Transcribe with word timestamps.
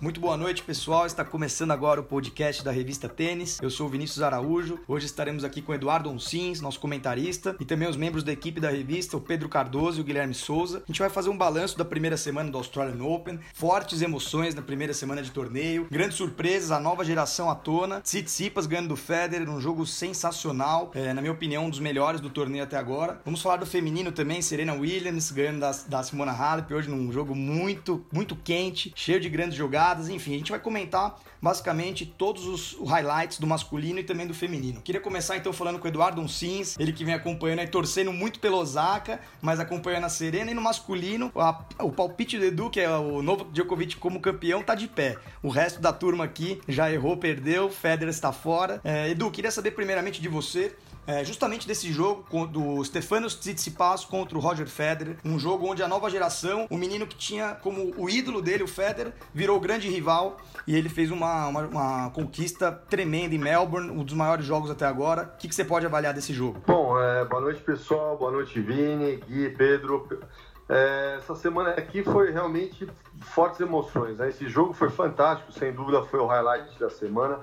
Muito 0.00 0.18
boa 0.18 0.34
noite, 0.34 0.62
pessoal. 0.62 1.04
Está 1.04 1.22
começando 1.22 1.72
agora 1.72 2.00
o 2.00 2.02
podcast 2.02 2.64
da 2.64 2.70
revista 2.70 3.06
Tênis. 3.06 3.58
Eu 3.60 3.68
sou 3.68 3.86
o 3.86 3.90
Vinícius 3.90 4.22
Araújo. 4.22 4.78
Hoje 4.88 5.04
estaremos 5.04 5.44
aqui 5.44 5.60
com 5.60 5.72
o 5.72 5.74
Eduardo 5.74 6.08
Onsins, 6.08 6.62
nosso 6.62 6.80
comentarista, 6.80 7.54
e 7.60 7.66
também 7.66 7.86
os 7.86 7.98
membros 7.98 8.24
da 8.24 8.32
equipe 8.32 8.62
da 8.62 8.70
revista, 8.70 9.18
o 9.18 9.20
Pedro 9.20 9.46
Cardoso 9.46 9.98
e 9.98 10.00
o 10.00 10.04
Guilherme 10.04 10.32
Souza. 10.32 10.78
A 10.78 10.86
gente 10.86 11.00
vai 11.00 11.10
fazer 11.10 11.28
um 11.28 11.36
balanço 11.36 11.76
da 11.76 11.84
primeira 11.84 12.16
semana 12.16 12.50
do 12.50 12.56
Australian 12.56 13.04
Open, 13.04 13.38
fortes 13.52 14.00
emoções 14.00 14.54
na 14.54 14.62
primeira 14.62 14.94
semana 14.94 15.22
de 15.22 15.30
torneio, 15.30 15.86
grandes 15.90 16.16
surpresas, 16.16 16.70
a 16.70 16.80
nova 16.80 17.04
geração 17.04 17.50
à 17.50 17.54
tona, 17.54 18.00
Tsitsipas 18.00 18.66
ganhando 18.66 18.88
do 18.88 18.96
Federer, 18.96 19.50
um 19.50 19.60
jogo 19.60 19.84
sensacional, 19.84 20.92
é, 20.94 21.12
na 21.12 21.20
minha 21.20 21.32
opinião, 21.34 21.66
um 21.66 21.70
dos 21.70 21.78
melhores 21.78 22.22
do 22.22 22.30
torneio 22.30 22.64
até 22.64 22.78
agora. 22.78 23.20
Vamos 23.22 23.42
falar 23.42 23.58
do 23.58 23.66
feminino 23.66 24.10
também, 24.10 24.40
Serena 24.40 24.72
Williams 24.72 25.30
ganhando 25.30 25.60
da, 25.60 25.72
da 25.86 26.02
Simona 26.02 26.32
Halep, 26.32 26.72
hoje 26.72 26.88
num 26.88 27.12
jogo 27.12 27.34
muito, 27.34 28.02
muito 28.10 28.34
quente, 28.34 28.94
cheio 28.96 29.20
de 29.20 29.28
grandes 29.28 29.58
jogadas, 29.58 29.89
enfim, 29.98 30.34
a 30.34 30.38
gente 30.38 30.50
vai 30.50 30.60
comentar 30.60 31.18
basicamente 31.40 32.04
todos 32.04 32.46
os 32.46 32.76
highlights 32.88 33.38
do 33.38 33.46
masculino 33.46 33.98
e 33.98 34.04
também 34.04 34.26
do 34.26 34.34
feminino. 34.34 34.80
Queria 34.82 35.00
começar 35.00 35.36
então 35.36 35.52
falando 35.52 35.78
com 35.78 35.86
o 35.86 35.88
Eduardo 35.88 36.20
Uncins, 36.20 36.78
ele 36.78 36.92
que 36.92 37.04
vem 37.04 37.14
acompanhando 37.14 37.62
e 37.62 37.66
torcendo 37.66 38.12
muito 38.12 38.38
pelo 38.38 38.58
Osaka, 38.58 39.20
mas 39.40 39.58
acompanhando 39.58 40.04
a 40.04 40.08
Serena 40.08 40.50
e 40.50 40.54
no 40.54 40.60
masculino, 40.60 41.32
a, 41.34 41.64
o 41.80 41.90
palpite 41.90 42.38
do 42.38 42.44
Edu, 42.44 42.70
que 42.70 42.80
é 42.80 42.90
o 42.90 43.22
novo 43.22 43.44
Djokovic 43.52 43.96
como 43.96 44.20
campeão, 44.20 44.62
tá 44.62 44.74
de 44.74 44.86
pé. 44.86 45.16
O 45.42 45.48
resto 45.48 45.80
da 45.80 45.92
turma 45.92 46.24
aqui 46.24 46.60
já 46.68 46.92
errou, 46.92 47.16
perdeu, 47.16 47.70
Federer 47.70 48.10
está 48.10 48.32
fora. 48.32 48.80
É, 48.84 49.08
Edu, 49.10 49.30
queria 49.30 49.50
saber 49.50 49.70
primeiramente 49.72 50.20
de 50.20 50.28
você 50.28 50.76
é, 51.06 51.24
justamente 51.24 51.66
desse 51.66 51.92
jogo 51.92 52.46
do 52.46 52.84
Stefanos 52.84 53.34
Tsitsipas 53.34 54.04
contra 54.04 54.36
o 54.36 54.40
Roger 54.40 54.66
Federer, 54.66 55.16
um 55.24 55.38
jogo 55.38 55.66
onde 55.66 55.82
a 55.82 55.88
nova 55.88 56.10
geração, 56.10 56.66
o 56.70 56.76
menino 56.76 57.06
que 57.06 57.16
tinha 57.16 57.54
como 57.54 57.92
o 57.96 58.08
ídolo 58.08 58.40
dele, 58.40 58.62
o 58.62 58.68
Federer, 58.68 59.12
virou 59.34 59.56
o 59.56 59.60
grande 59.60 59.88
rival 59.88 60.36
e 60.66 60.76
ele 60.76 60.88
fez 60.88 61.10
uma, 61.10 61.46
uma, 61.48 61.60
uma 61.62 62.10
conquista 62.10 62.70
tremenda 62.70 63.34
em 63.34 63.38
Melbourne, 63.38 63.90
um 63.90 64.04
dos 64.04 64.14
maiores 64.14 64.44
jogos 64.44 64.70
até 64.70 64.86
agora. 64.86 65.32
O 65.34 65.38
que, 65.38 65.48
que 65.48 65.54
você 65.54 65.64
pode 65.64 65.86
avaliar 65.86 66.14
desse 66.14 66.32
jogo? 66.32 66.62
Bom, 66.66 67.00
é, 67.00 67.24
boa 67.24 67.42
noite 67.42 67.60
pessoal, 67.60 68.16
boa 68.16 68.30
noite 68.30 68.60
Vini, 68.60 69.16
Gui, 69.16 69.50
Pedro. 69.50 70.20
É, 70.68 71.16
essa 71.18 71.34
semana 71.34 71.70
aqui 71.70 72.04
foi 72.04 72.30
realmente 72.30 72.88
fortes 73.20 73.58
emoções. 73.60 74.18
Né? 74.18 74.28
Esse 74.28 74.48
jogo 74.48 74.72
foi 74.72 74.88
fantástico, 74.88 75.52
sem 75.52 75.72
dúvida 75.72 76.02
foi 76.04 76.20
o 76.20 76.26
highlight 76.26 76.78
da 76.78 76.88
semana 76.88 77.40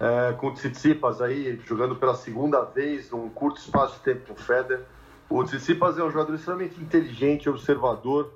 é, 0.00 0.32
com 0.32 0.48
o 0.48 0.54
Tsitsipas 0.54 1.20
aí 1.20 1.60
jogando 1.64 1.96
pela 1.96 2.14
segunda 2.14 2.62
vez 2.62 3.10
num 3.10 3.28
curto 3.28 3.58
espaço 3.58 3.98
de 3.98 4.04
tempo 4.04 4.26
com 4.26 4.32
o 4.34 4.36
Federer. 4.36 4.84
O 5.28 5.42
Tsitsipas 5.44 5.98
é 5.98 6.04
um 6.04 6.10
jogador 6.10 6.34
extremamente 6.34 6.80
inteligente, 6.80 7.48
observador, 7.48 8.32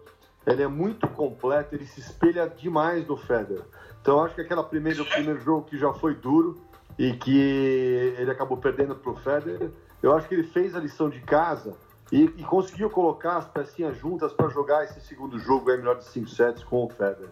ele 0.46 0.62
é 0.62 0.68
muito 0.68 1.06
completo, 1.08 1.74
ele 1.74 1.84
se 1.84 2.00
espelha 2.00 2.48
demais 2.48 3.06
no 3.06 3.16
Federer. 3.16 3.64
Então 4.00 4.24
acho 4.24 4.34
que 4.34 4.40
aquele 4.40 4.62
primeiro, 4.62 5.04
primeiro 5.04 5.40
jogo 5.40 5.66
que 5.66 5.76
já 5.76 5.92
foi 5.92 6.14
duro 6.14 6.58
e 6.98 7.12
que 7.12 8.14
ele 8.18 8.30
acabou 8.30 8.56
perdendo 8.56 8.94
para 8.94 9.12
o 9.12 9.16
Federer, 9.16 9.70
eu 10.02 10.16
acho 10.16 10.26
que 10.28 10.34
ele 10.34 10.44
fez 10.44 10.74
a 10.74 10.80
lição 10.80 11.10
de 11.10 11.20
casa 11.20 11.76
e, 12.10 12.24
e 12.24 12.44
conseguiu 12.44 12.88
colocar 12.88 13.36
as 13.36 13.46
pecinhas 13.46 13.96
juntas 13.98 14.32
para 14.32 14.48
jogar 14.48 14.84
esse 14.84 15.00
segundo 15.00 15.38
jogo 15.38 15.70
aí 15.70 15.76
melhor 15.76 15.96
de 15.96 16.04
5 16.04 16.28
sets 16.28 16.64
com 16.64 16.86
o 16.86 16.88
Federer. 16.88 17.30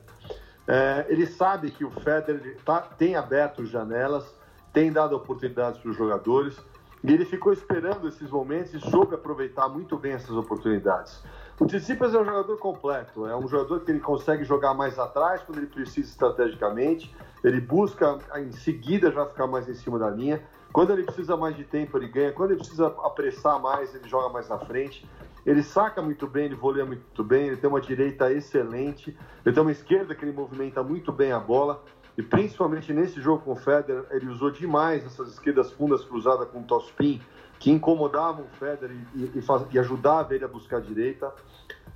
É, 0.67 1.06
ele 1.09 1.27
sabe 1.27 1.70
que 1.70 1.84
o 1.84 1.91
Federer 1.91 2.56
tá, 2.64 2.81
tem 2.81 3.14
aberto 3.14 3.64
janelas, 3.64 4.34
tem 4.73 4.92
dado 4.92 5.14
oportunidades 5.14 5.81
para 5.81 5.91
os 5.91 5.97
jogadores, 5.97 6.58
e 7.05 7.12
ele 7.12 7.25
ficou 7.25 7.53
esperando 7.53 8.08
esses 8.08 8.28
momentos 8.31 8.75
e 8.75 8.81
soube 8.81 9.14
aproveitar 9.14 9.69
muito 9.69 9.97
bem 9.97 10.12
essas 10.12 10.36
oportunidades. 10.36 11.23
O 11.58 11.67
Tsitsipas 11.67 12.12
é 12.14 12.19
um 12.19 12.25
jogador 12.25 12.58
completo, 12.58 13.27
é 13.27 13.36
um 13.36 13.47
jogador 13.47 13.81
que 13.81 13.91
ele 13.91 14.00
consegue 14.00 14.45
jogar 14.45 14.75
mais 14.75 14.98
atrás 14.98 15.41
quando 15.42 15.58
ele 15.58 15.69
precisa 15.69 16.08
estrategicamente, 16.08 17.14
ele 17.45 17.61
busca 17.61 18.19
em 18.36 18.53
seguida 18.53 19.11
já 19.12 19.24
ficar 19.24 19.46
mais 19.46 19.68
em 19.68 19.74
cima 19.74 19.98
da 19.98 20.11
linha, 20.11 20.42
quando 20.77 20.92
ele 20.92 21.05
precisa 21.05 21.39
mais 21.39 21.57
de 21.57 21.64
tempo 21.64 21.97
ele 21.97 22.07
ganha, 22.07 22.33
quando 22.33 22.51
ele 22.51 22.59
precisa 22.59 22.89
apressar 23.03 23.59
mais 23.59 23.95
ele 23.95 24.07
joga 24.07 24.29
mais 24.29 24.47
na 24.47 24.59
frente. 24.59 25.09
Ele 25.47 25.63
saca 25.63 26.03
muito 26.03 26.27
bem, 26.27 26.45
ele 26.45 26.55
voleia 26.55 26.85
muito 26.85 27.25
bem, 27.25 27.47
ele 27.47 27.57
tem 27.57 27.70
uma 27.70 27.81
direita 27.81 28.31
excelente, 28.31 29.17
ele 29.42 29.55
tem 29.55 29.63
uma 29.63 29.73
esquerda 29.73 30.15
que 30.15 30.23
ele 30.23 30.33
movimenta 30.33 30.83
muito 30.83 31.11
bem 31.11 31.33
a 31.33 31.41
bola. 31.41 31.83
E 32.19 32.23
principalmente 32.23 32.92
nesse 32.92 33.23
jogo 33.23 33.42
com 33.42 33.53
o 33.53 33.57
Federer, 33.57 34.05
ele 34.11 34.29
usou 34.29 34.51
demais 34.51 35.03
essas 35.07 35.33
esquerdas 35.33 35.73
fundas 35.73 36.05
cruzadas 36.05 36.47
com 36.51 36.61
o 36.61 36.65
topspin, 36.65 37.23
que 37.59 37.70
incomodavam 37.70 38.45
o 38.45 38.57
Federer 38.59 38.95
e, 39.15 39.23
e, 39.25 39.45
e 39.73 39.79
ajudava 39.79 40.35
ele 40.35 40.45
a 40.45 40.48
buscar 40.48 40.77
a 40.77 40.81
direita. 40.81 41.33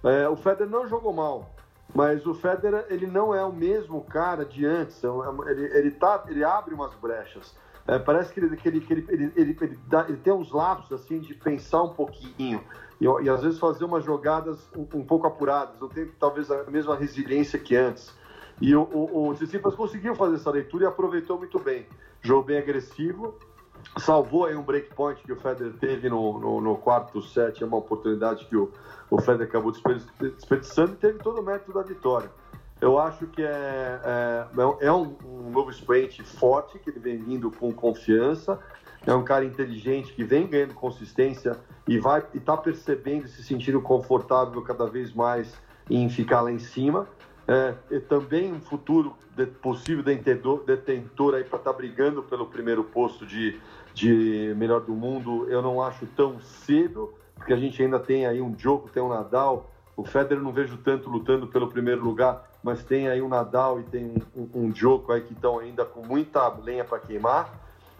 É, 0.02 0.26
o 0.26 0.36
Federer 0.36 0.70
não 0.70 0.88
jogou 0.88 1.12
mal, 1.12 1.50
mas 1.94 2.24
o 2.24 2.32
Federer 2.32 2.86
ele 2.88 3.06
não 3.06 3.34
é 3.34 3.44
o 3.44 3.52
mesmo 3.52 4.02
cara 4.04 4.42
de 4.42 4.64
antes. 4.64 5.04
É 5.04 5.08
ele, 5.50 5.64
ele, 5.76 5.90
tá, 5.90 6.24
ele 6.28 6.42
abre 6.42 6.72
umas 6.72 6.94
brechas. 6.94 7.54
É, 7.86 7.98
parece 7.98 8.32
que, 8.32 8.40
ele, 8.40 8.56
que, 8.56 8.68
ele, 8.68 8.80
que 8.80 8.92
ele, 8.92 9.06
ele, 9.08 9.32
ele, 9.34 9.58
ele, 9.60 9.78
dá, 9.88 10.04
ele, 10.08 10.18
tem 10.18 10.32
uns 10.32 10.52
lapsos 10.52 10.92
assim 10.92 11.18
de 11.18 11.34
pensar 11.34 11.82
um 11.82 11.94
pouquinho 11.94 12.62
e, 13.00 13.04
e 13.04 13.28
às 13.28 13.42
vezes 13.42 13.58
fazer 13.58 13.84
umas 13.84 14.04
jogadas 14.04 14.68
um, 14.76 14.82
um, 14.98 15.04
pouco 15.04 15.26
apuradas, 15.26 15.80
não 15.80 15.88
tem 15.88 16.06
talvez 16.18 16.50
a 16.50 16.64
mesma 16.64 16.94
resiliência 16.94 17.58
que 17.58 17.74
antes. 17.74 18.14
E 18.60 18.74
o, 18.76 18.82
o, 18.82 19.28
o 19.28 19.34
Tsitsipas 19.34 19.74
conseguiu 19.74 20.14
fazer 20.14 20.36
essa 20.36 20.50
leitura 20.50 20.84
e 20.84 20.86
aproveitou 20.86 21.38
muito 21.38 21.58
bem. 21.58 21.86
Jogo 22.20 22.44
bem 22.44 22.58
agressivo, 22.58 23.34
salvou 23.98 24.44
aí 24.44 24.54
um 24.54 24.62
breakpoint 24.62 25.22
que 25.22 25.32
o 25.32 25.36
Federer 25.36 25.72
teve 25.80 26.10
no, 26.10 26.38
no, 26.38 26.60
no 26.60 26.76
quarto 26.76 27.22
set, 27.22 27.62
é 27.62 27.66
uma 27.66 27.78
oportunidade 27.78 28.44
que 28.44 28.56
o, 28.56 28.70
o 29.10 29.18
Federer 29.18 29.48
acabou 29.48 29.72
desperdiçando 29.72 30.92
e 30.92 30.96
teve 30.96 31.18
todo 31.18 31.40
o 31.40 31.42
mérito 31.42 31.72
da 31.72 31.82
vitória. 31.82 32.30
Eu 32.80 32.98
acho 32.98 33.26
que 33.26 33.42
é, 33.42 34.00
é, 34.04 34.86
é 34.86 34.92
um, 34.92 35.14
um, 35.24 35.50
novo 35.50 35.70
expoente 35.70 36.22
forte, 36.22 36.78
que 36.78 36.88
ele 36.88 36.98
vem 36.98 37.18
vindo 37.18 37.50
com 37.50 37.72
confiança. 37.72 38.58
É 39.06 39.12
um 39.12 39.22
cara 39.22 39.44
inteligente 39.44 40.12
que 40.12 40.24
vem 40.24 40.46
ganhando 40.46 40.74
consistência 40.74 41.58
e 41.86 41.98
vai 41.98 42.24
está 42.34 42.56
percebendo, 42.56 43.28
se 43.28 43.42
sentindo 43.42 43.80
confortável 43.80 44.60
cada 44.62 44.86
vez 44.86 45.12
mais 45.12 45.52
em 45.88 46.08
ficar 46.08 46.40
lá 46.40 46.50
em 46.50 46.58
cima. 46.58 47.06
É, 47.46 47.74
e 47.90 48.00
também 48.00 48.52
um 48.52 48.60
futuro 48.60 49.14
de, 49.36 49.44
possível 49.44 50.02
detentor, 50.02 50.62
detentor 50.64 51.34
aí 51.34 51.44
para 51.44 51.58
estar 51.58 51.72
tá 51.72 51.76
brigando 51.76 52.22
pelo 52.22 52.46
primeiro 52.46 52.84
posto 52.84 53.26
de, 53.26 53.58
de 53.92 54.54
melhor 54.56 54.80
do 54.80 54.94
mundo. 54.94 55.46
Eu 55.50 55.60
não 55.60 55.82
acho 55.82 56.06
tão 56.16 56.40
cedo, 56.40 57.12
porque 57.34 57.52
a 57.52 57.56
gente 57.56 57.82
ainda 57.82 57.98
tem 57.98 58.26
aí 58.26 58.40
um 58.40 58.56
jogo, 58.56 58.88
tem 58.88 59.02
um 59.02 59.08
Nadal 59.08 59.70
o 60.00 60.04
Federer 60.04 60.42
não 60.42 60.50
vejo 60.50 60.78
tanto 60.78 61.10
lutando 61.10 61.46
pelo 61.46 61.68
primeiro 61.68 62.02
lugar, 62.02 62.49
mas 62.62 62.82
tem 62.82 63.08
aí 63.08 63.20
o 63.20 63.28
Nadal 63.28 63.80
e 63.80 63.84
tem 63.84 64.14
um, 64.36 64.48
um, 64.54 65.12
aí 65.12 65.20
que 65.22 65.32
estão 65.32 65.58
ainda 65.58 65.84
com 65.84 66.04
muita 66.06 66.48
lenha 66.48 66.84
para 66.84 66.98
queimar. 66.98 67.52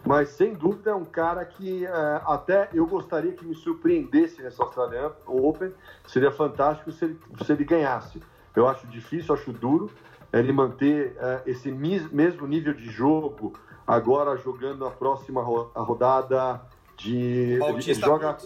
Mas 0.05 0.29
sem 0.29 0.53
dúvida 0.53 0.91
é 0.91 0.95
um 0.95 1.05
cara 1.05 1.45
que 1.45 1.85
é, 1.85 2.21
até 2.25 2.69
eu 2.73 2.87
gostaria 2.87 3.33
que 3.33 3.45
me 3.45 3.53
surpreendesse 3.53 4.41
nessa 4.41 4.63
Australian 4.63 5.11
Open. 5.27 5.71
Seria 6.07 6.31
fantástico 6.31 6.91
se 6.91 7.05
ele, 7.05 7.19
se 7.45 7.51
ele 7.51 7.63
ganhasse. 7.63 8.21
Eu 8.55 8.67
acho 8.67 8.87
difícil, 8.87 9.33
acho 9.33 9.51
duro 9.51 9.91
ele 10.33 10.51
manter 10.51 11.15
é, 11.17 11.41
esse 11.45 11.71
mesmo 11.71 12.47
nível 12.47 12.73
de 12.73 12.89
jogo 12.89 13.53
agora 13.85 14.37
jogando 14.37 14.85
a 14.85 14.91
próxima 14.91 15.41
rodada 15.41 16.61
de. 16.97 17.59
Ele 17.61 17.93
joga, 17.93 18.37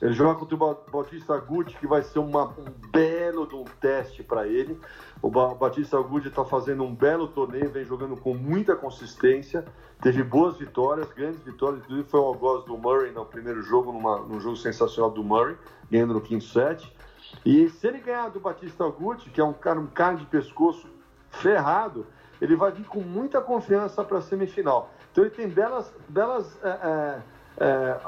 ele 0.00 0.12
joga 0.12 0.38
contra 0.38 0.56
o 0.56 0.90
Batista 0.90 1.36
Gucci, 1.38 1.76
que 1.76 1.86
vai 1.86 2.02
ser 2.02 2.18
uma, 2.18 2.46
um 2.46 2.64
belo 2.90 3.46
de 3.46 3.54
um 3.54 3.64
teste 3.64 4.22
para 4.22 4.46
ele. 4.46 4.78
O 5.22 5.30
Batista 5.30 6.00
Gucci 6.00 6.28
está 6.28 6.44
fazendo 6.44 6.84
um 6.84 6.94
belo 6.94 7.28
torneio, 7.28 7.70
vem 7.70 7.84
jogando 7.84 8.16
com 8.16 8.34
muita 8.34 8.74
consistência, 8.74 9.64
teve 10.02 10.22
boas 10.22 10.56
vitórias, 10.56 11.10
grandes 11.12 11.42
vitórias, 11.42 11.82
inclusive 11.82 12.08
foi 12.08 12.20
o 12.20 12.24
algoz 12.24 12.64
do 12.64 12.76
Murray 12.76 13.12
no 13.12 13.24
primeiro 13.24 13.62
jogo, 13.62 13.92
numa, 13.92 14.18
num 14.20 14.40
jogo 14.40 14.56
sensacional 14.56 15.10
do 15.10 15.22
Murray, 15.22 15.56
ganhando 15.90 16.14
no 16.14 16.20
quinto 16.20 16.44
set. 16.44 16.94
E 17.44 17.68
se 17.68 17.86
ele 17.86 17.98
ganhar 17.98 18.28
do 18.30 18.40
Batista 18.40 18.86
Gucci, 18.88 19.30
que 19.30 19.40
é 19.40 19.44
um 19.44 19.52
cara, 19.52 19.78
um 19.78 19.86
cara 19.86 20.16
de 20.16 20.26
pescoço 20.26 20.88
ferrado, 21.30 22.06
ele 22.40 22.56
vai 22.56 22.72
vir 22.72 22.86
com 22.86 23.00
muita 23.00 23.40
confiança 23.40 24.02
para 24.04 24.18
a 24.18 24.22
semifinal. 24.22 24.90
Então 25.12 25.24
ele 25.24 25.34
tem 25.34 25.48
belas, 25.48 25.92
belas 26.08 26.58
é, 26.62 26.68
é, 26.68 27.22
é, 27.58 28.00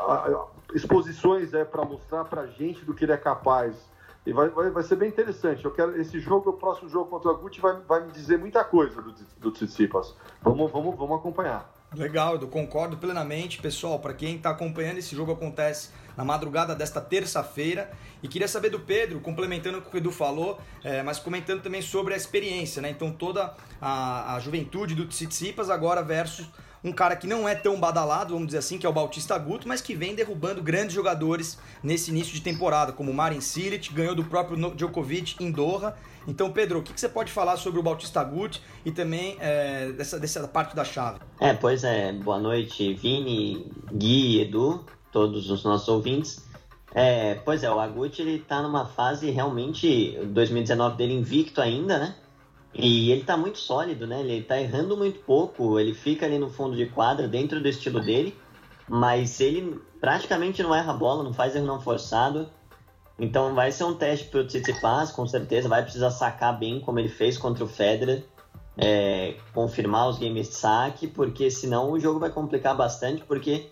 exposições 0.74 1.54
é, 1.54 1.64
para 1.64 1.84
mostrar 1.84 2.24
para 2.24 2.42
a 2.42 2.46
gente 2.46 2.84
do 2.84 2.94
que 2.94 3.04
ele 3.04 3.12
é 3.12 3.16
capaz. 3.16 3.76
E 4.26 4.32
vai, 4.32 4.48
vai, 4.48 4.70
vai, 4.70 4.82
ser 4.82 4.96
bem 4.96 5.08
interessante. 5.08 5.64
Eu 5.64 5.70
quero 5.70 6.00
esse 6.00 6.18
jogo, 6.18 6.50
o 6.50 6.52
próximo 6.54 6.88
jogo 6.88 7.08
contra 7.08 7.30
o 7.30 7.38
Gucci 7.38 7.60
vai, 7.60 7.76
vai 7.86 8.04
me 8.04 8.10
dizer 8.10 8.36
muita 8.36 8.64
coisa 8.64 9.00
do, 9.00 9.14
do 9.38 9.52
Tsitsipas. 9.52 10.16
Vamos, 10.42 10.72
vamos, 10.72 10.96
vamos 10.96 11.18
acompanhar. 11.18 11.72
Legal, 11.94 12.36
eu 12.36 12.48
concordo 12.48 12.96
plenamente, 12.96 13.62
pessoal. 13.62 14.00
Para 14.00 14.12
quem 14.12 14.36
está 14.36 14.50
acompanhando, 14.50 14.98
esse 14.98 15.14
jogo 15.14 15.30
acontece 15.30 15.90
na 16.16 16.24
madrugada 16.24 16.74
desta 16.74 17.00
terça-feira. 17.00 17.90
E 18.20 18.26
queria 18.26 18.48
saber 18.48 18.70
do 18.70 18.80
Pedro, 18.80 19.20
complementando 19.20 19.78
o 19.78 19.82
que 19.82 19.94
o 19.94 19.96
Edu 19.96 20.10
falou, 20.10 20.58
é, 20.82 21.04
mas 21.04 21.20
comentando 21.20 21.62
também 21.62 21.80
sobre 21.80 22.12
a 22.12 22.16
experiência, 22.16 22.82
né? 22.82 22.90
Então, 22.90 23.12
toda 23.12 23.54
a, 23.80 24.34
a 24.34 24.40
juventude 24.40 24.96
do 24.96 25.06
Tsitsipas 25.06 25.70
agora 25.70 26.02
versus 26.02 26.50
um 26.86 26.92
cara 26.92 27.16
que 27.16 27.26
não 27.26 27.48
é 27.48 27.54
tão 27.54 27.78
badalado, 27.78 28.32
vamos 28.32 28.46
dizer 28.46 28.58
assim, 28.58 28.78
que 28.78 28.86
é 28.86 28.88
o 28.88 28.92
Bautista 28.92 29.36
Guto, 29.36 29.66
mas 29.66 29.80
que 29.80 29.94
vem 29.94 30.14
derrubando 30.14 30.62
grandes 30.62 30.94
jogadores 30.94 31.58
nesse 31.82 32.10
início 32.10 32.32
de 32.32 32.40
temporada, 32.40 32.92
como 32.92 33.10
o 33.10 33.14
Marin 33.14 33.40
Cilic, 33.40 33.92
ganhou 33.92 34.14
do 34.14 34.24
próprio 34.24 34.56
Djokovic 34.74 35.42
em 35.42 35.50
Doha. 35.50 35.96
Então, 36.28 36.50
Pedro, 36.52 36.78
o 36.78 36.82
que, 36.82 36.98
você 36.98 37.08
pode 37.08 37.32
falar 37.32 37.56
sobre 37.56 37.80
o 37.80 37.82
Bautista 37.82 38.22
Guto 38.22 38.60
e 38.84 38.92
também 38.92 39.36
é, 39.40 39.90
dessa, 39.92 40.18
dessa 40.18 40.46
parte 40.46 40.76
da 40.76 40.84
chave? 40.84 41.18
É, 41.40 41.52
pois 41.54 41.82
é, 41.82 42.12
boa 42.12 42.38
noite, 42.38 42.94
Vini, 42.94 43.70
Gui, 43.92 44.40
Edu, 44.40 44.84
todos 45.10 45.50
os 45.50 45.64
nossos 45.64 45.88
ouvintes. 45.88 46.46
É, 46.94 47.34
pois 47.44 47.62
é, 47.62 47.70
o 47.70 47.78
Agut 47.80 48.20
ele 48.22 48.38
tá 48.38 48.62
numa 48.62 48.86
fase 48.86 49.30
realmente 49.30 50.18
2019 50.26 50.96
dele 50.96 51.14
invicto 51.14 51.60
ainda, 51.60 51.98
né? 51.98 52.14
E 52.78 53.10
ele 53.10 53.24
tá 53.24 53.36
muito 53.36 53.58
sólido, 53.58 54.06
né? 54.06 54.20
Ele 54.20 54.42
tá 54.42 54.60
errando 54.60 54.96
muito 54.96 55.20
pouco, 55.20 55.80
ele 55.80 55.94
fica 55.94 56.26
ali 56.26 56.38
no 56.38 56.50
fundo 56.50 56.76
de 56.76 56.84
quadra, 56.86 57.26
dentro 57.26 57.58
do 57.58 57.66
estilo 57.66 58.00
dele, 58.00 58.36
mas 58.86 59.40
ele 59.40 59.80
praticamente 59.98 60.62
não 60.62 60.74
erra 60.74 60.92
a 60.92 60.96
bola, 60.96 61.24
não 61.24 61.32
faz 61.32 61.56
erro 61.56 61.66
não 61.66 61.80
forçado. 61.80 62.50
Então 63.18 63.54
vai 63.54 63.72
ser 63.72 63.84
um 63.84 63.94
teste 63.94 64.26
pro 64.26 64.46
Tsitsipas, 64.46 65.10
com 65.10 65.26
certeza, 65.26 65.70
vai 65.70 65.82
precisar 65.82 66.10
sacar 66.10 66.58
bem 66.58 66.78
como 66.78 66.98
ele 66.98 67.08
fez 67.08 67.38
contra 67.38 67.64
o 67.64 67.66
Federer, 67.66 68.22
é, 68.76 69.36
confirmar 69.54 70.10
os 70.10 70.18
games 70.18 70.50
de 70.50 70.54
saque, 70.56 71.06
porque 71.06 71.50
senão 71.50 71.92
o 71.92 71.98
jogo 71.98 72.20
vai 72.20 72.28
complicar 72.28 72.76
bastante, 72.76 73.24
porque 73.24 73.70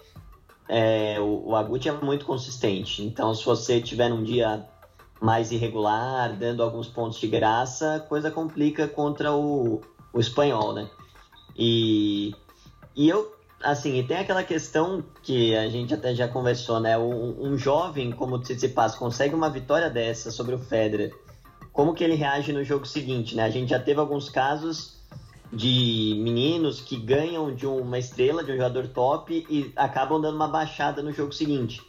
é, 0.67 1.21
o, 1.21 1.51
o 1.51 1.77
é 1.77 1.93
muito 2.03 2.25
consistente. 2.25 3.03
Então 3.03 3.35
se 3.35 3.45
você 3.45 3.83
tiver 3.83 4.11
um 4.11 4.23
dia 4.23 4.67
mais 5.21 5.53
irregular, 5.53 6.37
dando 6.37 6.63
alguns 6.63 6.89
pontos 6.89 7.19
de 7.19 7.27
graça, 7.27 8.05
coisa 8.09 8.31
complica 8.31 8.87
contra 8.87 9.33
o, 9.33 9.81
o 10.13 10.21
espanhol, 10.21 10.73
né? 10.73 10.89
E, 11.57 12.35
e 12.95 13.09
eu, 13.09 13.35
assim, 13.63 13.99
e 13.99 14.05
tem 14.05 14.19
aquela 14.19 14.43
questão 14.43 15.03
que 15.23 15.57
a 15.57 15.69
gente 15.69 15.95
até 15.95 16.15
já 16.15 16.29
conversou, 16.29 16.81
né? 16.81 16.99
Um, 16.99 17.53
um 17.53 17.59
jovem 17.59 18.11
como 18.11 18.37
o 18.37 18.39
Tsitsipas 18.39 18.95
consegue 18.95 19.35
uma 19.35 19.49
vitória 19.49 19.89
dessa 19.89 20.31
sobre 20.31 20.55
o 20.55 20.59
Federer, 20.59 21.15
como 21.73 21.95
que 21.95 22.05
ele 22.05 22.15
reage 22.15 22.53
no 22.53 22.63
jogo 22.63 22.87
seguinte, 22.87 23.35
né? 23.35 23.45
A 23.45 23.51
gente 23.51 23.71
já 23.71 23.79
teve 23.79 24.01
alguns 24.01 24.29
casos 24.29 24.95
de 25.53 26.19
meninos 26.19 26.81
que 26.81 26.97
ganham 26.97 27.55
de 27.55 27.67
uma 27.67 27.99
estrela, 27.99 28.43
de 28.43 28.53
um 28.53 28.57
jogador 28.57 28.89
top 28.89 29.47
e 29.49 29.73
acabam 29.77 30.21
dando 30.21 30.35
uma 30.35 30.49
baixada 30.49 31.03
no 31.03 31.13
jogo 31.13 31.33
seguinte. 31.33 31.81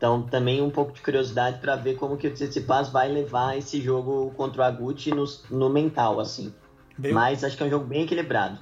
Então, 0.00 0.22
também 0.22 0.62
um 0.62 0.70
pouco 0.70 0.92
de 0.92 1.02
curiosidade 1.02 1.58
para 1.58 1.76
ver 1.76 1.96
como 1.96 2.16
que 2.16 2.26
o 2.26 2.32
Tsitsipas 2.32 2.88
vai 2.88 3.06
levar 3.06 3.58
esse 3.58 3.82
jogo 3.82 4.32
contra 4.34 4.62
o 4.62 4.64
Aguti 4.64 5.10
no, 5.10 5.26
no 5.50 5.68
mental, 5.68 6.18
assim. 6.18 6.54
Bem... 6.96 7.12
Mas 7.12 7.44
acho 7.44 7.54
que 7.54 7.62
é 7.62 7.66
um 7.66 7.70
jogo 7.70 7.84
bem 7.84 8.04
equilibrado. 8.04 8.58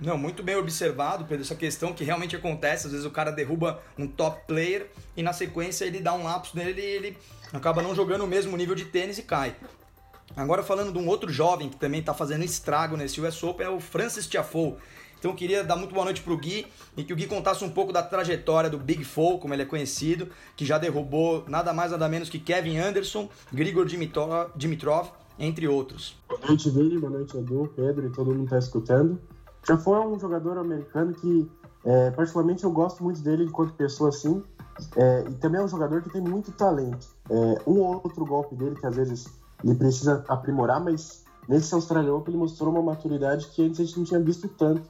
Não, 0.00 0.16
muito 0.16 0.44
bem 0.44 0.54
observado, 0.54 1.24
Pedro, 1.24 1.42
essa 1.42 1.56
questão 1.56 1.92
que 1.92 2.04
realmente 2.04 2.36
acontece. 2.36 2.86
Às 2.86 2.92
vezes 2.92 3.04
o 3.04 3.10
cara 3.10 3.32
derruba 3.32 3.82
um 3.98 4.06
top 4.06 4.46
player 4.46 4.88
e 5.16 5.24
na 5.24 5.32
sequência 5.32 5.84
ele 5.84 5.98
dá 5.98 6.12
um 6.12 6.22
lapso 6.22 6.56
nele 6.56 6.80
e 6.80 6.84
ele 6.84 7.18
acaba 7.52 7.82
não 7.82 7.92
jogando 7.92 8.22
o 8.22 8.28
mesmo 8.28 8.56
nível 8.56 8.76
de 8.76 8.84
tênis 8.84 9.18
e 9.18 9.24
cai. 9.24 9.56
Agora 10.36 10.62
falando 10.62 10.92
de 10.92 10.98
um 11.00 11.08
outro 11.08 11.32
jovem 11.32 11.68
que 11.68 11.76
também 11.76 11.98
está 11.98 12.14
fazendo 12.14 12.44
estrago 12.44 12.96
nesse 12.96 13.20
US 13.20 13.42
Open 13.42 13.66
é 13.66 13.70
o 13.70 13.80
Francis 13.80 14.28
Tiafoe. 14.28 14.76
Então 15.18 15.30
eu 15.30 15.36
queria 15.36 15.64
dar 15.64 15.76
muito 15.76 15.94
boa 15.94 16.04
noite 16.04 16.22
pro 16.22 16.36
Gui 16.36 16.66
e 16.96 17.02
que 17.02 17.12
o 17.12 17.16
Gui 17.16 17.26
contasse 17.26 17.64
um 17.64 17.70
pouco 17.70 17.92
da 17.92 18.02
trajetória 18.02 18.68
do 18.68 18.78
Big 18.78 19.04
Four, 19.04 19.38
como 19.38 19.54
ele 19.54 19.62
é 19.62 19.66
conhecido, 19.66 20.28
que 20.54 20.64
já 20.64 20.78
derrubou 20.78 21.44
nada 21.48 21.72
mais 21.72 21.90
nada 21.90 22.08
menos 22.08 22.28
que 22.28 22.38
Kevin 22.38 22.78
Anderson, 22.78 23.28
Grigor 23.52 23.86
Dimitrov, 23.86 25.08
entre 25.38 25.66
outros. 25.66 26.16
Boa 26.28 26.40
noite, 26.46 26.70
Vini, 26.70 26.98
boa 26.98 27.10
noite, 27.10 27.36
Edu, 27.36 27.72
Pedro 27.74 28.06
e 28.06 28.10
todo 28.10 28.28
mundo 28.28 28.38
que 28.40 28.44
está 28.44 28.58
escutando. 28.58 29.18
Já 29.66 29.76
foi 29.76 29.98
um 29.98 30.18
jogador 30.18 30.58
americano 30.58 31.12
que, 31.14 31.50
é, 31.84 32.10
particularmente, 32.10 32.64
eu 32.64 32.70
gosto 32.70 33.02
muito 33.02 33.20
dele 33.20 33.44
enquanto 33.44 33.72
pessoa 33.72 34.10
assim, 34.10 34.42
é, 34.96 35.24
e 35.28 35.34
também 35.34 35.60
é 35.60 35.64
um 35.64 35.68
jogador 35.68 36.02
que 36.02 36.10
tem 36.10 36.20
muito 36.20 36.52
talento. 36.52 37.08
É, 37.28 37.34
um 37.66 37.80
ou 37.80 37.94
outro 37.94 38.24
golpe 38.24 38.54
dele 38.54 38.76
que 38.76 38.86
às 38.86 38.94
vezes 38.94 39.26
ele 39.64 39.74
precisa 39.74 40.24
aprimorar, 40.28 40.82
mas 40.82 41.24
nesse 41.48 41.74
Australian 41.74 42.14
Open 42.14 42.34
ele 42.34 42.38
mostrou 42.38 42.70
uma 42.70 42.82
maturidade 42.82 43.46
que 43.48 43.64
antes 43.64 43.80
a 43.80 43.84
gente 43.84 43.98
não 43.98 44.04
tinha 44.04 44.20
visto 44.20 44.48
tanto 44.48 44.82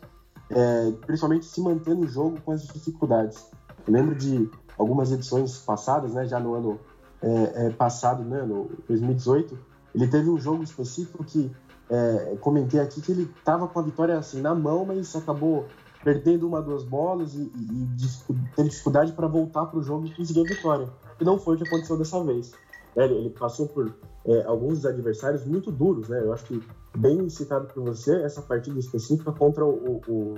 é, 0.51 0.93
principalmente 1.05 1.47
se 1.47 1.61
manter 1.61 1.95
no 1.95 2.07
jogo 2.07 2.41
com 2.41 2.53
as 2.53 2.67
dificuldades. 2.67 3.47
Eu 3.87 3.93
lembro 3.93 4.15
de 4.15 4.49
algumas 4.79 5.13
edições 5.13 5.59
passadas, 5.59 6.15
né, 6.15 6.27
já 6.27 6.39
no 6.39 6.55
ano 6.55 6.81
é, 7.23 7.67
é, 7.67 7.71
passado, 7.71 8.23
né, 8.23 8.43
no 8.43 8.71
2018, 8.89 9.59
ele 9.95 10.07
teve 10.09 10.29
um 10.29 10.39
jogo 10.39 10.63
específico 10.63 11.25
que 11.25 11.51
é, 11.89 12.37
comentei 12.41 12.81
aqui 12.81 13.01
que 13.01 13.13
ele 13.13 13.31
estava 13.39 13.67
com 13.69 13.79
a 13.79 13.83
vitória 13.83 14.19
assim 14.19 14.41
na 14.41 14.55
mão, 14.55 14.85
mas 14.85 15.15
acabou 15.15 15.67
perdendo 16.03 16.47
uma, 16.47 16.61
duas 16.61 16.85
bolas 16.85 17.35
e, 17.35 17.39
e, 17.39 17.89
e 17.99 18.35
tendo 18.55 18.69
dificuldade 18.69 19.13
para 19.13 19.27
voltar 19.27 19.67
para 19.67 19.79
o 19.79 19.83
jogo 19.83 20.07
e 20.07 20.15
conseguir 20.15 20.41
a 20.41 20.55
vitória. 20.55 20.89
E 21.21 21.25
não 21.25 21.39
foi 21.39 21.55
o 21.55 21.59
que 21.59 21.67
aconteceu 21.67 21.97
dessa 21.97 22.23
vez. 22.23 22.53
É, 22.97 23.05
ele 23.05 23.31
passou 23.31 23.69
por 23.69 23.93
é, 24.25 24.45
alguns 24.45 24.85
adversários 24.85 25.45
muito 25.45 25.71
duros, 25.71 26.09
né? 26.09 26.21
Eu 26.23 26.33
acho 26.33 26.45
que 26.45 26.63
bem 26.97 27.29
citado 27.29 27.67
por 27.69 27.83
você 27.83 28.23
essa 28.23 28.43
partida 28.43 28.79
específica 28.79 29.33
contra 29.33 29.65
o, 29.65 30.01
o, 30.09 30.35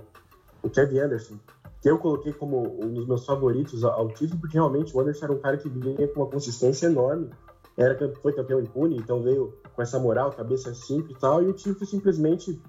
o 0.63 0.71
Kevin 0.71 0.99
Anderson, 1.01 1.37
que 1.81 1.89
eu 1.89 1.99
coloquei 1.99 2.33
como 2.33 2.85
um 2.85 2.93
dos 2.93 3.07
meus 3.07 3.25
favoritos 3.25 3.85
ao 3.85 4.09
título, 4.09 4.41
porque 4.41 4.55
realmente 4.55 4.95
o 4.97 5.01
Anderson 5.01 5.25
era 5.27 5.33
um 5.33 5.39
cara 5.39 5.57
que 5.57 5.69
vinha 5.69 6.09
com 6.09 6.21
uma 6.21 6.31
consistência 6.31 6.87
enorme, 6.87 7.31
era 7.77 7.97
foi 8.21 8.33
campeão 8.33 8.61
impune, 8.61 8.97
então 8.97 9.23
veio 9.23 9.55
com 9.75 9.81
essa 9.81 9.99
moral, 9.99 10.33
cabeça 10.33 10.75
simples 10.75 11.17
e 11.17 11.21
tal, 11.21 11.43
e 11.43 11.47
o 11.47 11.53
time 11.53 11.77
simplesmente 11.87 12.61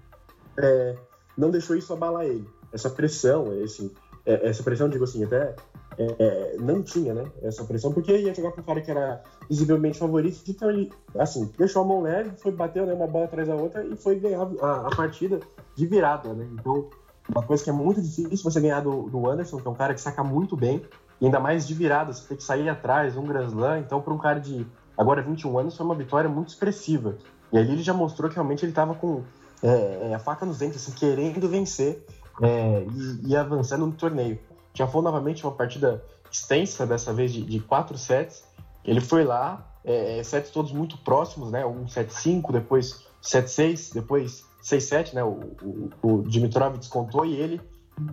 é, 0.57 0.95
não 1.35 1.49
deixou 1.49 1.75
isso 1.75 1.91
abalar 1.91 2.25
ele. 2.25 2.47
Essa 2.71 2.89
pressão, 2.89 3.51
esse, 3.63 3.91
é, 4.25 4.47
essa 4.47 4.61
pressão, 4.61 4.87
digo 4.87 5.03
assim, 5.03 5.23
até 5.23 5.55
é, 5.99 6.55
não 6.59 6.81
tinha, 6.81 7.13
né, 7.13 7.25
essa 7.41 7.63
pressão, 7.65 7.91
porque 7.91 8.15
ia 8.15 8.33
jogar 8.33 8.51
com 8.51 8.61
um 8.61 8.63
cara 8.63 8.79
que 8.79 8.89
era 8.89 9.21
visivelmente 9.49 9.99
favorito, 9.99 10.41
então 10.47 10.69
ele, 10.69 10.91
assim, 11.17 11.51
deixou 11.57 11.81
a 11.81 11.85
mão 11.85 12.01
leve, 12.01 12.31
foi 12.37 12.51
bateu 12.53 12.85
né, 12.85 12.93
uma 12.93 13.07
bola 13.07 13.25
atrás 13.25 13.47
da 13.47 13.55
outra 13.55 13.83
e 13.85 13.97
foi 13.97 14.17
ganhar 14.17 14.47
a, 14.61 14.87
a 14.87 14.95
partida 14.95 15.41
de 15.75 15.85
virada, 15.85 16.33
né, 16.33 16.47
então 16.53 16.89
uma 17.27 17.43
coisa 17.43 17.63
que 17.63 17.69
é 17.69 17.73
muito 17.73 18.01
difícil 18.01 18.49
você 18.49 18.61
ganhar 18.61 18.79
do, 18.79 19.09
do 19.09 19.29
Anderson, 19.29 19.59
que 19.59 19.67
é 19.67 19.69
um 19.69 19.75
cara 19.75 19.93
que 19.93 20.01
saca 20.01 20.23
muito 20.23 20.55
bem, 20.55 20.81
e 21.19 21.25
ainda 21.25 21.39
mais 21.39 21.67
de 21.67 21.73
virada, 21.73 22.13
você 22.13 22.27
tem 22.27 22.37
que 22.37 22.43
sair 22.43 22.69
atrás, 22.69 23.17
um 23.17 23.23
Grand 23.23 23.47
Slam, 23.47 23.79
então 23.79 24.01
para 24.01 24.13
um 24.13 24.17
cara 24.17 24.39
de 24.39 24.65
agora 24.97 25.21
21 25.21 25.59
anos 25.59 25.75
foi 25.75 25.85
uma 25.85 25.95
vitória 25.95 26.29
muito 26.29 26.47
expressiva, 26.49 27.17
e 27.51 27.57
ali 27.57 27.73
ele 27.73 27.83
já 27.83 27.93
mostrou 27.93 28.29
que 28.29 28.35
realmente 28.35 28.63
ele 28.63 28.71
estava 28.71 28.95
com 28.95 29.21
é, 29.61 30.09
é, 30.09 30.15
a 30.15 30.19
faca 30.19 30.45
nos 30.45 30.59
dentes, 30.59 30.81
assim, 30.81 30.93
querendo 30.93 31.47
vencer 31.49 32.05
é, 32.41 32.85
e, 32.89 33.31
e 33.31 33.35
avançando 33.35 33.85
no 33.85 33.91
torneio. 33.91 34.39
Já 34.79 34.87
foi 34.87 35.01
novamente 35.01 35.45
uma 35.45 35.51
partida 35.51 36.01
extensa, 36.31 36.87
dessa 36.87 37.11
vez 37.11 37.33
de, 37.33 37.43
de 37.43 37.59
quatro 37.59 37.97
sets. 37.97 38.45
Ele 38.85 39.01
foi 39.01 39.25
lá, 39.25 39.69
é, 39.83 40.19
é 40.19 40.23
sets 40.23 40.51
todos 40.51 40.71
muito 40.71 40.97
próximos, 40.99 41.51
né? 41.51 41.65
Um 41.65 41.83
7-5, 41.83 42.49
depois 42.53 43.03
7-6, 43.21 43.93
depois 43.93 44.45
6-7, 44.63 45.15
né? 45.15 45.21
O, 45.21 45.51
o, 45.61 45.89
o 46.01 46.21
Dimitrov 46.23 46.77
descontou 46.77 47.25
e 47.25 47.35
ele 47.35 47.59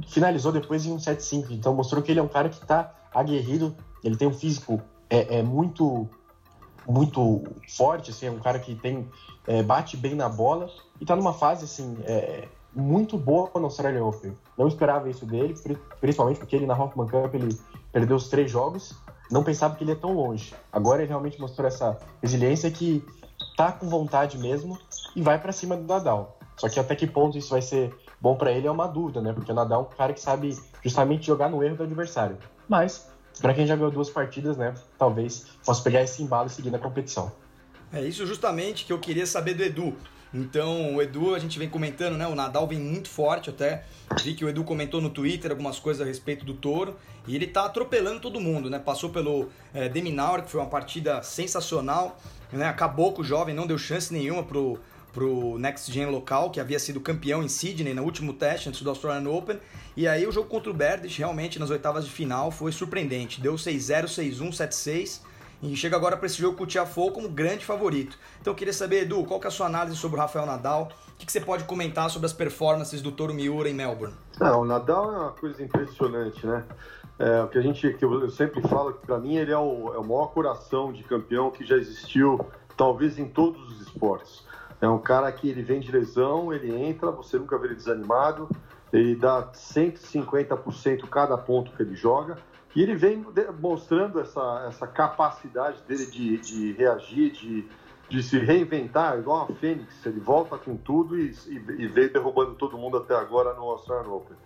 finalizou 0.08 0.50
depois 0.50 0.84
em 0.84 0.92
um 0.92 0.96
7-5. 0.96 1.52
Então 1.52 1.72
mostrou 1.72 2.02
que 2.02 2.10
ele 2.10 2.18
é 2.18 2.22
um 2.22 2.26
cara 2.26 2.48
que 2.48 2.60
está 2.60 2.92
aguerrido, 3.14 3.76
ele 4.02 4.16
tem 4.16 4.26
um 4.26 4.34
físico 4.34 4.82
é, 5.08 5.38
é 5.38 5.42
muito 5.44 6.08
muito 6.88 7.44
forte, 7.68 8.10
assim, 8.10 8.26
é 8.26 8.30
um 8.30 8.38
cara 8.38 8.58
que 8.58 8.74
tem 8.74 9.08
é, 9.46 9.62
bate 9.62 9.96
bem 9.96 10.16
na 10.16 10.28
bola 10.28 10.68
e 11.00 11.04
está 11.04 11.14
numa 11.14 11.32
fase 11.32 11.64
assim 11.64 11.96
é, 12.02 12.48
muito 12.76 13.16
boa 13.16 13.50
no 13.54 13.64
Australian 13.64 14.04
Open. 14.04 14.36
Não 14.56 14.68
esperava 14.68 15.08
isso 15.08 15.24
dele, 15.24 15.54
principalmente 16.00 16.38
porque 16.38 16.54
ele 16.54 16.66
na 16.66 16.78
Hoffman 16.78 17.08
Cup 17.08 17.34
ele 17.34 17.58
perdeu 17.90 18.16
os 18.16 18.28
três 18.28 18.50
jogos. 18.50 18.94
Não 19.30 19.42
pensava 19.42 19.74
que 19.74 19.82
ele 19.82 19.92
ia 19.92 19.96
tão 19.96 20.12
longe. 20.12 20.54
Agora 20.70 21.00
ele 21.02 21.08
realmente 21.08 21.40
mostrou 21.40 21.66
essa 21.66 21.98
resiliência 22.22 22.70
que 22.70 23.02
tá 23.56 23.72
com 23.72 23.88
vontade 23.88 24.38
mesmo 24.38 24.78
e 25.14 25.22
vai 25.22 25.40
para 25.40 25.52
cima 25.52 25.76
do 25.76 25.82
Nadal. 25.82 26.38
Só 26.56 26.68
que 26.68 26.78
até 26.78 26.94
que 26.94 27.06
ponto 27.06 27.36
isso 27.36 27.50
vai 27.50 27.62
ser 27.62 27.94
bom 28.20 28.36
para 28.36 28.52
ele 28.52 28.66
é 28.66 28.70
uma 28.70 28.86
dúvida, 28.86 29.20
né? 29.20 29.32
Porque 29.32 29.50
o 29.50 29.54
Nadal 29.54 29.82
é 29.82 29.94
um 29.94 29.96
cara 29.96 30.12
que 30.12 30.20
sabe 30.20 30.56
justamente 30.82 31.26
jogar 31.26 31.48
no 31.48 31.62
erro 31.62 31.76
do 31.76 31.82
adversário. 31.82 32.36
Mas 32.68 33.08
para 33.40 33.54
quem 33.54 33.66
já 33.66 33.74
ganhou 33.74 33.90
duas 33.90 34.10
partidas, 34.10 34.56
né? 34.56 34.74
Talvez 34.98 35.46
possa 35.64 35.82
pegar 35.82 36.02
esse 36.02 36.22
embalo 36.22 36.46
e 36.46 36.50
seguir 36.50 36.70
na 36.70 36.78
competição. 36.78 37.32
É 37.92 38.02
isso 38.02 38.26
justamente 38.26 38.84
que 38.84 38.92
eu 38.92 38.98
queria 38.98 39.26
saber 39.26 39.54
do 39.54 39.62
Edu. 39.62 39.94
Então, 40.36 40.94
o 40.94 41.00
Edu, 41.00 41.34
a 41.34 41.38
gente 41.38 41.58
vem 41.58 41.68
comentando, 41.68 42.16
né? 42.16 42.26
O 42.26 42.34
Nadal 42.34 42.66
vem 42.66 42.78
muito 42.78 43.08
forte 43.08 43.48
até. 43.48 43.84
Vi 44.22 44.34
que 44.34 44.44
o 44.44 44.48
Edu 44.48 44.64
comentou 44.64 45.00
no 45.00 45.08
Twitter 45.08 45.50
algumas 45.50 45.78
coisas 45.78 46.02
a 46.02 46.04
respeito 46.04 46.44
do 46.44 46.52
Toro. 46.52 46.94
E 47.26 47.34
ele 47.34 47.46
tá 47.46 47.64
atropelando 47.64 48.20
todo 48.20 48.38
mundo, 48.38 48.68
né? 48.68 48.78
Passou 48.78 49.08
pelo 49.08 49.48
é, 49.72 49.88
Deminaur, 49.88 50.42
que 50.42 50.50
foi 50.50 50.60
uma 50.60 50.68
partida 50.68 51.22
sensacional. 51.22 52.20
Né? 52.52 52.66
Acabou 52.66 53.12
com 53.12 53.22
o 53.22 53.24
jovem, 53.24 53.54
não 53.54 53.66
deu 53.66 53.78
chance 53.78 54.12
nenhuma 54.12 54.42
pro, 54.42 54.78
pro 55.10 55.58
Next 55.58 55.90
Gen 55.90 56.06
local, 56.06 56.50
que 56.50 56.60
havia 56.60 56.78
sido 56.78 57.00
campeão 57.00 57.42
em 57.42 57.48
Sydney 57.48 57.94
no 57.94 58.02
último 58.02 58.34
teste 58.34 58.68
antes 58.68 58.82
do 58.82 58.90
Australian 58.90 59.30
Open. 59.30 59.58
E 59.96 60.06
aí 60.06 60.26
o 60.26 60.32
jogo 60.32 60.50
contra 60.50 60.70
o 60.70 60.74
Berdych, 60.74 61.16
realmente, 61.16 61.58
nas 61.58 61.70
oitavas 61.70 62.04
de 62.04 62.10
final, 62.10 62.50
foi 62.50 62.72
surpreendente. 62.72 63.40
Deu 63.40 63.54
6-0, 63.54 64.04
6-1, 64.04 64.50
7-6 64.50 65.20
e 65.62 65.74
chega 65.74 65.96
agora 65.96 66.16
para 66.16 66.26
esse 66.26 66.38
jogo 66.38 66.56
com 66.56 66.64
o 66.64 66.66
Tiafoe 66.66 67.10
como 67.10 67.28
grande 67.28 67.64
favorito. 67.64 68.18
Então 68.40 68.52
eu 68.52 68.56
queria 68.56 68.72
saber, 68.72 69.02
Edu, 69.02 69.24
qual 69.24 69.40
que 69.40 69.46
é 69.46 69.48
a 69.48 69.50
sua 69.50 69.66
análise 69.66 69.96
sobre 69.96 70.18
o 70.18 70.20
Rafael 70.20 70.46
Nadal? 70.46 70.88
O 71.12 71.18
que, 71.18 71.26
que 71.26 71.32
você 71.32 71.40
pode 71.40 71.64
comentar 71.64 72.10
sobre 72.10 72.26
as 72.26 72.32
performances 72.32 73.00
do 73.00 73.10
Toro 73.10 73.32
Miura 73.32 73.68
em 73.68 73.74
Melbourne? 73.74 74.14
Não, 74.38 74.60
o 74.60 74.64
Nadal 74.64 75.14
é 75.14 75.18
uma 75.18 75.32
coisa 75.32 75.62
impressionante, 75.62 76.46
né? 76.46 76.64
É, 77.18 77.42
o 77.42 77.48
que 77.48 77.56
a 77.56 77.62
gente, 77.62 77.94
que 77.94 78.04
eu 78.04 78.30
sempre 78.30 78.60
falo 78.68 78.92
que 78.92 79.06
para 79.06 79.18
mim 79.18 79.36
ele 79.36 79.50
é 79.50 79.56
o, 79.56 79.94
é 79.94 79.98
o 79.98 80.04
maior 80.04 80.26
coração 80.26 80.92
de 80.92 81.02
campeão 81.02 81.50
que 81.50 81.64
já 81.64 81.76
existiu, 81.76 82.38
talvez 82.76 83.18
em 83.18 83.26
todos 83.26 83.72
os 83.72 83.80
esportes. 83.80 84.44
É 84.80 84.88
um 84.88 84.98
cara 84.98 85.32
que 85.32 85.48
ele 85.48 85.62
vem 85.62 85.80
de 85.80 85.90
lesão, 85.90 86.52
ele 86.52 86.70
entra, 86.74 87.10
você 87.10 87.38
nunca 87.38 87.58
vê 87.58 87.68
ele 87.68 87.76
desanimado, 87.76 88.48
ele 88.92 89.16
dá 89.16 89.50
150% 89.52 91.08
cada 91.08 91.38
ponto 91.38 91.72
que 91.72 91.82
ele 91.82 91.96
joga. 91.96 92.36
E 92.76 92.82
ele 92.82 92.94
vem 92.94 93.24
mostrando 93.58 94.20
essa, 94.20 94.66
essa 94.68 94.86
capacidade 94.86 95.82
dele 95.84 96.04
de, 96.04 96.36
de 96.36 96.72
reagir, 96.72 97.32
de, 97.32 97.66
de 98.06 98.22
se 98.22 98.38
reinventar, 98.38 99.18
igual 99.18 99.48
a 99.50 99.54
Fênix. 99.54 100.04
Ele 100.04 100.20
volta 100.20 100.58
com 100.58 100.76
tudo 100.76 101.18
e, 101.18 101.34
e, 101.46 101.54
e 101.54 101.88
veio 101.88 102.12
derrubando 102.12 102.54
todo 102.54 102.76
mundo 102.76 102.98
até 102.98 103.16
agora 103.16 103.54
no 103.54 103.62
Australian 103.62 104.12
Open. 104.12 104.36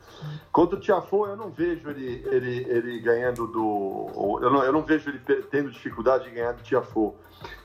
Contra 0.52 0.76
o 0.76 0.80
Tiafoe, 0.80 1.30
eu 1.30 1.36
não 1.36 1.50
vejo 1.50 1.90
ele, 1.90 2.24
ele, 2.30 2.66
ele 2.70 3.00
ganhando 3.00 3.48
do. 3.48 4.38
Eu 4.40 4.50
não, 4.52 4.62
eu 4.62 4.72
não 4.72 4.82
vejo 4.82 5.10
ele 5.10 5.18
tendo 5.50 5.68
dificuldade 5.72 6.22
de 6.22 6.30
ganhar 6.30 6.52
do 6.52 6.62
Tiafoe. 6.62 7.12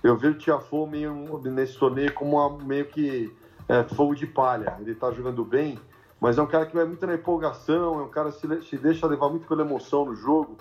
Eu 0.02 0.18
vejo 0.18 0.34
o 0.34 0.40
Tiafoe 0.40 0.90
meio 0.90 1.40
nesse 1.44 1.78
torneio 1.78 2.12
como 2.12 2.38
uma, 2.38 2.58
meio 2.66 2.88
que 2.88 3.32
é, 3.70 3.84
fogo 3.84 4.16
de 4.16 4.26
palha. 4.26 4.78
Ele 4.80 4.94
está 4.94 5.12
jogando 5.12 5.46
bem 5.46 5.78
mas 6.20 6.38
é 6.38 6.42
um 6.42 6.48
cara 6.48 6.66
que 6.66 6.76
vai 6.76 6.86
muito 6.86 7.06
na 7.06 7.16
empolgação, 7.16 8.00
é 8.00 8.04
um 8.04 8.10
cara 8.10 8.32
que 8.32 8.64
se, 8.64 8.78
deixa 8.78 9.06
levar 9.08 9.30
muito 9.30 9.48
pela 9.48 9.62
emoção 9.62 10.06
no 10.06 10.16
jogo. 10.16 10.58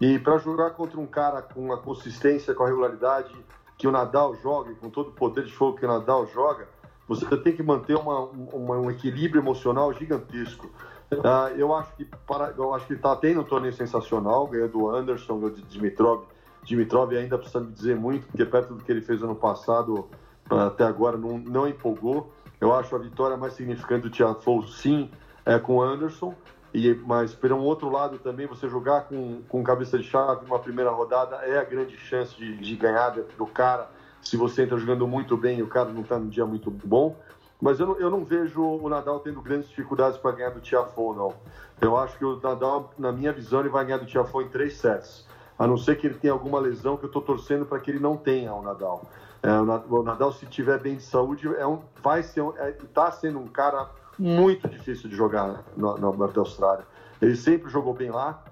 E 0.00 0.18
para 0.18 0.36
jogar 0.38 0.70
contra 0.70 1.00
um 1.00 1.06
cara 1.06 1.40
com 1.40 1.72
a 1.72 1.78
consistência, 1.78 2.54
com 2.54 2.64
a 2.64 2.66
regularidade 2.66 3.34
que 3.78 3.86
o 3.86 3.90
Nadal 3.90 4.34
joga, 4.36 4.74
com 4.74 4.90
todo 4.90 5.08
o 5.08 5.12
poder 5.12 5.44
de 5.44 5.52
fogo 5.52 5.78
que 5.78 5.84
o 5.84 5.88
Nadal 5.88 6.26
joga, 6.26 6.68
você 7.08 7.24
tem 7.38 7.54
que 7.54 7.62
manter 7.62 7.96
uma, 7.96 8.20
uma, 8.20 8.76
um 8.76 8.90
equilíbrio 8.90 9.40
emocional 9.40 9.92
gigantesco. 9.92 10.66
Uh, 11.12 11.54
eu 11.56 11.72
acho 11.74 11.94
que 11.94 12.04
para, 12.04 12.52
eu 12.56 12.74
acho 12.74 12.86
que 12.86 12.94
está 12.94 13.14
tendo 13.14 13.40
um 13.40 13.44
torneio 13.44 13.72
sensacional, 13.72 14.46
ganhou 14.48 14.68
do 14.68 14.90
Anderson, 14.90 15.38
ganhou 15.38 15.50
de 15.50 15.62
Dimitrov. 15.62 16.24
Dimitrov 16.64 17.12
ainda 17.12 17.38
precisa 17.38 17.60
me 17.60 17.70
dizer 17.70 17.96
muito, 17.96 18.26
porque 18.26 18.44
perto 18.44 18.74
do 18.74 18.82
que 18.82 18.90
ele 18.90 19.00
fez 19.00 19.22
ano 19.22 19.36
passado, 19.36 20.08
até 20.50 20.84
agora 20.84 21.16
não, 21.16 21.38
não 21.38 21.68
empolgou. 21.68 22.32
Eu 22.60 22.74
acho 22.74 22.94
a 22.94 22.98
vitória 22.98 23.36
mais 23.36 23.52
significante 23.52 24.02
do 24.02 24.10
Tiafoe, 24.10 24.68
sim, 24.68 25.10
é 25.44 25.58
com 25.58 25.76
o 25.76 25.82
Anderson. 25.82 26.34
E, 26.72 26.94
mas, 27.06 27.34
por 27.34 27.52
um 27.52 27.60
outro 27.60 27.88
lado, 27.88 28.18
também, 28.18 28.46
você 28.46 28.68
jogar 28.68 29.02
com, 29.02 29.42
com 29.48 29.62
cabeça 29.62 29.98
de 29.98 30.04
chave 30.04 30.44
uma 30.44 30.58
primeira 30.58 30.90
rodada 30.90 31.36
é 31.36 31.58
a 31.58 31.64
grande 31.64 31.96
chance 31.96 32.36
de, 32.36 32.56
de 32.56 32.76
ganhar 32.76 33.10
do 33.10 33.46
cara. 33.46 33.88
Se 34.20 34.36
você 34.36 34.62
entra 34.62 34.76
jogando 34.76 35.06
muito 35.06 35.36
bem 35.36 35.58
e 35.58 35.62
o 35.62 35.68
cara 35.68 35.90
não 35.90 36.02
está 36.02 36.18
num 36.18 36.28
dia 36.28 36.44
muito 36.44 36.70
bom. 36.70 37.16
Mas 37.60 37.80
eu 37.80 37.86
não, 37.86 37.96
eu 37.96 38.10
não 38.10 38.24
vejo 38.24 38.62
o 38.62 38.88
Nadal 38.88 39.20
tendo 39.20 39.40
grandes 39.40 39.68
dificuldades 39.68 40.18
para 40.18 40.32
ganhar 40.32 40.50
do 40.50 40.60
Tiafoe, 40.60 41.16
não. 41.16 41.34
Eu 41.80 41.96
acho 41.96 42.18
que 42.18 42.24
o 42.24 42.38
Nadal, 42.40 42.92
na 42.98 43.12
minha 43.12 43.32
visão, 43.32 43.60
ele 43.60 43.68
vai 43.68 43.84
ganhar 43.84 43.98
do 43.98 44.06
Tiafoe 44.06 44.44
em 44.44 44.48
três 44.48 44.76
sets. 44.76 45.26
A 45.58 45.66
não 45.66 45.78
ser 45.78 45.96
que 45.96 46.06
ele 46.06 46.16
tenha 46.16 46.34
alguma 46.34 46.58
lesão 46.58 46.98
que 46.98 47.04
eu 47.04 47.08
estou 47.08 47.22
torcendo 47.22 47.64
para 47.64 47.78
que 47.80 47.90
ele 47.90 47.98
não 47.98 48.16
tenha, 48.16 48.52
o 48.52 48.60
Nadal. 48.60 49.06
É, 49.42 49.50
o 49.60 50.02
Nadal, 50.02 50.32
se 50.32 50.46
tiver 50.46 50.80
bem 50.80 50.96
de 50.96 51.02
saúde, 51.02 51.46
é 51.56 51.66
um, 51.66 51.80
vai 52.02 52.22
ser 52.22 52.40
um, 52.40 52.52
é, 52.56 52.72
tá 52.92 53.10
sendo 53.10 53.38
um 53.38 53.46
cara 53.46 53.88
muito 54.18 54.68
difícil 54.68 55.08
de 55.08 55.16
jogar 55.16 55.62
no, 55.76 55.96
no 55.98 56.08
Aberto 56.08 56.34
da 56.34 56.40
Austrália. 56.40 56.86
Ele 57.20 57.36
sempre 57.36 57.70
jogou 57.70 57.94
bem 57.94 58.10
lá, 58.10 58.42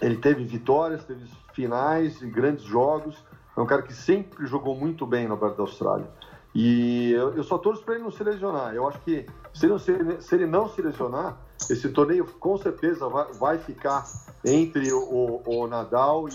ele 0.00 0.16
teve 0.16 0.44
vitórias, 0.44 1.04
teve 1.04 1.24
finais 1.52 2.20
e 2.22 2.26
grandes 2.26 2.64
jogos. 2.64 3.22
É 3.56 3.60
um 3.60 3.66
cara 3.66 3.82
que 3.82 3.92
sempre 3.92 4.46
jogou 4.46 4.74
muito 4.74 5.06
bem 5.06 5.28
no 5.28 5.34
Aberto 5.34 5.56
da 5.56 5.62
Austrália. 5.62 6.06
E 6.54 7.12
eu, 7.12 7.34
eu 7.34 7.42
só 7.42 7.56
torço 7.56 7.82
para 7.82 7.94
ele 7.94 8.04
não 8.04 8.10
se 8.10 8.22
lesionar. 8.22 8.74
Eu 8.74 8.86
acho 8.86 9.00
que 9.00 9.26
se 9.54 9.66
ele, 9.66 9.78
se, 9.78 10.20
se 10.20 10.34
ele 10.34 10.46
não 10.46 10.68
se 10.68 10.82
lesionar, 10.82 11.38
esse 11.70 11.88
torneio 11.90 12.26
com 12.38 12.56
certeza 12.58 13.08
vai, 13.08 13.32
vai 13.34 13.58
ficar 13.58 14.04
entre 14.44 14.92
o, 14.92 15.42
o 15.46 15.66
Nadal 15.66 16.28
e, 16.28 16.32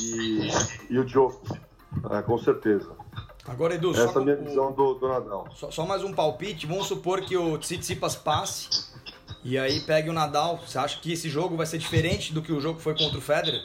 e, 0.00 0.50
e, 0.90 0.98
o 0.98 1.04
Djokovic. 1.04 1.60
É, 2.10 2.22
com 2.22 2.38
certeza. 2.38 2.88
Agora, 3.50 3.74
Edu, 3.74 3.90
Essa 3.90 4.18
é 4.18 4.22
a 4.22 4.24
minha 4.24 4.36
visão 4.36 4.70
do, 4.70 4.94
do 4.94 5.08
Nadal. 5.08 5.48
Só, 5.56 5.72
só, 5.72 5.84
mais 5.84 6.04
um 6.04 6.14
palpite. 6.14 6.68
Vamos 6.68 6.86
supor 6.86 7.20
que 7.20 7.36
o 7.36 7.58
Tsitsipas 7.58 8.14
passe 8.14 8.94
e 9.42 9.58
aí 9.58 9.80
pegue 9.80 10.08
o 10.08 10.12
Nadal. 10.12 10.58
Você 10.58 10.78
acha 10.78 11.00
que 11.00 11.12
esse 11.12 11.28
jogo 11.28 11.56
vai 11.56 11.66
ser 11.66 11.78
diferente 11.78 12.32
do 12.32 12.40
que 12.40 12.52
o 12.52 12.60
jogo 12.60 12.78
foi 12.78 12.96
contra 12.96 13.18
o 13.18 13.20
Federer? 13.20 13.60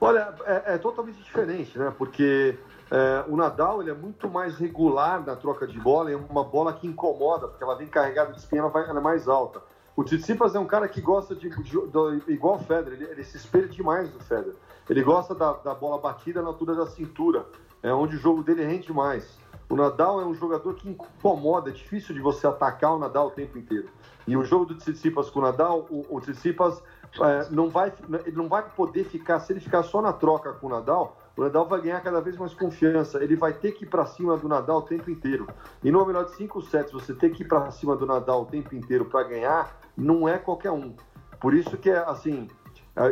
Olha, 0.00 0.32
é, 0.46 0.74
é 0.74 0.78
totalmente 0.78 1.20
diferente, 1.20 1.76
né? 1.76 1.92
Porque 1.98 2.56
é, 2.92 3.24
o 3.26 3.36
Nadal 3.36 3.82
ele 3.82 3.90
é 3.90 3.94
muito 3.94 4.30
mais 4.30 4.56
regular 4.56 5.26
na 5.26 5.34
troca 5.34 5.66
de 5.66 5.80
bola, 5.80 6.12
é 6.12 6.16
uma 6.16 6.44
bola 6.44 6.72
que 6.74 6.86
incomoda, 6.86 7.48
porque 7.48 7.64
ela 7.64 7.74
vem 7.74 7.88
carregada 7.88 8.32
de 8.32 8.38
espinha, 8.38 8.60
ela, 8.60 8.70
vai, 8.70 8.88
ela 8.88 9.00
é 9.00 9.02
mais 9.02 9.26
alta. 9.26 9.60
O 9.96 10.02
Tsitsipas 10.02 10.54
é 10.54 10.58
um 10.58 10.66
cara 10.66 10.88
que 10.88 11.00
gosta 11.00 11.36
de, 11.36 11.48
de, 11.48 11.62
de 11.62 12.32
igual 12.32 12.56
o 12.56 12.58
Federer, 12.58 13.00
ele, 13.00 13.04
ele, 13.04 13.24
se 13.24 13.36
espelha 13.36 13.68
demais 13.68 14.10
do 14.10 14.18
Federer. 14.18 14.56
Ele 14.90 15.02
gosta 15.02 15.34
da, 15.34 15.52
da, 15.52 15.72
bola 15.72 16.00
batida 16.00 16.42
na 16.42 16.48
altura 16.48 16.74
da 16.74 16.86
cintura, 16.86 17.46
é 17.82 17.92
onde 17.92 18.16
o 18.16 18.18
jogo 18.18 18.42
dele 18.42 18.64
rende 18.64 18.92
mais. 18.92 19.38
O 19.68 19.76
Nadal 19.76 20.20
é 20.20 20.26
um 20.26 20.34
jogador 20.34 20.74
que 20.74 20.88
incomoda, 20.88 21.70
é 21.70 21.72
difícil 21.72 22.14
de 22.14 22.20
você 22.20 22.46
atacar 22.46 22.94
o 22.94 22.98
Nadal 22.98 23.28
o 23.28 23.30
tempo 23.30 23.56
inteiro. 23.56 23.88
E 24.26 24.36
o 24.36 24.44
jogo 24.44 24.64
do 24.64 24.74
Tsitsipas 24.74 25.30
com 25.30 25.38
o 25.38 25.42
Nadal, 25.42 25.86
o, 25.88 26.04
o 26.10 26.20
Tsitsipas 26.20 26.82
é, 27.20 27.48
não, 27.50 27.70
vai, 27.70 27.92
ele 28.26 28.36
não 28.36 28.48
vai 28.48 28.68
poder 28.70 29.04
ficar, 29.04 29.38
se 29.38 29.52
ele 29.52 29.60
ficar 29.60 29.84
só 29.84 30.02
na 30.02 30.12
troca 30.12 30.52
com 30.52 30.66
o 30.66 30.70
Nadal, 30.70 31.16
o 31.36 31.42
Nadal 31.42 31.66
vai 31.66 31.80
ganhar 31.80 32.00
cada 32.00 32.20
vez 32.20 32.36
mais 32.36 32.54
confiança. 32.54 33.22
Ele 33.22 33.36
vai 33.36 33.52
ter 33.52 33.72
que 33.72 33.84
ir 33.84 33.88
para 33.88 34.06
cima 34.06 34.36
do 34.36 34.48
Nadal 34.48 34.78
o 34.78 34.82
tempo 34.82 35.10
inteiro. 35.10 35.48
E 35.82 35.90
no 35.90 36.04
melhor 36.06 36.24
de 36.24 36.36
cinco 36.36 36.62
sets, 36.62 36.92
você 36.92 37.12
ter 37.12 37.30
que 37.30 37.42
ir 37.42 37.46
para 37.46 37.70
cima 37.70 37.96
do 37.96 38.06
Nadal 38.06 38.42
o 38.42 38.46
tempo 38.46 38.74
inteiro 38.74 39.04
para 39.06 39.24
ganhar, 39.24 39.76
não 39.96 40.28
é 40.28 40.38
qualquer 40.38 40.70
um. 40.70 40.94
Por 41.40 41.54
isso 41.54 41.76
que 41.76 41.90
é 41.90 41.98
assim. 41.98 42.48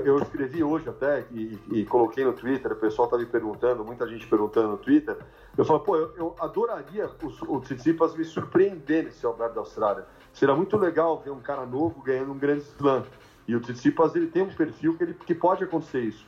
Eu 0.05 0.19
escrevi 0.19 0.63
hoje 0.63 0.89
até 0.89 1.27
e, 1.33 1.59
e 1.73 1.85
coloquei 1.85 2.25
no 2.25 2.33
Twitter, 2.33 2.71
o 2.71 2.77
pessoal 2.77 3.07
está 3.07 3.19
me 3.19 3.27
perguntando, 3.27 3.85
muita 3.85 4.07
gente 4.07 4.29
perguntando 4.29 4.69
no 4.69 4.79
Twitter. 4.79 5.19
Eu 5.59 5.65
falo, 5.65 5.81
pô, 5.81 5.97
eu, 5.97 6.15
eu 6.17 6.37
adoraria 6.39 7.11
o, 7.21 7.57
o 7.57 7.61
Tsitsipas 7.61 8.15
me 8.17 8.25
surpreender 8.25 9.05
nesse 9.05 9.27
Alberto 9.27 9.55
da 9.55 9.61
Austrália. 9.61 10.07
Será 10.33 10.55
muito 10.55 10.77
legal 10.77 11.21
ver 11.21 11.31
um 11.31 11.41
cara 11.41 11.67
novo 11.67 12.01
ganhando 12.01 12.31
um 12.31 12.39
grande 12.39 12.63
slam. 12.63 13.05
E 13.47 13.57
o 13.57 13.61
Tsitsipas 13.61 14.15
ele 14.15 14.29
tem 14.29 14.43
um 14.45 14.55
perfil 14.55 14.97
que, 14.97 15.03
ele, 15.03 15.15
que 15.15 15.35
pode 15.35 15.65
acontecer 15.65 16.03
isso. 16.03 16.25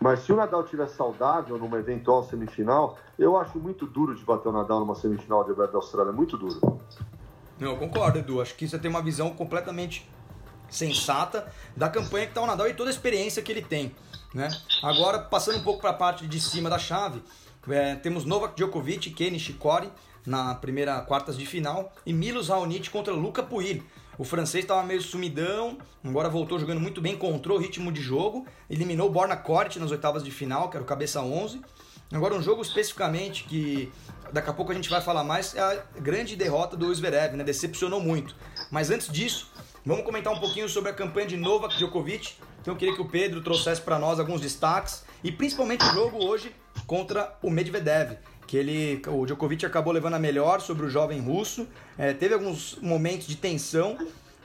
Mas 0.00 0.20
se 0.20 0.32
o 0.32 0.36
Nadal 0.36 0.62
estiver 0.62 0.86
saudável 0.86 1.58
numa 1.58 1.78
eventual 1.78 2.22
semifinal, 2.22 2.98
eu 3.18 3.36
acho 3.36 3.58
muito 3.58 3.84
duro 3.84 4.14
de 4.14 4.24
bater 4.24 4.48
o 4.48 4.52
Nadal 4.52 4.80
numa 4.80 4.94
semifinal 4.94 5.42
de 5.44 5.50
Aberto 5.50 5.72
da 5.72 5.78
Austrália. 5.78 6.12
Muito 6.12 6.36
duro. 6.36 6.78
Não, 7.58 7.72
eu 7.72 7.76
concordo, 7.76 8.18
Edu. 8.18 8.40
Acho 8.40 8.54
que 8.54 8.68
você 8.68 8.78
tem 8.78 8.90
uma 8.90 9.02
visão 9.02 9.30
completamente 9.30 10.08
sensata 10.70 11.50
da 11.76 11.88
campanha 11.88 12.26
que 12.26 12.32
está 12.32 12.42
o 12.42 12.46
Nadal 12.46 12.68
e 12.68 12.74
toda 12.74 12.90
a 12.90 12.92
experiência 12.92 13.42
que 13.42 13.50
ele 13.50 13.62
tem. 13.62 13.94
Né? 14.34 14.48
Agora, 14.82 15.18
passando 15.18 15.58
um 15.58 15.62
pouco 15.62 15.80
para 15.80 15.90
a 15.90 15.94
parte 15.94 16.26
de 16.26 16.40
cima 16.40 16.68
da 16.68 16.78
chave, 16.78 17.22
é, 17.68 17.96
temos 17.96 18.24
Novak 18.24 18.54
Djokovic 18.56 19.10
Kenny 19.10 19.32
Nishikori 19.32 19.90
na 20.26 20.54
primeira 20.54 21.00
quartas 21.00 21.36
de 21.36 21.46
final 21.46 21.92
e 22.04 22.12
Milos 22.12 22.48
Raonic 22.48 22.90
contra 22.90 23.12
Luca 23.12 23.42
Puig. 23.42 23.82
O 24.18 24.24
francês 24.24 24.64
estava 24.64 24.82
meio 24.82 25.00
sumidão, 25.00 25.78
agora 26.04 26.28
voltou 26.28 26.58
jogando 26.58 26.80
muito 26.80 27.00
bem, 27.00 27.14
encontrou 27.14 27.56
o 27.56 27.60
ritmo 27.60 27.92
de 27.92 28.02
jogo, 28.02 28.46
eliminou 28.68 29.08
Borna 29.08 29.36
Corte 29.36 29.78
nas 29.78 29.90
oitavas 29.90 30.24
de 30.24 30.30
final, 30.30 30.68
que 30.68 30.76
era 30.76 30.82
o 30.82 30.86
cabeça 30.86 31.22
11. 31.22 31.60
Agora 32.12 32.34
um 32.34 32.42
jogo 32.42 32.62
especificamente 32.62 33.44
que 33.44 33.92
daqui 34.32 34.50
a 34.50 34.52
pouco 34.52 34.72
a 34.72 34.74
gente 34.74 34.88
vai 34.88 35.00
falar 35.00 35.24
mais 35.24 35.54
é 35.54 35.60
a 35.60 35.82
grande 36.00 36.36
derrota 36.36 36.76
do 36.76 36.92
Zverev, 36.94 37.36
né? 37.36 37.44
Decepcionou 37.44 38.00
muito. 38.00 38.34
Mas 38.70 38.90
antes 38.90 39.10
disso, 39.10 39.50
vamos 39.84 40.04
comentar 40.04 40.32
um 40.32 40.38
pouquinho 40.38 40.68
sobre 40.68 40.90
a 40.90 40.94
campanha 40.94 41.26
de 41.26 41.36
Novak 41.36 41.76
Djokovic. 41.76 42.34
Então 42.60 42.74
eu 42.74 42.78
queria 42.78 42.94
que 42.94 43.00
o 43.00 43.08
Pedro 43.08 43.42
trouxesse 43.42 43.80
para 43.80 43.98
nós 43.98 44.18
alguns 44.18 44.40
destaques 44.40 45.04
e 45.22 45.32
principalmente 45.32 45.84
o 45.84 45.92
jogo 45.92 46.24
hoje 46.24 46.54
contra 46.86 47.36
o 47.42 47.50
Medvedev 47.50 48.18
que 48.48 48.56
ele, 48.56 49.02
o 49.06 49.26
Djokovic 49.26 49.66
acabou 49.66 49.92
levando 49.92 50.14
a 50.14 50.18
melhor 50.18 50.62
sobre 50.62 50.86
o 50.86 50.88
jovem 50.88 51.20
russo. 51.20 51.68
É, 51.98 52.14
teve 52.14 52.32
alguns 52.32 52.78
momentos 52.80 53.26
de 53.26 53.36
tensão, 53.36 53.98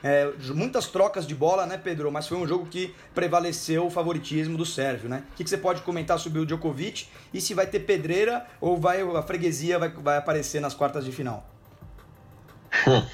é, 0.06 0.30
muitas 0.52 0.86
trocas 0.86 1.26
de 1.26 1.34
bola, 1.34 1.64
né, 1.64 1.78
Pedro? 1.78 2.12
Mas 2.12 2.28
foi 2.28 2.36
um 2.36 2.46
jogo 2.46 2.66
que 2.66 2.94
prevaleceu 3.14 3.86
o 3.86 3.90
favoritismo 3.90 4.54
do 4.58 4.66
Sérvio, 4.66 5.08
né? 5.08 5.24
O 5.32 5.36
que, 5.36 5.44
que 5.44 5.48
você 5.48 5.56
pode 5.56 5.80
comentar 5.80 6.18
sobre 6.18 6.40
o 6.40 6.44
Djokovic 6.44 7.06
e 7.32 7.40
se 7.40 7.54
vai 7.54 7.66
ter 7.66 7.80
pedreira 7.80 8.46
ou 8.60 8.76
vai 8.76 9.00
a 9.00 9.22
freguesia 9.22 9.78
vai, 9.78 9.88
vai 9.88 10.18
aparecer 10.18 10.60
nas 10.60 10.74
quartas 10.74 11.06
de 11.06 11.10
final? 11.10 11.48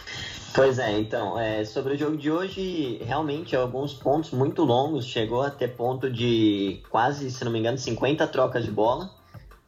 Pois 0.52 0.80
é, 0.80 0.98
então, 0.98 1.38
é, 1.38 1.64
sobre 1.64 1.94
o 1.94 1.96
jogo 1.96 2.16
de 2.16 2.28
hoje, 2.28 3.00
realmente 3.04 3.54
alguns 3.54 3.94
pontos 3.94 4.32
muito 4.32 4.64
longos, 4.64 5.06
chegou 5.06 5.42
a 5.42 5.50
ter 5.50 5.68
ponto 5.68 6.10
de 6.10 6.82
quase, 6.90 7.30
se 7.30 7.44
não 7.44 7.52
me 7.52 7.60
engano, 7.60 7.78
50 7.78 8.26
trocas 8.26 8.64
de 8.64 8.70
bola. 8.72 9.08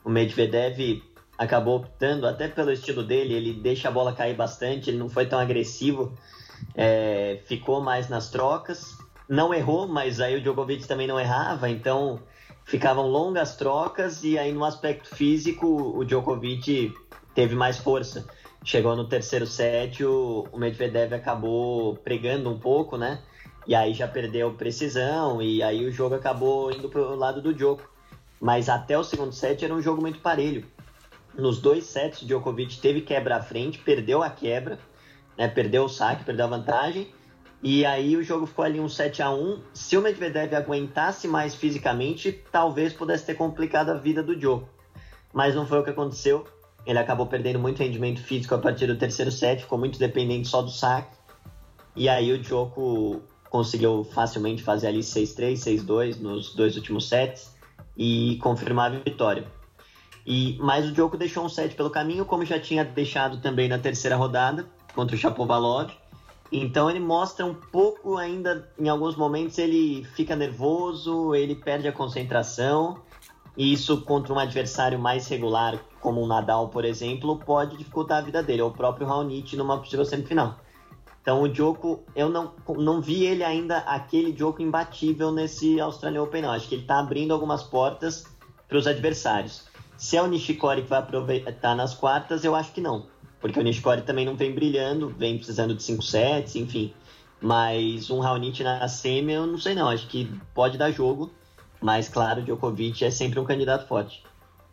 O 0.04 0.10
Medvedev 0.10 1.00
acabou 1.38 1.76
optando, 1.76 2.26
até 2.26 2.48
pelo 2.48 2.72
estilo 2.72 3.04
dele, 3.04 3.32
ele 3.32 3.52
deixa 3.52 3.86
a 3.86 3.92
bola 3.92 4.12
cair 4.12 4.34
bastante, 4.34 4.90
ele 4.90 4.98
não 4.98 5.08
foi 5.08 5.24
tão 5.24 5.38
agressivo, 5.38 6.18
é, 6.74 7.40
ficou 7.46 7.80
mais 7.80 8.08
nas 8.08 8.30
trocas. 8.30 8.96
Não 9.28 9.52
errou, 9.54 9.86
mas 9.88 10.20
aí 10.20 10.36
o 10.36 10.40
Djokovic 10.40 10.86
também 10.86 11.06
não 11.06 11.18
errava, 11.18 11.68
então 11.68 12.20
ficavam 12.64 13.06
longas 13.06 13.56
trocas 13.56 14.22
e 14.24 14.38
aí 14.38 14.52
no 14.52 14.64
aspecto 14.64 15.14
físico 15.14 15.66
o 15.66 16.04
Djokovic 16.04 16.94
teve 17.34 17.54
mais 17.54 17.78
força. 17.78 18.26
Chegou 18.64 18.94
no 18.94 19.08
terceiro 19.08 19.46
set, 19.46 20.04
o, 20.04 20.46
o 20.52 20.58
Medvedev 20.58 21.14
acabou 21.14 21.96
pregando 21.96 22.50
um 22.50 22.58
pouco, 22.58 22.96
né? 22.96 23.20
E 23.66 23.74
aí 23.74 23.92
já 23.94 24.06
perdeu 24.06 24.52
precisão 24.54 25.40
e 25.40 25.62
aí 25.62 25.84
o 25.84 25.92
jogo 25.92 26.14
acabou 26.14 26.70
indo 26.72 26.88
pro 26.88 27.16
lado 27.16 27.40
do 27.40 27.54
Djoko. 27.54 27.90
Mas 28.40 28.68
até 28.68 28.98
o 28.98 29.04
segundo 29.04 29.32
set 29.32 29.64
era 29.64 29.74
um 29.74 29.80
jogo 29.80 30.00
muito 30.00 30.20
parelho. 30.20 30.64
Nos 31.34 31.60
dois 31.60 31.84
sets, 31.84 32.22
o 32.22 32.26
Djokovic 32.26 32.78
teve 32.78 33.00
quebra 33.00 33.36
à 33.36 33.42
frente, 33.42 33.78
perdeu 33.78 34.22
a 34.22 34.28
quebra, 34.28 34.78
né? 35.36 35.48
Perdeu 35.48 35.84
o 35.84 35.88
saque, 35.88 36.24
perdeu 36.24 36.46
a 36.46 36.48
vantagem. 36.48 37.08
E 37.62 37.86
aí 37.86 38.16
o 38.16 38.24
jogo 38.24 38.46
ficou 38.46 38.64
ali 38.64 38.80
um 38.80 38.88
7 38.88 39.22
a 39.22 39.30
1 39.30 39.60
Se 39.72 39.96
o 39.96 40.02
Medvedev 40.02 40.52
aguentasse 40.54 41.28
mais 41.28 41.54
fisicamente, 41.54 42.44
talvez 42.50 42.92
pudesse 42.92 43.24
ter 43.24 43.34
complicado 43.34 43.90
a 43.90 43.94
vida 43.94 44.22
do 44.22 44.34
Djoko. 44.34 44.68
Mas 45.32 45.54
não 45.54 45.64
foi 45.64 45.78
o 45.78 45.84
que 45.84 45.90
aconteceu. 45.90 46.44
Ele 46.84 46.98
acabou 46.98 47.26
perdendo 47.26 47.60
muito 47.60 47.78
rendimento 47.78 48.20
físico 48.20 48.54
a 48.54 48.58
partir 48.58 48.88
do 48.88 48.96
terceiro 48.96 49.30
set, 49.30 49.62
ficou 49.62 49.78
muito 49.78 49.98
dependente 49.98 50.48
só 50.48 50.60
do 50.60 50.70
saque. 50.70 51.16
E 51.94 52.08
aí 52.08 52.32
o 52.32 52.38
Djoko 52.38 53.22
conseguiu 53.48 54.02
facilmente 54.02 54.62
fazer 54.62 54.88
ali 54.88 55.00
6-3, 55.00 55.52
6-2 55.52 56.18
nos 56.18 56.54
dois 56.54 56.74
últimos 56.74 57.08
sets 57.08 57.54
e 57.96 58.38
confirmar 58.42 58.90
a 58.90 58.98
vitória. 58.98 59.44
E 60.26 60.58
mas 60.60 60.88
o 60.88 60.92
Djoko 60.92 61.16
deixou 61.16 61.44
um 61.44 61.48
set 61.48 61.76
pelo 61.76 61.90
caminho, 61.90 62.24
como 62.24 62.44
já 62.44 62.58
tinha 62.58 62.84
deixado 62.84 63.40
também 63.40 63.68
na 63.68 63.78
terceira 63.78 64.16
rodada 64.16 64.66
contra 64.94 65.16
o 65.16 65.18
Chapovalov. 65.18 65.90
Então 66.50 66.90
ele 66.90 67.00
mostra 67.00 67.46
um 67.46 67.54
pouco 67.54 68.18
ainda, 68.18 68.70
em 68.78 68.88
alguns 68.88 69.16
momentos 69.16 69.56
ele 69.56 70.04
fica 70.14 70.36
nervoso, 70.36 71.34
ele 71.34 71.54
perde 71.54 71.88
a 71.88 71.92
concentração. 71.92 73.00
E 73.56 73.72
isso 73.72 74.00
contra 74.02 74.32
um 74.32 74.38
adversário 74.38 74.98
mais 74.98 75.28
regular, 75.28 75.78
como 76.00 76.22
o 76.22 76.26
Nadal, 76.26 76.68
por 76.68 76.84
exemplo, 76.84 77.38
pode 77.38 77.76
dificultar 77.76 78.18
a 78.18 78.22
vida 78.22 78.42
dele, 78.42 78.62
ou 78.62 78.70
o 78.70 78.72
próprio 78.72 79.06
Raonic 79.06 79.56
numa 79.56 79.78
possível 79.78 80.04
semifinal. 80.04 80.58
Então 81.20 81.42
o 81.42 81.48
Djoko, 81.48 82.04
eu 82.16 82.28
não, 82.28 82.52
não 82.68 83.00
vi 83.00 83.24
ele 83.24 83.44
ainda 83.44 83.78
aquele 83.78 84.32
Djoko 84.32 84.60
imbatível 84.60 85.30
nesse 85.30 85.80
Australian 85.80 86.22
Open, 86.22 86.42
não. 86.42 86.50
Acho 86.50 86.68
que 86.68 86.74
ele 86.74 86.82
está 86.82 86.98
abrindo 86.98 87.32
algumas 87.32 87.62
portas 87.62 88.24
para 88.66 88.78
os 88.78 88.86
adversários. 88.86 89.68
Se 89.96 90.16
é 90.16 90.22
o 90.22 90.26
Nishikori 90.26 90.82
que 90.82 90.88
vai 90.88 90.98
aproveitar 90.98 91.76
nas 91.76 91.94
quartas, 91.94 92.42
eu 92.44 92.56
acho 92.56 92.72
que 92.72 92.80
não. 92.80 93.06
Porque 93.42 93.58
o 93.58 93.62
Nishikori 93.62 94.02
também 94.02 94.24
não 94.24 94.36
vem 94.36 94.54
brilhando, 94.54 95.10
vem 95.10 95.36
precisando 95.36 95.74
de 95.74 95.82
5 95.82 96.02
sets, 96.02 96.54
enfim. 96.56 96.94
Mas 97.40 98.08
um 98.08 98.20
Raonic 98.20 98.62
na 98.62 98.86
semi, 98.86 99.32
eu 99.32 99.46
não 99.46 99.58
sei 99.58 99.74
não. 99.74 99.88
Acho 99.88 100.06
que 100.06 100.30
pode 100.54 100.78
dar 100.78 100.92
jogo. 100.92 101.30
Mas, 101.80 102.08
claro, 102.08 102.40
Djokovic 102.40 103.04
é 103.04 103.10
sempre 103.10 103.40
um 103.40 103.44
candidato 103.44 103.88
forte. 103.88 104.22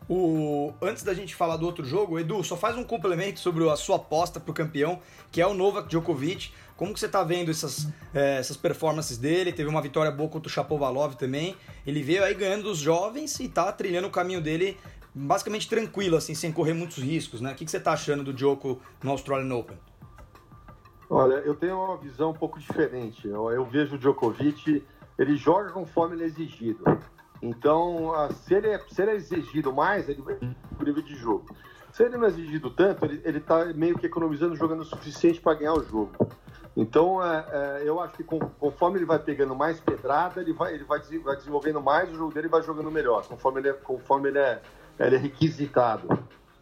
O... 0.07 0.71
Antes 0.81 1.03
da 1.03 1.13
gente 1.13 1.35
falar 1.35 1.57
do 1.57 1.65
outro 1.65 1.83
jogo, 1.83 2.19
Edu, 2.19 2.43
só 2.43 2.55
faz 2.55 2.77
um 2.77 2.83
complemento 2.83 3.39
sobre 3.39 3.67
a 3.67 3.75
sua 3.75 3.95
aposta 3.95 4.39
pro 4.39 4.53
campeão, 4.53 4.99
que 5.31 5.41
é 5.41 5.47
o 5.47 5.53
Novak 5.55 5.89
Djokovic. 5.89 6.51
Como 6.77 6.93
que 6.93 6.99
você 6.99 7.09
tá 7.09 7.23
vendo 7.23 7.51
essas, 7.51 7.87
é, 8.13 8.37
essas 8.37 8.55
performances 8.55 9.17
dele? 9.17 9.51
Teve 9.51 9.67
uma 9.67 9.81
vitória 9.81 10.11
boa 10.11 10.29
contra 10.29 10.47
o 10.47 10.51
Chapovalov 10.51 11.15
também. 11.15 11.55
Ele 11.85 12.01
veio 12.01 12.23
aí 12.23 12.33
ganhando 12.35 12.63
dos 12.63 12.77
jovens 12.77 13.39
e 13.39 13.49
tá 13.49 13.71
trilhando 13.71 14.07
o 14.07 14.11
caminho 14.11 14.41
dele 14.41 14.77
basicamente 15.13 15.67
tranquilo, 15.67 16.15
assim, 16.15 16.33
sem 16.33 16.51
correr 16.51 16.73
muitos 16.73 16.97
riscos, 16.97 17.41
né? 17.41 17.51
O 17.51 17.55
que, 17.55 17.65
que 17.65 17.71
você 17.71 17.79
tá 17.79 17.93
achando 17.93 18.23
do 18.23 18.33
Djoko 18.33 18.79
no 19.03 19.11
Australian 19.11 19.55
Open? 19.55 19.77
Olha, 21.09 21.35
eu 21.35 21.55
tenho 21.55 21.75
uma 21.83 21.97
visão 21.97 22.31
um 22.31 22.35
pouco 22.35 22.59
diferente. 22.59 23.27
Eu, 23.27 23.49
eu 23.51 23.65
vejo 23.65 23.95
o 23.95 23.97
Djokovic 23.97 24.83
ele 25.17 25.35
joga 25.35 25.71
conforme 25.71 26.15
ele 26.15 26.23
é 26.23 26.27
exigido. 26.27 26.83
Então, 27.41 28.11
se 28.31 28.53
ele 28.53 28.67
é, 28.67 28.79
se 28.89 29.01
ele 29.01 29.11
é 29.11 29.15
exigido 29.15 29.73
mais, 29.73 30.07
ele 30.07 30.21
vai 30.21 30.35
o 30.79 30.83
nível 30.83 31.03
de 31.03 31.15
jogo. 31.15 31.45
Se 31.91 32.03
ele 32.03 32.17
não 32.17 32.25
é 32.25 32.27
exigido 32.29 32.69
tanto, 32.69 33.05
ele 33.05 33.37
está 33.37 33.65
meio 33.65 33.97
que 33.97 34.05
economizando, 34.05 34.55
jogando 34.55 34.81
o 34.81 34.85
suficiente 34.85 35.41
para 35.41 35.55
ganhar 35.55 35.73
o 35.73 35.83
jogo. 35.83 36.11
Então, 36.77 37.21
é, 37.21 37.45
é, 37.51 37.81
eu 37.83 37.99
acho 37.99 38.13
que 38.13 38.23
com, 38.23 38.39
conforme 38.39 38.99
ele 38.99 39.05
vai 39.05 39.19
pegando 39.19 39.53
mais 39.55 39.79
pedrada, 39.79 40.39
ele 40.39 40.53
vai, 40.53 40.75
ele 40.75 40.85
vai, 40.85 40.99
vai 40.99 41.35
desenvolvendo 41.35 41.81
mais 41.81 42.09
o 42.09 42.15
jogo 42.15 42.33
dele 42.33 42.47
e 42.47 42.49
vai 42.49 42.61
jogando 42.61 42.89
melhor, 42.89 43.27
conforme 43.27 43.59
ele 43.59 43.69
é, 43.69 43.73
conforme 43.73 44.29
ele 44.29 44.39
é, 44.39 44.61
ele 44.99 45.15
é 45.15 45.19
requisitado. 45.19 46.07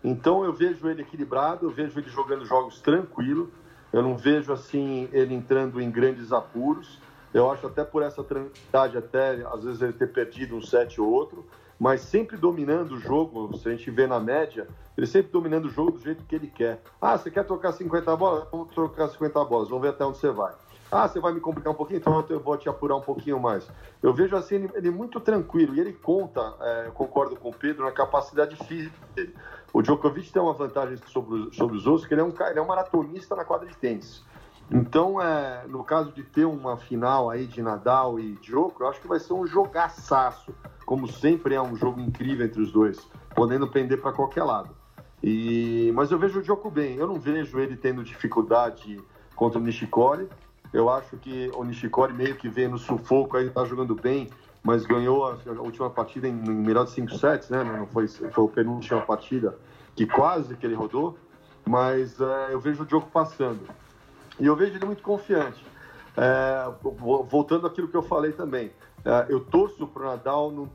Então, 0.04 0.46
eu 0.46 0.54
vejo 0.54 0.88
ele 0.88 1.02
equilibrado, 1.02 1.66
eu 1.66 1.72
vejo 1.72 2.00
ele 2.00 2.10
jogando 2.10 2.46
jogos 2.46 2.80
tranquilo, 2.80 3.52
eu 3.92 4.02
não 4.02 4.16
vejo 4.16 4.54
assim 4.54 5.10
ele 5.12 5.34
entrando 5.34 5.82
em 5.82 5.90
grandes 5.90 6.32
apuros. 6.32 7.00
Eu 7.34 7.52
acho 7.52 7.68
até 7.68 7.84
por 7.84 8.04
essa 8.04 8.24
tranquilidade, 8.24 8.98
até 8.98 9.46
às 9.54 9.64
vezes 9.64 9.82
ele 9.82 9.94
ter 9.94 10.08
perdido 10.08 10.56
um 10.56 10.62
set 10.62 11.00
ou 11.02 11.10
outro, 11.10 11.46
mas 11.80 12.02
sempre 12.02 12.38
dominando 12.38 12.94
o 12.94 13.00
jogo, 13.00 13.56
se 13.58 13.68
a 13.68 13.72
gente 13.72 13.90
vê 13.92 14.08
na 14.08 14.20
média, 14.20 14.68
ele 14.98 15.06
sempre 15.06 15.32
dominando 15.32 15.66
o 15.66 15.70
jogo 15.70 15.92
do 15.92 16.00
jeito 16.00 16.24
que 16.24 16.36
ele 16.36 16.48
quer. 16.48 16.82
Ah, 17.02 17.18
você 17.18 17.30
quer 17.30 17.44
trocar 17.44 17.72
50 17.74 18.16
bolas? 18.16 18.48
Vamos 18.52 18.74
trocar 18.74 19.10
50 19.10 19.46
bolas, 19.46 19.70
vamos 19.70 19.84
ver 19.84 19.90
até 19.90 20.06
onde 20.06 20.18
você 20.18 20.32
vai. 20.32 20.54
Ah, 20.92 21.08
você 21.08 21.20
vai 21.20 21.34
me 21.34 21.42
complicar 21.42 21.74
um 21.74 21.76
pouquinho? 21.76 21.98
Então 21.98 22.26
eu 22.30 22.40
vou 22.40 22.58
te 22.58 22.70
apurar 22.70 22.96
um 22.96 23.02
pouquinho 23.02 23.40
mais. 23.40 23.70
Eu 24.02 24.14
vejo 24.14 24.36
assim, 24.36 24.56
ele, 24.56 24.70
ele 24.74 24.90
muito 24.90 25.20
tranquilo 25.20 25.76
e 25.76 25.80
ele 25.80 25.92
conta, 25.92 26.56
é, 26.62 26.92
concordo 26.94 27.36
com 27.36 27.50
o 27.50 27.54
Pedro, 27.54 27.84
na 27.84 27.92
capacidade 27.92 28.56
física 28.56 28.96
dele. 29.14 29.36
O 29.74 29.82
Djokovic 29.82 30.32
tem 30.32 30.42
uma 30.42 30.54
vantagem 30.54 30.98
sobre, 31.08 31.54
sobre 31.54 31.76
os 31.76 31.86
outros, 31.86 32.08
que 32.08 32.14
ele 32.14 32.22
é, 32.22 32.24
um, 32.24 32.34
ele 32.50 32.60
é 32.60 32.62
um 32.62 32.66
maratonista 32.66 33.36
na 33.36 33.44
quadra 33.44 33.68
de 33.68 33.76
tênis. 33.76 34.24
Então, 34.72 35.22
é, 35.22 35.66
no 35.68 35.84
caso 35.84 36.12
de 36.12 36.24
ter 36.24 36.46
uma 36.46 36.78
final 36.78 37.30
aí 37.30 37.46
de 37.46 37.62
Nadal 37.62 38.20
e 38.20 38.34
Djokovic, 38.38 38.82
eu 38.82 38.88
acho 38.88 39.02
que 39.02 39.08
vai 39.08 39.20
ser 39.20 39.34
um 39.34 39.46
jogaçaço, 39.46 40.54
como 40.86 41.08
sempre 41.08 41.56
é 41.56 41.62
um 41.62 41.76
jogo 41.76 42.00
incrível 42.00 42.46
entre 42.46 42.62
os 42.62 42.72
dois, 42.72 42.98
podendo 43.36 43.68
pender 43.68 44.02
para 44.02 44.14
qualquer 44.14 44.44
lado. 44.44 44.70
E, 45.22 45.92
mas 45.96 46.12
eu 46.12 46.20
vejo 46.20 46.40
o 46.40 46.42
Djokovic 46.42 46.74
bem, 46.74 46.96
eu 46.96 47.08
não 47.08 47.20
vejo 47.20 47.60
ele 47.60 47.76
tendo 47.76 48.04
dificuldade 48.04 49.02
contra 49.36 49.60
o 49.60 49.62
Nishikori. 49.62 50.28
Eu 50.74 50.90
acho 50.90 51.18
que 51.18 51.52
o 51.56 51.64
Nishikori 51.64 52.14
meio 52.14 52.36
que 52.36 52.50
vem 52.50 52.68
no 52.68 52.78
sufoco 52.78 53.38
aí, 53.38 53.50
tá 53.50 53.64
jogando 53.66 53.96
bem, 53.96 54.30
mas 54.64 54.86
ganhou 54.86 55.26
a, 55.26 55.38
última 55.62 55.90
partida 55.90 56.28
em, 56.28 56.32
em 56.32 56.54
melhor 56.54 56.86
de 56.86 56.92
5 56.92 57.18
sets, 57.18 57.50
né? 57.50 57.64
Não 57.64 57.88
foi, 57.88 58.08
foi 58.08 58.46
a 58.46 58.48
penúltima 58.48 59.02
partida 59.02 59.58
que 59.96 60.06
quase 60.06 60.56
que 60.56 60.66
ele 60.66 60.76
rodou, 60.76 61.18
mas 61.66 62.20
é, 62.20 62.54
eu 62.54 62.60
vejo 62.60 62.84
o 62.84 62.86
Djokovic 62.86 63.12
passando. 63.12 63.62
E 64.40 64.46
eu 64.46 64.56
vejo 64.56 64.76
ele 64.76 64.86
muito 64.86 65.02
confiante. 65.02 65.66
É, 66.16 66.72
voltando 67.30 67.66
àquilo 67.68 67.88
que 67.88 67.96
eu 67.96 68.02
falei 68.02 68.32
também, 68.32 68.72
é, 69.06 69.26
eu 69.30 69.40
torço 69.40 69.88
para 69.88 70.04
o 70.04 70.06
Nadal 70.06 70.68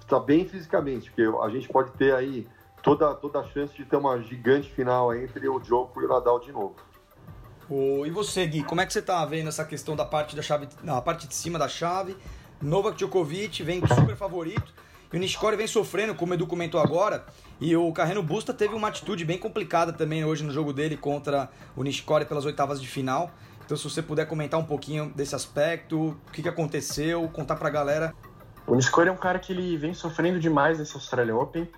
estar 0.00 0.18
tá 0.18 0.20
bem 0.20 0.46
fisicamente, 0.46 1.10
porque 1.10 1.30
a 1.42 1.48
gente 1.48 1.68
pode 1.68 1.92
ter 1.92 2.14
aí 2.14 2.46
toda, 2.82 3.14
toda 3.14 3.40
a 3.40 3.44
chance 3.44 3.74
de 3.74 3.84
ter 3.84 3.96
uma 3.96 4.20
gigante 4.20 4.70
final 4.70 5.14
entre 5.14 5.48
o 5.48 5.58
Djokovic 5.58 6.00
e 6.00 6.06
o 6.06 6.08
Nadal 6.08 6.40
de 6.40 6.52
novo. 6.52 6.74
E 7.70 8.10
você, 8.10 8.46
Gui, 8.46 8.64
como 8.64 8.80
é 8.80 8.86
que 8.86 8.92
você 8.92 8.98
está 8.98 9.24
vendo 9.24 9.48
essa 9.48 9.64
questão 9.64 9.94
da 9.94 10.04
parte 10.04 10.34
da 10.34 10.42
chave, 10.42 10.68
na 10.82 11.00
parte 11.00 11.28
de 11.28 11.34
cima 11.34 11.58
da 11.58 11.68
chave? 11.68 12.16
Novak 12.60 12.96
Djokovic 12.96 13.62
vem 13.62 13.80
super 13.86 14.16
favorito. 14.16 14.74
E 15.12 15.16
o 15.16 15.20
Nishikori 15.20 15.56
vem 15.56 15.66
sofrendo, 15.66 16.14
como 16.14 16.32
o 16.32 16.34
Edu 16.34 16.46
comentou 16.46 16.80
agora. 16.80 17.24
E 17.60 17.76
o 17.76 17.92
Carreno 17.92 18.22
Busta 18.22 18.52
teve 18.52 18.74
uma 18.74 18.88
atitude 18.88 19.24
bem 19.24 19.38
complicada 19.38 19.92
também 19.92 20.24
hoje 20.24 20.44
no 20.44 20.52
jogo 20.52 20.72
dele 20.72 20.96
contra 20.96 21.48
o 21.76 21.82
Nishikori 21.82 22.24
pelas 22.24 22.44
oitavas 22.44 22.80
de 22.80 22.86
final. 22.86 23.30
Então, 23.64 23.76
se 23.76 23.84
você 23.84 24.02
puder 24.02 24.26
comentar 24.26 24.58
um 24.58 24.64
pouquinho 24.64 25.12
desse 25.14 25.34
aspecto, 25.34 26.08
o 26.08 26.30
que, 26.32 26.42
que 26.42 26.48
aconteceu, 26.48 27.28
contar 27.32 27.56
pra 27.56 27.70
galera. 27.70 28.14
O 28.66 28.74
Nishikori 28.74 29.08
é 29.08 29.12
um 29.12 29.16
cara 29.16 29.38
que 29.38 29.52
ele 29.52 29.76
vem 29.76 29.94
sofrendo 29.94 30.38
demais 30.38 30.78
nesse 30.78 30.94
Australian 30.94 31.36
Open, 31.36 31.68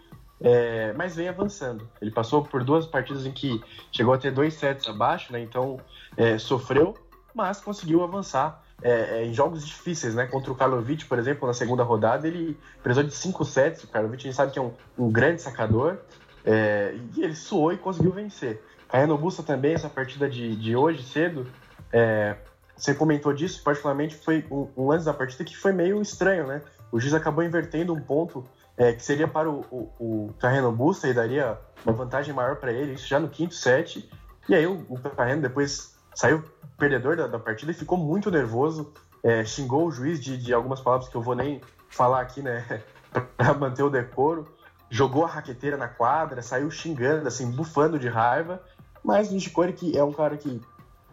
é, 0.42 0.92
mas 0.94 1.16
vem 1.16 1.28
avançando. 1.28 1.88
Ele 2.00 2.10
passou 2.10 2.42
por 2.42 2.64
duas 2.64 2.86
partidas 2.86 3.24
em 3.24 3.32
que 3.32 3.62
chegou 3.92 4.12
a 4.12 4.18
ter 4.18 4.32
dois 4.32 4.54
sets 4.54 4.88
abaixo, 4.88 5.32
né? 5.32 5.40
Então 5.40 5.78
é, 6.16 6.36
sofreu, 6.38 6.94
mas 7.34 7.60
conseguiu 7.60 8.02
avançar 8.02 8.62
é, 8.82 8.90
é, 9.20 9.24
em 9.24 9.32
jogos 9.32 9.64
difíceis, 9.64 10.14
né? 10.14 10.26
Contra 10.26 10.50
o 10.52 10.54
Karlovic, 10.56 11.04
por 11.04 11.18
exemplo, 11.18 11.46
na 11.46 11.54
segunda 11.54 11.84
rodada, 11.84 12.26
ele 12.26 12.58
precisou 12.82 13.08
de 13.08 13.14
5 13.14 13.44
sets. 13.44 13.84
O 13.84 13.88
Karlovic 13.88 14.22
a 14.22 14.24
gente 14.24 14.36
sabe 14.36 14.52
que 14.52 14.58
é 14.58 14.62
um, 14.62 14.72
um 14.98 15.10
grande 15.10 15.40
sacador. 15.40 15.98
É, 16.44 16.96
e 17.14 17.22
ele 17.22 17.36
suou 17.36 17.72
e 17.72 17.78
conseguiu 17.78 18.10
vencer. 18.10 18.60
Caiano 18.88 19.16
Busta 19.16 19.42
também, 19.42 19.74
essa 19.74 19.88
partida 19.88 20.28
de, 20.28 20.56
de 20.56 20.74
hoje, 20.74 21.04
cedo, 21.04 21.46
é, 21.92 22.36
você 22.76 22.92
comentou 22.94 23.32
disso, 23.32 23.62
particularmente 23.62 24.16
foi 24.16 24.44
um, 24.50 24.68
um, 24.76 24.88
lance 24.88 25.04
da 25.04 25.14
partida 25.14 25.44
que 25.44 25.56
foi 25.56 25.72
meio 25.72 26.02
estranho, 26.02 26.46
né? 26.46 26.60
O 26.90 26.98
juiz 26.98 27.14
acabou 27.14 27.44
invertendo 27.44 27.94
um 27.94 28.00
ponto 28.00 28.44
é, 28.76 28.92
que 28.92 29.04
seria 29.04 29.28
para 29.28 29.50
o, 29.50 29.60
o, 29.70 29.92
o 29.98 30.34
Carreno 30.38 30.72
Busta 30.72 31.08
e 31.08 31.14
daria 31.14 31.58
uma 31.84 31.94
vantagem 31.94 32.34
maior 32.34 32.56
para 32.56 32.72
ele, 32.72 32.94
isso 32.94 33.06
já 33.06 33.20
no 33.20 33.28
quinto 33.28 33.54
set. 33.54 34.08
E 34.48 34.54
aí 34.54 34.66
o, 34.66 34.84
o 34.88 34.98
Carreno 34.98 35.42
depois 35.42 35.94
saiu 36.14 36.42
perdedor 36.78 37.16
da, 37.16 37.26
da 37.26 37.38
partida 37.38 37.70
e 37.70 37.74
ficou 37.74 37.98
muito 37.98 38.30
nervoso. 38.30 38.92
É, 39.22 39.44
xingou 39.44 39.86
o 39.86 39.92
juiz 39.92 40.20
de, 40.20 40.36
de, 40.36 40.52
algumas 40.52 40.80
palavras 40.80 41.08
que 41.08 41.14
eu 41.14 41.22
vou 41.22 41.34
nem 41.34 41.60
falar 41.88 42.20
aqui, 42.20 42.42
né? 42.42 42.82
para 43.36 43.54
manter 43.54 43.82
o 43.82 43.90
decoro. 43.90 44.48
Jogou 44.90 45.24
a 45.24 45.28
raqueteira 45.28 45.76
na 45.76 45.88
quadra, 45.88 46.42
saiu 46.42 46.70
xingando, 46.70 47.28
assim, 47.28 47.50
bufando 47.50 47.98
de 47.98 48.08
raiva. 48.08 48.60
Mas 49.02 49.30
o 49.30 49.34
Nishikori, 49.34 49.72
que 49.72 49.96
é 49.96 50.02
um 50.02 50.12
cara 50.12 50.36
que 50.36 50.60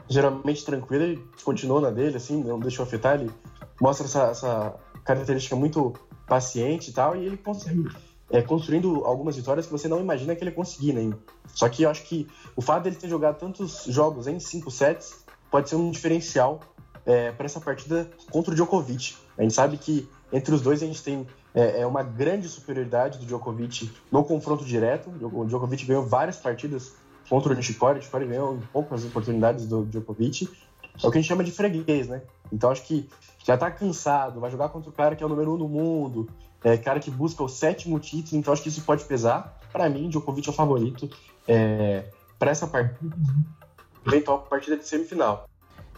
geralmente 0.07 0.65
tranquilo, 0.65 1.03
ele 1.03 1.29
continuou 1.43 1.79
na 1.79 1.91
dele, 1.91 2.17
assim, 2.17 2.43
não 2.43 2.59
deixou 2.59 2.83
afetar. 2.83 3.15
Ele 3.15 3.31
mostra 3.79 4.05
essa, 4.05 4.23
essa 4.23 4.75
característica 5.03 5.55
muito 5.55 5.93
paciente 6.29 6.91
e 6.91 6.93
tal, 6.93 7.15
e 7.15 7.25
ele 7.25 7.35
consegue 7.35 7.89
é, 8.29 8.41
construindo 8.41 9.03
algumas 9.05 9.35
vitórias 9.35 9.65
que 9.65 9.71
você 9.71 9.87
não 9.87 9.99
imagina 9.99 10.35
que 10.35 10.43
ele 10.43 10.51
conseguir, 10.51 10.93
né? 10.93 11.13
Só 11.53 11.67
que 11.67 11.83
eu 11.83 11.89
acho 11.89 12.03
que 12.03 12.27
o 12.55 12.61
fato 12.61 12.83
dele 12.83 12.95
ter 12.95 13.09
jogado 13.09 13.37
tantos 13.37 13.85
jogos 13.87 14.27
em 14.27 14.39
cinco 14.39 14.69
sets 14.69 15.25
pode 15.49 15.67
ser 15.67 15.75
um 15.75 15.89
diferencial 15.89 16.61
é, 17.05 17.31
para 17.31 17.45
essa 17.45 17.59
partida 17.59 18.09
contra 18.31 18.51
o 18.51 18.55
Djokovic. 18.55 19.15
A 19.37 19.41
gente 19.41 19.53
sabe 19.53 19.77
que 19.77 20.07
entre 20.31 20.53
os 20.53 20.61
dois 20.61 20.83
a 20.83 20.85
gente 20.85 21.01
tem 21.01 21.25
é, 21.53 21.81
é 21.81 21.85
uma 21.87 22.03
grande 22.03 22.47
superioridade 22.47 23.17
do 23.17 23.25
Djokovic 23.25 23.91
no 24.11 24.23
confronto 24.23 24.63
direto. 24.63 25.09
O 25.09 25.45
Djokovic 25.45 25.85
ganhou 25.85 26.05
várias 26.05 26.37
partidas 26.37 26.93
contra 27.27 27.51
o 27.51 27.55
Nishikori, 27.55 27.93
o 27.93 27.97
Nishikori 27.97 28.25
ganhou 28.25 28.59
poucas 28.71 29.03
oportunidades 29.05 29.65
do 29.65 29.85
Djokovic. 29.85 30.49
É 31.03 31.07
o 31.07 31.11
que 31.11 31.17
a 31.17 31.21
gente 31.21 31.27
chama 31.27 31.43
de 31.43 31.51
freguês, 31.51 32.07
né? 32.07 32.21
Então 32.51 32.69
acho 32.69 32.83
que 32.83 33.09
já 33.43 33.57
tá 33.57 33.71
cansado, 33.71 34.39
vai 34.39 34.51
jogar 34.51 34.69
contra 34.69 34.89
o 34.89 34.93
cara 34.93 35.15
que 35.15 35.23
é 35.23 35.25
o 35.25 35.29
número 35.29 35.53
um 35.53 35.57
do 35.57 35.67
mundo, 35.67 36.29
é 36.63 36.77
cara 36.77 36.99
que 36.99 37.09
busca 37.09 37.43
o 37.43 37.49
sétimo 37.49 37.99
título, 37.99 38.37
então 38.37 38.53
acho 38.53 38.61
que 38.61 38.69
isso 38.69 38.81
pode 38.81 39.03
pesar. 39.05 39.59
Para 39.71 39.89
mim, 39.89 40.09
Djokovic 40.09 40.47
é 40.47 40.51
o 40.51 40.53
favorito 40.53 41.09
é, 41.47 42.05
para 42.37 42.51
essa 42.51 42.67
partida, 42.67 43.15
eventual 44.05 44.39
partida 44.41 44.77
de 44.77 44.87
semifinal. 44.87 45.48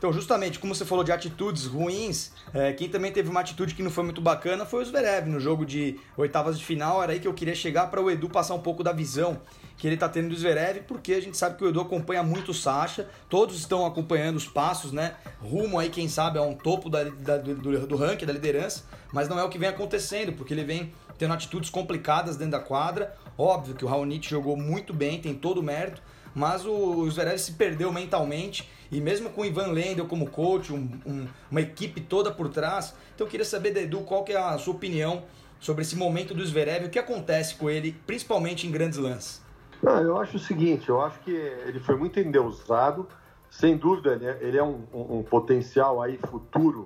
Então, 0.02 0.12
justamente, 0.12 0.58
como 0.58 0.74
você 0.74 0.84
falou 0.84 1.04
de 1.04 1.12
atitudes 1.12 1.68
ruins, 1.68 2.32
é, 2.56 2.74
quem 2.74 2.90
também 2.90 3.12
teve 3.12 3.30
uma 3.30 3.40
atitude 3.40 3.76
que 3.76 3.84
não 3.84 3.92
foi 3.92 4.04
muito 4.04 4.20
bacana 4.20 4.66
foi 4.66 4.82
o 4.82 4.86
Zverev 4.86 5.30
no 5.30 5.40
jogo 5.40 5.64
de 5.64 6.00
oitavas 6.18 6.58
de 6.58 6.66
final. 6.66 7.04
Era 7.04 7.12
aí 7.12 7.20
que 7.20 7.28
eu 7.28 7.34
queria 7.36 7.54
chegar 7.54 7.86
para 7.92 8.02
o 8.02 8.10
Edu 8.10 8.28
passar 8.28 8.56
um 8.56 8.62
pouco 8.62 8.84
da 8.84 8.92
visão 8.92 9.40
que 9.78 9.86
ele 9.86 9.94
está 9.94 10.10
tendo 10.10 10.30
do 10.30 10.36
Zverev, 10.36 10.82
porque 10.88 11.14
a 11.14 11.22
gente 11.22 11.38
sabe 11.38 11.56
que 11.56 11.64
o 11.64 11.70
Edu 11.70 11.82
acompanha 11.82 12.24
muito 12.24 12.50
o 12.50 12.54
Sasha, 12.54 13.08
todos 13.30 13.56
estão 13.56 13.86
acompanhando 13.86 14.38
os 14.38 14.48
passos, 14.48 14.92
né? 14.92 15.14
Rumo 15.40 15.78
aí, 15.78 15.92
quem 15.92 16.10
sabe, 16.10 16.40
a 16.40 16.42
um 16.42 16.56
topo 16.56 16.90
da, 16.90 17.04
da, 17.04 17.38
do, 17.38 17.86
do 17.86 17.96
ranking, 17.96 18.26
da 18.26 18.34
liderança, 18.34 18.86
mas 19.14 19.30
não 19.30 19.38
é 19.38 19.44
o 19.44 19.50
que 19.50 19.60
vem 19.60 19.70
acontecendo, 19.70 20.34
porque 20.34 20.52
ele 20.52 20.64
vem 20.64 20.92
tendo 21.20 21.36
atitudes 21.36 21.70
complicadas 21.70 22.38
dentro 22.38 22.54
da 22.54 22.60
quadra. 22.60 23.16
Óbvio 23.38 23.76
que 23.76 23.86
o 23.86 23.88
Raonic 23.88 24.28
jogou 24.28 24.58
muito 24.58 24.96
bem, 24.96 25.22
tem 25.22 25.36
todo 25.36 25.60
o 25.60 25.64
mérito, 25.64 26.02
mas 26.34 26.66
o, 26.66 27.08
Zverev 27.10 27.38
se 27.38 27.52
perdeu 27.52 27.94
mentalmente 27.94 28.68
e 28.92 29.00
mesmo 29.00 29.30
com 29.30 29.42
o 29.42 29.46
Ivan 29.46 29.68
Lendl 29.68 30.06
como 30.06 30.30
coach, 30.30 30.74
um, 30.74 30.90
um, 31.06 31.28
uma 31.50 31.62
equipe 31.62 32.02
toda 32.02 32.30
por 32.30 32.50
trás. 32.50 32.94
Então 33.16 33.26
eu 33.26 33.32
queria 33.32 33.46
saber, 33.46 33.76
Edu, 33.78 34.02
qual 34.02 34.24
que 34.24 34.34
é 34.34 34.38
a 34.38 34.58
sua 34.58 34.74
opinião 34.74 35.24
sobre 35.60 35.84
esse 35.84 35.96
momento 35.96 36.34
do 36.34 36.46
Zverev, 36.46 36.86
o 36.86 36.90
que 36.90 37.00
acontece 37.00 37.56
com 37.56 37.70
ele, 37.70 37.96
principalmente 38.06 38.68
em 38.68 38.72
grandes 38.72 38.98
lances? 38.98 39.42
Não, 39.82 40.02
eu 40.02 40.18
acho 40.18 40.38
o 40.38 40.40
seguinte, 40.40 40.90
eu 40.90 41.02
acho 41.02 41.20
que 41.20 41.32
ele 41.32 41.80
foi 41.80 41.96
muito 41.96 42.20
endeusado, 42.20 43.08
sem 43.50 43.78
dúvida, 43.78 44.14
ele 44.14 44.26
é, 44.26 44.38
ele 44.42 44.58
é 44.58 44.64
um, 44.64 44.84
um, 44.94 45.24
potencial 45.24 46.02
aí 46.02 46.18
futuro 46.18 46.86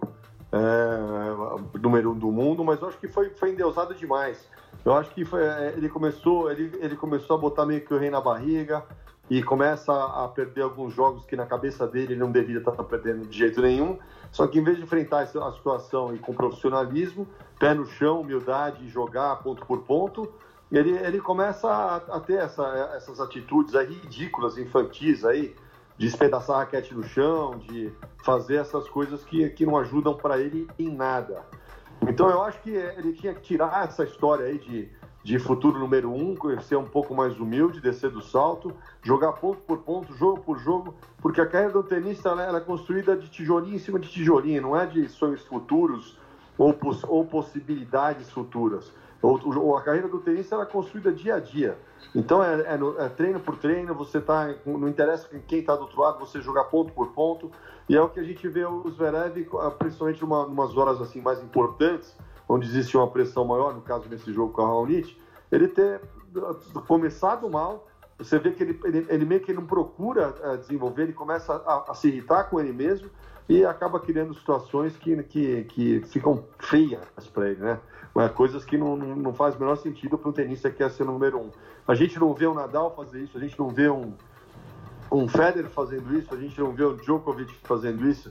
é, 0.52 1.80
número 1.80 2.12
um 2.12 2.18
do 2.18 2.32
mundo, 2.32 2.64
mas 2.64 2.82
eu 2.82 2.90
acho 2.90 2.98
que 2.98 3.08
foi, 3.08 3.30
foi 3.32 3.52
endeusado 3.52 3.94
demais. 3.94 4.48
Eu 4.84 4.94
acho 4.94 5.10
que 5.12 5.26
foi, 5.26 5.44
é, 5.44 5.74
ele 5.76 5.90
começou 5.90 6.52
ele, 6.52 6.72
ele 6.80 6.96
começou 6.96 7.38
a 7.38 7.40
botar 7.40 7.66
meio 7.66 7.82
que 7.82 7.94
o 7.94 7.98
rei 7.98 8.10
na 8.10 8.22
barriga, 8.22 8.84
e 9.30 9.42
começa 9.42 9.92
a 9.92 10.28
perder 10.28 10.62
alguns 10.62 10.94
jogos 10.94 11.26
que 11.26 11.36
na 11.36 11.46
cabeça 11.46 11.88
dele 11.88 12.14
ele 12.14 12.20
não 12.20 12.32
deveria 12.32 12.60
estar 12.60 12.72
perdendo 12.84 13.26
de 13.26 13.38
jeito 13.38 13.62
nenhum. 13.62 13.98
Só 14.32 14.46
que 14.48 14.60
em 14.60 14.64
vez 14.64 14.78
de 14.78 14.84
enfrentar 14.84 15.22
a 15.22 15.52
situação 15.52 16.14
e 16.14 16.20
com 16.20 16.34
profissionalismo, 16.34 17.28
pé 17.60 17.74
no 17.74 17.86
chão, 17.86 18.22
humildade, 18.22 18.88
jogar 18.90 19.38
ponto 19.38 19.66
por 19.66 19.80
ponto, 19.84 20.32
ele, 20.72 20.92
ele 20.92 21.20
começa 21.20 21.68
a, 21.68 21.96
a 21.96 22.20
ter 22.20 22.40
essa, 22.40 22.64
essas 22.96 23.20
atitudes 23.20 23.76
aí 23.76 23.94
ridículas, 23.94 24.58
infantis 24.58 25.24
aí, 25.24 25.56
de 25.98 26.08
espedaçar 26.08 26.58
a 26.58 26.60
raquete 26.60 26.94
no 26.94 27.04
chão, 27.04 27.58
de 27.58 27.92
fazer 28.24 28.56
essas 28.56 28.88
coisas 28.90 29.24
que, 29.24 29.50
que 29.52 29.66
não 29.66 29.78
ajudam 29.78 30.16
para 30.16 30.40
ele 30.40 30.68
em 30.78 30.94
nada. 30.94 31.44
Então 32.08 32.30
eu 32.30 32.42
acho 32.44 32.62
que 32.62 32.72
ele 32.72 33.14
tinha 33.14 33.34
que 33.34 33.42
tirar 33.42 33.86
essa 33.86 34.04
história 34.04 34.46
aí 34.46 34.60
de 34.60 34.90
de 35.26 35.40
futuro 35.40 35.80
número 35.80 36.12
um, 36.12 36.36
ser 36.62 36.76
um 36.76 36.86
pouco 36.86 37.16
mais 37.16 37.40
humilde, 37.40 37.82
descer 37.82 38.12
do 38.12 38.22
salto, 38.22 38.72
jogar 39.02 39.32
ponto 39.34 39.58
por 39.62 39.80
ponto, 39.80 40.14
jogo 40.14 40.40
por 40.42 40.60
jogo, 40.60 40.94
porque 41.18 41.42
a 41.42 41.48
carreira 41.48 41.74
do 41.74 41.82
tenista 41.82 42.30
ela 42.30 42.60
é 42.60 42.62
construída 42.62 43.18
de 43.18 43.28
tijolinho 43.28 43.76
em 43.76 43.80
cima 43.80 43.98
de 43.98 44.08
tijolinho, 44.08 44.62
não 44.62 44.80
é 44.80 44.86
de 44.86 45.10
sonhos 45.10 45.42
futuros 45.42 46.16
ou, 46.56 46.72
poss 46.72 47.04
ou 47.06 47.26
possibilidades 47.26 48.30
futuras. 48.30 48.94
Ou, 49.20 49.42
ou, 49.58 49.76
a 49.76 49.82
carreira 49.82 50.08
do 50.08 50.20
tenista 50.20 50.58
é 50.58 50.66
construída 50.66 51.12
dia 51.12 51.38
a 51.38 51.40
dia. 51.40 51.76
Então 52.14 52.44
é, 52.44 52.62
é, 52.62 53.06
é 53.06 53.10
treino 53.10 53.40
por 53.40 53.58
treino, 53.58 53.96
você 53.96 54.22
tá, 54.22 54.54
não 54.64 54.88
interessa 54.88 55.28
quem 55.48 55.58
está 55.58 55.76
do 55.76 55.82
outro 55.82 56.02
lado, 56.02 56.20
você 56.20 56.40
jogar 56.40 56.66
ponto 56.66 56.94
por 56.94 57.08
ponto. 57.14 57.50
E 57.90 57.96
é 57.96 58.02
o 58.02 58.10
que 58.10 58.20
a 58.20 58.24
gente 58.24 58.48
vê 58.48 58.64
os 58.64 58.94
Zverev, 58.94 59.50
principalmente 59.80 60.24
em 60.24 60.28
umas 60.28 60.78
horas 60.78 61.02
assim 61.02 61.20
mais 61.20 61.42
importantes, 61.42 62.16
onde 62.48 62.68
existe 62.68 62.96
uma 62.96 63.08
pressão 63.10 63.46
maior, 63.46 63.74
no 63.74 63.82
caso 63.82 64.08
desse 64.08 64.32
jogo 64.32 64.54
com 64.54 64.62
a 64.62 64.66
Raonic, 64.66 65.18
ele 65.52 65.68
ter 65.68 66.02
começado 66.88 67.50
mal, 67.50 67.88
você 68.18 68.40
vê 68.40 68.52
que 68.52 68.64
ele, 68.64 68.80
ele, 68.84 69.06
ele 69.10 69.26
meio 69.26 69.42
que 69.42 69.54
não 69.54 69.66
procura 69.66 70.34
uh, 70.44 70.58
desenvolver, 70.58 71.04
ele 71.04 71.14
começa 71.14 71.54
a, 71.54 71.92
a, 71.92 71.94
se 71.94 72.08
irritar 72.08 72.46
com 72.46 72.60
ele 72.60 72.72
mesmo 72.72 73.10
e 73.48 73.66
acaba 73.66 74.00
criando 74.00 74.34
situações 74.34 74.96
que, 74.98 75.22
que, 75.24 75.64
que 75.66 76.00
ficam 76.02 76.44
feias 76.60 77.28
para 77.34 77.50
ele, 77.50 77.62
né? 77.62 77.80
Coisas 78.34 78.64
que 78.64 78.78
não, 78.78 78.96
não, 78.96 79.16
não 79.16 79.34
faz 79.34 79.56
o 79.56 79.60
menor 79.60 79.76
sentido 79.76 80.18
para 80.18 80.30
um 80.30 80.32
tenista 80.32 80.70
que 80.70 80.78
quer 80.78 80.90
ser 80.90 81.04
número 81.04 81.38
um. 81.38 81.52
A 81.86 81.94
gente 81.94 82.18
não 82.18 82.34
vê 82.34 82.48
o 82.48 82.54
Nadal 82.54 82.96
fazer 82.96 83.22
isso, 83.22 83.38
a 83.38 83.42
gente 83.42 83.60
não 83.60 83.68
vê 83.68 83.90
um, 83.90 84.14
um 85.12 85.28
Federer 85.28 85.70
fazendo 85.70 86.18
isso, 86.18 86.34
a 86.34 86.38
gente 86.38 86.60
não 86.60 86.72
vê 86.72 86.84
o 86.84 86.96
Djokovic 86.96 87.54
fazendo 87.64 88.08
isso. 88.08 88.30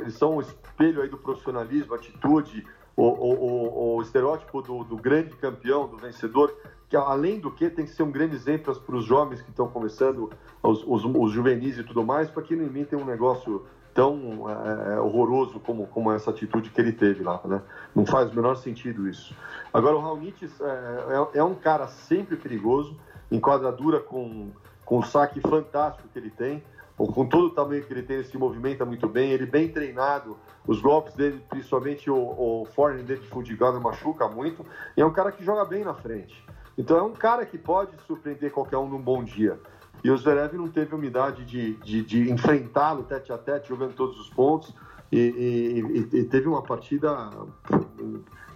Eles 0.00 0.14
são 0.14 0.36
um 0.36 0.40
espelho 0.40 1.02
aí 1.02 1.08
do 1.08 1.16
profissionalismo, 1.16 1.94
atitude, 1.94 2.66
o, 2.96 3.04
o, 3.04 3.96
o, 3.96 4.02
estereótipo 4.02 4.60
do, 4.60 4.82
do, 4.82 4.96
grande 4.96 5.36
campeão, 5.36 5.86
do 5.86 5.96
vencedor, 5.96 6.52
que 6.88 6.96
além 6.96 7.38
do 7.38 7.50
que 7.50 7.70
tem 7.70 7.84
que 7.84 7.92
ser 7.92 8.02
um 8.02 8.10
grande 8.10 8.34
exemplo 8.34 8.74
para 8.74 8.96
os 8.96 9.04
jovens 9.04 9.40
que 9.40 9.50
estão 9.50 9.68
começando, 9.68 10.30
os, 10.62 10.82
os, 10.84 11.04
os, 11.04 11.32
juvenis 11.32 11.78
e 11.78 11.84
tudo 11.84 12.04
mais, 12.04 12.28
para 12.28 12.42
que 12.42 12.56
não 12.56 12.64
imitem 12.64 12.98
um 12.98 13.04
negócio 13.04 13.64
tão 13.94 14.46
é, 14.48 14.94
é, 14.94 15.00
horroroso 15.00 15.60
como, 15.60 15.86
como 15.86 16.10
essa 16.12 16.30
atitude 16.30 16.70
que 16.70 16.80
ele 16.80 16.92
teve 16.92 17.22
lá, 17.22 17.40
né? 17.44 17.62
Não 17.94 18.04
faz 18.04 18.30
o 18.32 18.34
menor 18.34 18.56
sentido 18.56 19.08
isso. 19.08 19.34
Agora, 19.72 19.96
o 19.96 20.00
Raonic 20.00 20.44
é, 20.44 21.34
é, 21.34 21.38
é 21.38 21.44
um 21.44 21.54
cara 21.54 21.86
sempre 21.86 22.36
perigoso, 22.36 22.96
enquadradura 23.30 24.00
com, 24.00 24.50
com 24.88 25.00
o 25.00 25.02
saque 25.04 25.38
fantástico 25.42 26.08
que 26.08 26.18
ele 26.18 26.30
tem, 26.30 26.64
com 26.96 27.26
todo 27.26 27.48
o 27.48 27.50
tamanho 27.50 27.84
que 27.84 27.92
ele 27.92 28.02
tem, 28.02 28.16
ele 28.16 28.24
se 28.24 28.38
movimenta 28.38 28.86
muito 28.86 29.06
bem, 29.06 29.30
ele 29.30 29.44
bem 29.44 29.68
treinado, 29.68 30.34
os 30.66 30.80
golpes 30.80 31.14
dele, 31.14 31.44
principalmente 31.46 32.10
o, 32.10 32.16
o 32.16 32.66
forehand 32.74 33.04
dele 33.04 33.20
de 33.20 33.28
Fudigano 33.28 33.78
machuca 33.82 34.26
muito, 34.26 34.64
e 34.96 35.02
é 35.02 35.04
um 35.04 35.12
cara 35.12 35.30
que 35.30 35.44
joga 35.44 35.66
bem 35.66 35.84
na 35.84 35.92
frente. 35.92 36.42
Então 36.78 36.96
é 36.96 37.02
um 37.02 37.12
cara 37.12 37.44
que 37.44 37.58
pode 37.58 37.90
surpreender 38.06 38.50
qualquer 38.50 38.78
um 38.78 38.88
num 38.88 38.98
bom 38.98 39.22
dia. 39.22 39.60
E 40.02 40.10
o 40.10 40.16
Zverev 40.16 40.54
não 40.54 40.68
teve 40.68 40.94
umidade 40.94 41.44
de, 41.44 41.74
de, 41.74 42.02
de 42.02 42.30
enfrentá-lo 42.30 43.02
tete 43.02 43.30
a 43.30 43.36
tete, 43.36 43.68
jogando 43.68 43.92
todos 43.92 44.18
os 44.18 44.30
pontos, 44.30 44.74
e, 45.12 45.18
e, 45.18 46.18
e, 46.18 46.24
teve 46.24 46.48
uma 46.48 46.62
partida 46.62 47.30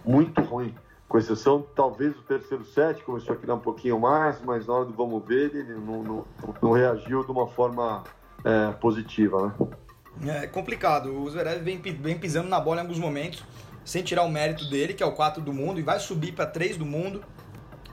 muito 0.03 0.41
ruim, 0.41 0.73
com 1.13 1.19
exceção 1.19 1.63
talvez 1.75 2.15
do 2.15 2.23
terceiro 2.23 2.65
set, 2.65 3.03
começou 3.03 3.35
a 3.35 3.37
criar 3.37 3.53
um 3.53 3.59
pouquinho 3.59 3.99
mais, 3.99 4.41
mas 4.43 4.65
na 4.65 4.73
hora 4.73 4.85
do 4.85 4.93
vamos 4.93 5.23
ver, 5.23 5.53
ele 5.53 5.75
não, 5.75 6.01
não, 6.01 6.25
não 6.59 6.71
reagiu 6.71 7.23
de 7.23 7.29
uma 7.31 7.45
forma 7.45 8.03
é, 8.43 8.71
positiva, 8.71 9.53
né? 10.19 10.41
É 10.41 10.47
complicado. 10.47 11.15
O 11.15 11.29
Zverev 11.29 11.61
vem, 11.63 11.79
vem 11.79 12.17
pisando 12.17 12.49
na 12.49 12.59
bola 12.59 12.77
em 12.77 12.81
alguns 12.81 12.97
momentos, 12.97 13.43
sem 13.85 14.01
tirar 14.01 14.23
o 14.23 14.29
mérito 14.29 14.67
dele, 14.71 14.95
que 14.95 15.03
é 15.03 15.05
o 15.05 15.11
4 15.11 15.39
do 15.39 15.53
mundo, 15.53 15.79
e 15.79 15.83
vai 15.83 15.99
subir 15.99 16.31
para 16.31 16.47
3 16.47 16.77
do 16.77 16.85
mundo. 16.85 17.23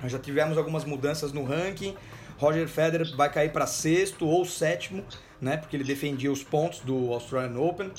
Já 0.06 0.18
tivemos 0.18 0.56
algumas 0.56 0.87
mudanças 0.87 1.30
no 1.30 1.44
ranking. 1.44 1.94
Roger 2.38 2.66
Federer 2.68 3.14
vai 3.14 3.30
cair 3.30 3.52
para 3.52 3.66
sexto 3.66 4.26
ou 4.26 4.46
sétimo, 4.46 5.04
né? 5.38 5.59
Porque 5.59 5.76
ele 5.76 5.85
defendia 5.85 6.33
os 6.33 6.42
pontos 6.42 6.80
do 6.80 7.12
Australian 7.12 7.61
Open. 7.61 7.92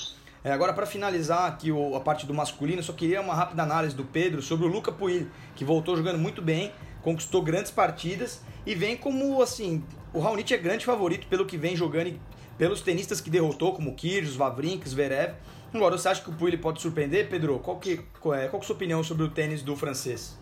É, 0.44 0.50
agora, 0.50 0.72
para 0.72 0.86
finalizar 0.86 1.46
aqui 1.46 1.70
o, 1.70 1.94
a 1.94 2.00
parte 2.00 2.26
do 2.26 2.34
masculino, 2.34 2.82
só 2.82 2.92
queria 2.92 3.20
uma 3.20 3.34
rápida 3.34 3.62
análise 3.62 3.94
do 3.94 4.04
Pedro 4.04 4.42
sobre 4.42 4.66
o 4.66 4.68
Luca 4.68 4.90
Puig, 4.90 5.28
que 5.54 5.64
voltou 5.64 5.96
jogando 5.96 6.18
muito 6.18 6.42
bem, 6.42 6.72
conquistou 7.00 7.42
grandes 7.42 7.70
partidas 7.70 8.42
e 8.66 8.74
vem 8.74 8.96
como, 8.96 9.40
assim, 9.40 9.84
o 10.12 10.18
Raonic 10.18 10.52
é 10.52 10.58
grande 10.58 10.84
favorito 10.84 11.26
pelo 11.28 11.46
que 11.46 11.56
vem 11.56 11.76
jogando 11.76 12.08
e 12.08 12.20
pelos 12.58 12.80
tenistas 12.80 13.20
que 13.20 13.30
derrotou, 13.30 13.72
como 13.72 13.94
Kyrgios, 13.94 14.34
Vavrinka, 14.34 14.88
Zverev. 14.88 15.34
Agora, 15.72 15.96
você 15.96 16.08
acha 16.08 16.22
que 16.22 16.30
o 16.30 16.34
Puig 16.34 16.56
pode 16.58 16.82
surpreender, 16.82 17.28
Pedro? 17.28 17.58
Qual 17.60 17.78
que, 17.78 17.98
qual 18.20 18.34
é, 18.34 18.48
qual 18.48 18.60
que 18.60 18.64
é 18.64 18.64
a 18.64 18.66
sua 18.66 18.76
opinião 18.76 19.02
sobre 19.02 19.24
o 19.24 19.30
tênis 19.30 19.62
do 19.62 19.76
francês? 19.76 20.38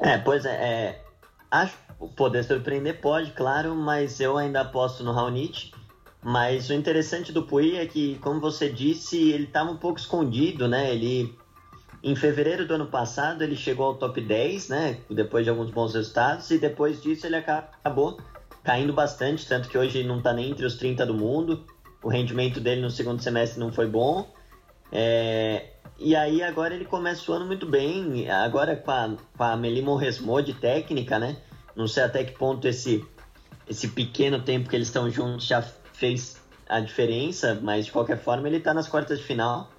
É, 0.00 0.16
pois 0.18 0.44
é, 0.44 0.50
é 0.50 1.02
acho 1.50 1.76
poder 2.16 2.44
surpreender 2.44 3.00
pode, 3.00 3.32
claro, 3.32 3.74
mas 3.74 4.20
eu 4.20 4.38
ainda 4.38 4.62
aposto 4.62 5.02
no 5.02 5.12
Raonic. 5.12 5.72
Mas 6.22 6.68
o 6.68 6.74
interessante 6.74 7.32
do 7.32 7.42
Puig 7.42 7.76
é 7.76 7.86
que, 7.86 8.16
como 8.18 8.40
você 8.40 8.68
disse, 8.68 9.30
ele 9.30 9.44
estava 9.44 9.70
um 9.70 9.76
pouco 9.76 9.98
escondido, 9.98 10.68
né? 10.68 10.92
Ele 10.92 11.34
em 12.02 12.14
fevereiro 12.14 12.66
do 12.66 12.74
ano 12.74 12.86
passado 12.86 13.42
ele 13.42 13.56
chegou 13.56 13.86
ao 13.86 13.94
top 13.94 14.20
10, 14.20 14.68
né? 14.68 14.98
Depois 15.10 15.44
de 15.44 15.50
alguns 15.50 15.70
bons 15.70 15.94
resultados, 15.94 16.50
e 16.50 16.58
depois 16.58 17.02
disso 17.02 17.26
ele 17.26 17.36
acabou 17.36 18.18
caindo 18.62 18.92
bastante, 18.92 19.46
tanto 19.46 19.68
que 19.68 19.78
hoje 19.78 20.02
não 20.04 20.18
está 20.18 20.32
nem 20.32 20.50
entre 20.50 20.66
os 20.66 20.76
30 20.76 21.06
do 21.06 21.14
mundo. 21.14 21.64
O 22.02 22.08
rendimento 22.08 22.60
dele 22.60 22.80
no 22.80 22.90
segundo 22.90 23.22
semestre 23.22 23.58
não 23.58 23.72
foi 23.72 23.86
bom. 23.86 24.30
É, 24.92 25.70
E 25.98 26.16
aí 26.16 26.42
agora 26.42 26.74
ele 26.74 26.84
começa 26.84 27.30
o 27.30 27.34
ano 27.34 27.46
muito 27.46 27.66
bem, 27.66 28.28
agora 28.30 28.76
com 28.76 28.90
a, 28.90 29.16
com 29.36 29.44
a 29.44 29.56
Melimo 29.56 29.98
de 30.42 30.54
técnica, 30.54 31.18
né? 31.18 31.36
Não 31.76 31.86
sei 31.86 32.02
até 32.02 32.24
que 32.24 32.32
ponto 32.32 32.66
esse, 32.66 33.04
esse 33.68 33.88
pequeno 33.88 34.42
tempo 34.42 34.68
que 34.68 34.76
eles 34.76 34.88
estão 34.88 35.10
juntos 35.10 35.46
já 35.46 35.62
fez 36.00 36.40
a 36.66 36.80
diferença, 36.80 37.60
mas 37.62 37.86
de 37.86 37.92
qualquer 37.92 38.18
forma 38.18 38.48
ele 38.48 38.58
tá 38.58 38.72
nas 38.72 38.88
quartas 38.88 39.18
de 39.18 39.24
final. 39.24 39.70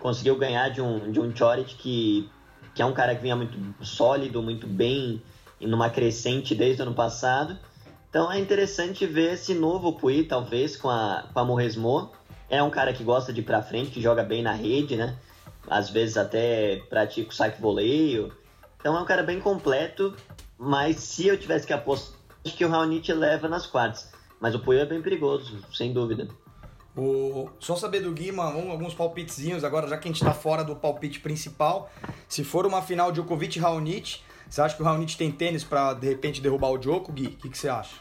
Conseguiu 0.00 0.36
ganhar 0.36 0.68
de 0.70 0.82
um, 0.82 1.10
de 1.10 1.20
um 1.20 1.34
Choric 1.34 1.76
que, 1.76 2.28
que 2.74 2.82
é 2.82 2.84
um 2.84 2.92
cara 2.92 3.14
que 3.14 3.22
vinha 3.22 3.36
muito 3.36 3.56
sólido, 3.84 4.42
muito 4.42 4.66
bem, 4.66 5.22
numa 5.60 5.88
crescente 5.88 6.54
desde 6.54 6.82
o 6.82 6.86
ano 6.86 6.94
passado. 6.94 7.56
Então 8.10 8.30
é 8.30 8.38
interessante 8.38 9.06
ver 9.06 9.34
esse 9.34 9.54
novo 9.54 9.92
Pui, 9.92 10.24
talvez, 10.24 10.76
com 10.76 10.90
a, 10.90 11.26
com 11.32 11.38
a 11.38 11.44
Morresmo. 11.44 12.10
É 12.50 12.62
um 12.62 12.70
cara 12.70 12.92
que 12.92 13.04
gosta 13.04 13.32
de 13.32 13.40
ir 13.40 13.44
pra 13.44 13.62
frente, 13.62 13.90
que 13.90 14.00
joga 14.00 14.24
bem 14.24 14.42
na 14.42 14.52
rede, 14.52 14.96
né? 14.96 15.16
Às 15.68 15.90
vezes 15.90 16.16
até 16.16 16.82
pratica 16.88 17.30
o 17.30 17.34
saque 17.34 17.60
voleio. 17.60 18.32
Então 18.80 18.96
é 18.96 19.00
um 19.00 19.04
cara 19.04 19.22
bem 19.22 19.38
completo, 19.38 20.16
mas 20.56 20.96
se 20.96 21.26
eu 21.26 21.38
tivesse 21.38 21.66
que 21.66 21.72
apostar, 21.72 22.18
acho 22.44 22.56
que 22.56 22.64
o 22.64 22.68
Raonic 22.68 23.12
leva 23.12 23.48
nas 23.48 23.66
quartas. 23.66 24.17
Mas 24.40 24.54
o 24.54 24.60
Puyo 24.60 24.80
é 24.80 24.86
bem 24.86 25.02
perigoso, 25.02 25.58
sem 25.72 25.92
dúvida. 25.92 26.28
O... 26.96 27.48
Só 27.60 27.76
saber 27.76 28.00
do 28.00 28.12
Guima, 28.12 28.44
alguns 28.44 28.94
palpitezinhos 28.94 29.62
agora, 29.62 29.86
já 29.86 29.96
que 29.96 30.08
a 30.08 30.10
gente 30.10 30.20
está 30.20 30.34
fora 30.34 30.64
do 30.64 30.74
palpite 30.74 31.20
principal. 31.20 31.90
Se 32.28 32.42
for 32.42 32.66
uma 32.66 32.82
final 32.82 33.12
Djokovic 33.12 33.58
e 33.58 33.60
Raonic, 33.60 34.20
você 34.48 34.60
acha 34.60 34.74
que 34.74 34.82
o 34.82 34.84
Raonic 34.84 35.16
tem 35.16 35.30
tênis 35.30 35.62
para 35.62 35.94
de 35.94 36.08
repente 36.08 36.40
derrubar 36.40 36.70
o 36.70 36.78
Djoko, 36.78 37.12
Gui? 37.12 37.26
O 37.26 37.36
que, 37.36 37.48
que 37.48 37.58
você 37.58 37.68
acha? 37.68 37.96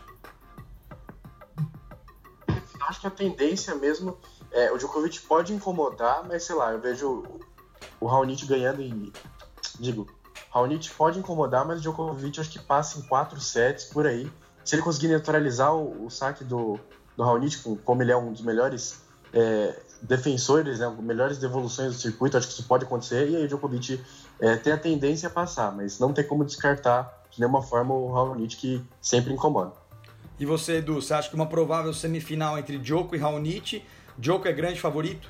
Acho 2.81 3.01
que 3.01 3.07
a 3.07 3.11
tendência 3.11 3.75
mesmo 3.75 4.17
é 4.51 4.71
o 4.71 4.77
Djokovic 4.77 5.19
pode 5.21 5.53
incomodar, 5.53 6.25
mas 6.27 6.43
sei 6.43 6.55
lá, 6.55 6.71
eu 6.71 6.79
vejo 6.79 7.23
o 7.99 8.07
Raonic 8.07 8.45
ganhando 8.45 8.81
em. 8.81 9.11
Digo, 9.79 10.07
Raonic 10.49 10.89
pode 10.91 11.19
incomodar, 11.19 11.65
mas 11.65 11.79
o 11.79 11.81
Djokovic 11.81 12.39
acho 12.39 12.49
que 12.49 12.59
passa 12.59 12.97
em 12.97 13.01
4 13.03 13.39
sets 13.41 13.85
por 13.85 14.07
aí. 14.07 14.31
Se 14.67 14.75
ele 14.75 14.81
conseguir 14.81 15.07
neutralizar 15.07 15.73
o, 15.73 16.07
o 16.07 16.09
saque 16.09 16.43
do, 16.43 16.77
do 17.15 17.23
Raonic, 17.23 17.57
como 17.85 18.01
ele 18.01 18.11
é 18.11 18.17
um 18.17 18.33
dos 18.33 18.41
melhores 18.41 19.01
é, 19.31 19.73
defensores, 20.01 20.79
né, 20.79 20.93
melhores 20.99 21.37
devoluções 21.37 21.93
do 21.93 21.97
circuito, 21.97 22.35
acho 22.35 22.47
que 22.47 22.53
isso 22.53 22.67
pode 22.67 22.83
acontecer, 22.83 23.29
e 23.29 23.37
aí 23.37 23.45
o 23.45 23.47
Djokovic 23.47 24.03
é, 24.41 24.57
tem 24.57 24.73
a 24.73 24.77
tendência 24.77 25.27
a 25.27 25.29
passar, 25.29 25.73
mas 25.73 25.99
não 25.99 26.11
tem 26.11 26.27
como 26.27 26.43
descartar 26.43 27.23
de 27.31 27.39
nenhuma 27.39 27.61
forma 27.61 27.93
o 27.93 28.11
Raonic 28.11 28.57
que 28.57 28.83
sempre 28.99 29.31
incomoda. 29.31 29.71
E 30.37 30.45
você, 30.45 30.79
Edu, 30.79 30.95
você 30.95 31.13
acha 31.13 31.29
que 31.29 31.35
uma 31.35 31.47
provável 31.47 31.93
semifinal 31.93 32.59
entre 32.59 32.77
Djoko 32.77 33.15
e 33.15 33.17
Raonic, 33.17 33.85
Djoko 34.17 34.49
é 34.49 34.51
grande 34.51 34.81
favorito? 34.81 35.29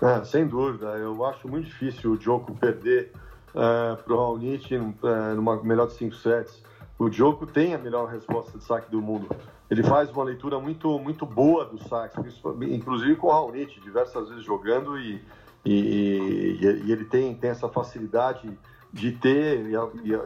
É, 0.00 0.24
sem 0.24 0.46
dúvida, 0.46 0.86
eu 0.90 1.24
acho 1.24 1.48
muito 1.48 1.66
difícil 1.66 2.12
o 2.12 2.16
Djoko 2.16 2.54
perder 2.54 3.10
é, 3.52 3.96
para 3.96 4.14
o 4.14 4.16
Raonic 4.16 4.76
é, 4.76 5.34
numa 5.34 5.60
melhor 5.60 5.88
de 5.88 5.94
5 5.94 6.14
sets. 6.14 6.69
O 7.00 7.08
Djoko 7.08 7.46
tem 7.46 7.72
a 7.72 7.78
melhor 7.78 8.10
resposta 8.10 8.58
de 8.58 8.62
saque 8.62 8.90
do 8.90 9.00
mundo. 9.00 9.26
Ele 9.70 9.82
faz 9.82 10.10
uma 10.10 10.22
leitura 10.22 10.60
muito, 10.60 10.98
muito 10.98 11.24
boa 11.24 11.64
do 11.64 11.82
saque, 11.88 12.20
inclusive 12.70 13.16
com 13.16 13.28
o 13.28 13.30
Raonic, 13.30 13.80
diversas 13.80 14.28
vezes 14.28 14.44
jogando 14.44 14.98
e, 14.98 15.18
e, 15.64 16.58
e, 16.60 16.92
ele 16.92 17.06
tem, 17.06 17.34
tem 17.34 17.48
essa 17.48 17.70
facilidade 17.70 18.50
de 18.92 19.12
ter 19.12 19.64
e, 19.64 19.74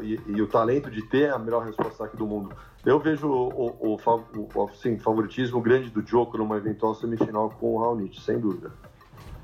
e, 0.02 0.20
e, 0.26 0.42
o 0.42 0.48
talento 0.48 0.90
de 0.90 1.02
ter 1.02 1.32
a 1.32 1.38
melhor 1.38 1.64
resposta 1.64 2.06
aqui 2.06 2.16
do 2.16 2.26
mundo. 2.26 2.52
Eu 2.84 2.98
vejo 2.98 3.28
o, 3.28 3.48
o, 3.50 3.94
o, 3.94 4.48
o 4.52 4.64
assim, 4.64 4.98
favoritismo 4.98 5.60
grande 5.60 5.90
do 5.90 6.02
Djoko 6.02 6.36
numa 6.36 6.56
eventual 6.56 6.92
semifinal 6.96 7.50
com 7.50 7.76
o 7.76 7.78
Raonic, 7.78 8.20
sem 8.20 8.40
dúvida. 8.40 8.72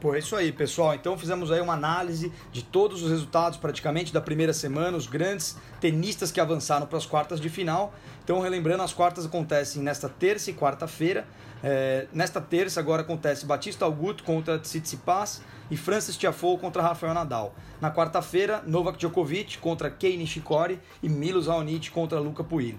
Pô, 0.00 0.14
é 0.14 0.18
isso 0.18 0.34
aí, 0.34 0.50
pessoal. 0.50 0.94
Então 0.94 1.18
fizemos 1.18 1.52
aí 1.52 1.60
uma 1.60 1.74
análise 1.74 2.32
de 2.50 2.62
todos 2.62 3.02
os 3.02 3.10
resultados 3.10 3.58
praticamente 3.58 4.14
da 4.14 4.20
primeira 4.20 4.54
semana, 4.54 4.96
os 4.96 5.06
grandes 5.06 5.58
tenistas 5.78 6.32
que 6.32 6.40
avançaram 6.40 6.86
para 6.86 6.96
as 6.96 7.04
quartas 7.04 7.38
de 7.38 7.50
final. 7.50 7.92
Então, 8.24 8.40
relembrando, 8.40 8.82
as 8.82 8.94
quartas 8.94 9.26
acontecem 9.26 9.82
nesta 9.82 10.08
terça 10.08 10.50
e 10.50 10.54
quarta-feira. 10.54 11.26
É, 11.62 12.06
nesta 12.14 12.40
terça 12.40 12.80
agora 12.80 13.02
acontece 13.02 13.44
Batista 13.44 13.84
Augusto 13.84 14.24
contra 14.24 14.58
Tsitsipas 14.58 15.42
e 15.70 15.76
Francis 15.76 16.16
Tiafoe 16.16 16.56
contra 16.56 16.80
Rafael 16.80 17.12
Nadal. 17.12 17.54
Na 17.78 17.92
quarta-feira, 17.92 18.62
Novak 18.66 18.96
Djokovic 18.96 19.58
contra 19.58 19.90
Kei 19.90 20.16
Nishikori 20.16 20.80
e 21.02 21.10
Milos 21.10 21.46
Raonic 21.46 21.90
contra 21.90 22.18
Luca 22.18 22.42
Puig. 22.42 22.78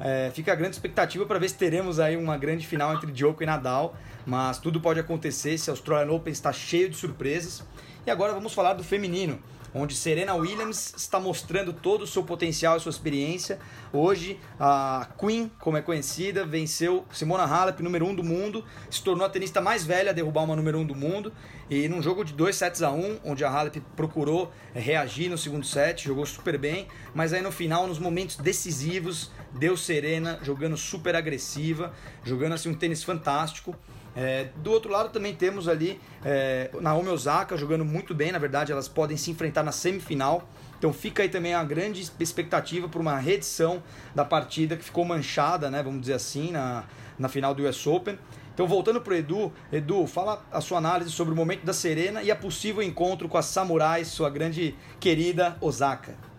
É, 0.00 0.30
fica 0.32 0.52
a 0.52 0.54
grande 0.54 0.74
expectativa 0.74 1.26
para 1.26 1.38
ver 1.38 1.48
se 1.48 1.56
teremos 1.56 2.00
aí 2.00 2.16
uma 2.16 2.38
grande 2.38 2.66
final 2.66 2.94
entre 2.94 3.12
Djoko 3.12 3.42
e 3.42 3.46
Nadal 3.46 3.94
mas 4.26 4.58
tudo 4.58 4.80
pode 4.80 5.00
acontecer. 5.00 5.52
Esse 5.52 5.70
Australian 5.70 6.12
Open 6.12 6.32
está 6.32 6.52
cheio 6.52 6.88
de 6.88 6.96
surpresas. 6.96 7.64
E 8.06 8.10
agora 8.10 8.32
vamos 8.32 8.54
falar 8.54 8.74
do 8.74 8.84
feminino, 8.84 9.38
onde 9.74 9.94
Serena 9.94 10.34
Williams 10.34 10.94
está 10.96 11.20
mostrando 11.20 11.72
todo 11.72 12.02
o 12.02 12.06
seu 12.06 12.22
potencial 12.22 12.76
e 12.76 12.80
sua 12.80 12.90
experiência. 12.90 13.58
Hoje, 13.92 14.38
a 14.58 15.08
Queen, 15.18 15.50
como 15.58 15.76
é 15.76 15.82
conhecida, 15.82 16.44
venceu 16.44 17.04
Simona 17.10 17.44
Halep, 17.44 17.82
número 17.82 18.06
1 18.06 18.08
um 18.08 18.14
do 18.14 18.24
mundo, 18.24 18.64
se 18.90 19.02
tornou 19.02 19.26
a 19.26 19.30
tenista 19.30 19.60
mais 19.60 19.84
velha 19.84 20.10
a 20.10 20.12
derrubar 20.12 20.44
uma 20.44 20.56
número 20.56 20.78
1 20.78 20.80
um 20.80 20.86
do 20.86 20.94
mundo. 20.94 21.32
E 21.68 21.88
num 21.88 22.02
jogo 22.02 22.24
de 22.24 22.32
2 22.32 22.56
sets 22.56 22.82
a 22.82 22.90
1, 22.90 22.98
um, 22.98 23.20
onde 23.24 23.44
a 23.44 23.48
Halep 23.48 23.80
procurou 23.94 24.52
é, 24.74 24.80
reagir 24.80 25.30
no 25.30 25.38
segundo 25.38 25.64
set, 25.64 26.04
jogou 26.04 26.26
super 26.26 26.58
bem, 26.58 26.88
mas 27.14 27.32
aí 27.32 27.40
no 27.40 27.52
final, 27.52 27.86
nos 27.86 27.98
momentos 27.98 28.36
decisivos, 28.36 29.30
deu 29.52 29.76
Serena 29.76 30.40
jogando 30.42 30.76
super 30.76 31.14
agressiva, 31.14 31.92
jogando 32.24 32.54
assim 32.54 32.70
um 32.70 32.74
tênis 32.74 33.04
fantástico. 33.04 33.76
É, 34.14 34.48
do 34.56 34.72
outro 34.72 34.90
lado 34.90 35.10
também 35.10 35.34
temos 35.34 35.68
ali 35.68 36.00
é, 36.24 36.70
Naomi 36.80 37.08
Osaka 37.08 37.56
jogando 37.56 37.84
muito 37.84 38.14
bem, 38.14 38.32
na 38.32 38.38
verdade 38.38 38.72
elas 38.72 38.88
podem 38.88 39.16
se 39.16 39.30
enfrentar 39.30 39.62
na 39.62 39.72
semifinal. 39.72 40.48
Então 40.78 40.92
fica 40.92 41.22
aí 41.22 41.28
também 41.28 41.54
a 41.54 41.62
grande 41.62 42.00
expectativa 42.18 42.88
por 42.88 43.00
uma 43.00 43.18
reedição 43.18 43.82
da 44.14 44.24
partida 44.24 44.76
que 44.76 44.84
ficou 44.84 45.04
manchada, 45.04 45.70
né, 45.70 45.82
vamos 45.82 46.00
dizer 46.00 46.14
assim, 46.14 46.50
na, 46.50 46.84
na 47.18 47.28
final 47.28 47.54
do 47.54 47.68
US 47.68 47.86
Open. 47.86 48.18
Então 48.52 48.66
voltando 48.66 49.00
para 49.00 49.12
o 49.12 49.16
Edu, 49.16 49.52
Edu, 49.72 50.06
fala 50.06 50.44
a 50.50 50.60
sua 50.60 50.78
análise 50.78 51.10
sobre 51.10 51.32
o 51.32 51.36
momento 51.36 51.64
da 51.64 51.72
Serena 51.72 52.22
e 52.22 52.30
a 52.30 52.36
possível 52.36 52.82
encontro 52.82 53.28
com 53.28 53.38
a 53.38 53.42
Samurai, 53.42 54.04
sua 54.04 54.28
grande 54.28 54.74
querida 54.98 55.56
Osaka. 55.60 56.29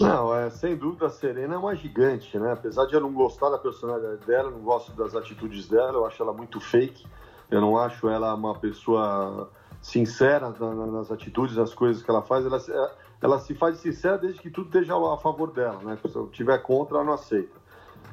Não, 0.00 0.34
é, 0.34 0.50
sem 0.50 0.76
dúvida 0.76 1.06
a 1.06 1.10
Serena 1.10 1.54
é 1.54 1.58
uma 1.58 1.74
gigante, 1.74 2.38
né? 2.38 2.52
Apesar 2.52 2.86
de 2.86 2.94
eu 2.94 3.00
não 3.00 3.12
gostar 3.12 3.50
da 3.50 3.58
personalidade 3.58 4.24
dela, 4.26 4.50
não 4.50 4.60
gosto 4.60 4.92
das 4.92 5.14
atitudes 5.14 5.68
dela, 5.68 5.92
eu 5.92 6.06
acho 6.06 6.22
ela 6.22 6.32
muito 6.32 6.60
fake. 6.60 7.06
Eu 7.50 7.60
não 7.60 7.76
acho 7.76 8.08
ela 8.08 8.34
uma 8.34 8.54
pessoa 8.54 9.50
sincera 9.80 10.48
nas 10.50 11.10
atitudes, 11.10 11.56
nas 11.56 11.74
coisas 11.74 12.02
que 12.02 12.10
ela 12.10 12.22
faz. 12.22 12.46
Ela, 12.46 12.60
ela 13.20 13.38
se 13.38 13.54
faz 13.54 13.78
sincera 13.78 14.16
desde 14.16 14.40
que 14.40 14.50
tudo 14.50 14.66
esteja 14.66 14.94
a 14.94 15.18
favor 15.18 15.52
dela, 15.52 15.78
né? 15.82 15.98
Se 16.06 16.16
eu 16.16 16.28
tiver 16.28 16.58
contra, 16.58 16.96
ela 16.96 17.04
não 17.04 17.12
aceita. 17.12 17.60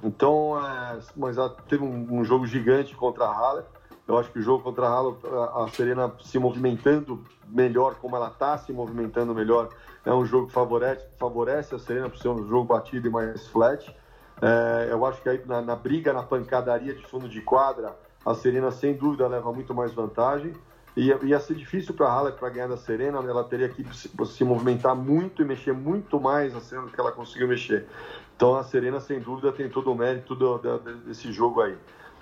Então, 0.03 0.57
é, 0.59 0.99
mas 1.15 1.37
ela 1.37 1.49
teve 1.67 1.83
um, 1.83 2.19
um, 2.19 2.23
jogo 2.23 2.45
gigante 2.45 2.95
contra 2.95 3.25
a 3.25 3.33
Halle. 3.33 3.63
Eu 4.09 4.17
acho 4.17 4.31
que 4.31 4.39
o 4.39 4.41
jogo 4.41 4.63
contra 4.63 4.87
a 4.87 4.89
Halle, 4.89 5.15
a 5.53 5.67
Serena 5.71 6.11
se 6.19 6.39
movimentando 6.39 7.23
melhor, 7.47 7.93
como 8.01 8.15
ela 8.15 8.29
está 8.29 8.57
se 8.57 8.73
movimentando 8.73 9.35
melhor, 9.35 9.69
é 10.03 10.11
um 10.11 10.25
jogo 10.25 10.47
que 10.47 10.53
favorece, 10.53 11.05
favorece 11.19 11.75
a 11.75 11.79
Serena 11.79 12.09
por 12.09 12.17
ser 12.17 12.29
um 12.29 12.47
jogo 12.47 12.65
batido 12.65 13.07
e 13.07 13.11
mais 13.11 13.47
flat. 13.49 13.95
É, 14.41 14.87
eu 14.89 15.05
acho 15.05 15.21
que 15.21 15.29
aí 15.29 15.39
na, 15.45 15.61
na, 15.61 15.75
briga, 15.75 16.11
na 16.11 16.23
pancadaria 16.23 16.95
de 16.95 17.05
fundo 17.05 17.29
de 17.29 17.39
quadra, 17.41 17.95
a 18.25 18.33
Serena 18.33 18.71
sem 18.71 18.95
dúvida 18.95 19.27
leva 19.27 19.53
muito 19.53 19.75
mais 19.75 19.93
vantagem. 19.93 20.53
E 20.97 21.13
ia 21.27 21.39
ser 21.39 21.53
difícil 21.53 21.93
para 21.93 22.07
a 22.07 22.11
Halle 22.11 22.31
para 22.31 22.49
ganhar 22.49 22.67
da 22.67 22.77
Serena, 22.77 23.19
ela 23.19 23.43
teria 23.43 23.69
que 23.69 23.83
se, 23.95 24.09
se, 24.25 24.43
movimentar 24.43 24.95
muito 24.95 25.43
e 25.43 25.45
mexer 25.45 25.71
muito 25.71 26.19
mais 26.19 26.55
a 26.55 26.59
Serena 26.59 26.87
do 26.87 26.91
que 26.91 26.99
ela 26.99 27.11
conseguiu 27.11 27.47
mexer. 27.47 27.85
Então 28.35 28.55
a 28.55 28.63
Serena 28.63 28.99
sem 28.99 29.19
dúvida 29.19 29.51
tem 29.51 29.69
todo 29.69 29.91
o 29.91 29.95
mérito 29.95 30.33
do, 30.33 30.57
do, 30.57 30.79
desse 31.05 31.31
jogo 31.31 31.61
aí. 31.61 31.77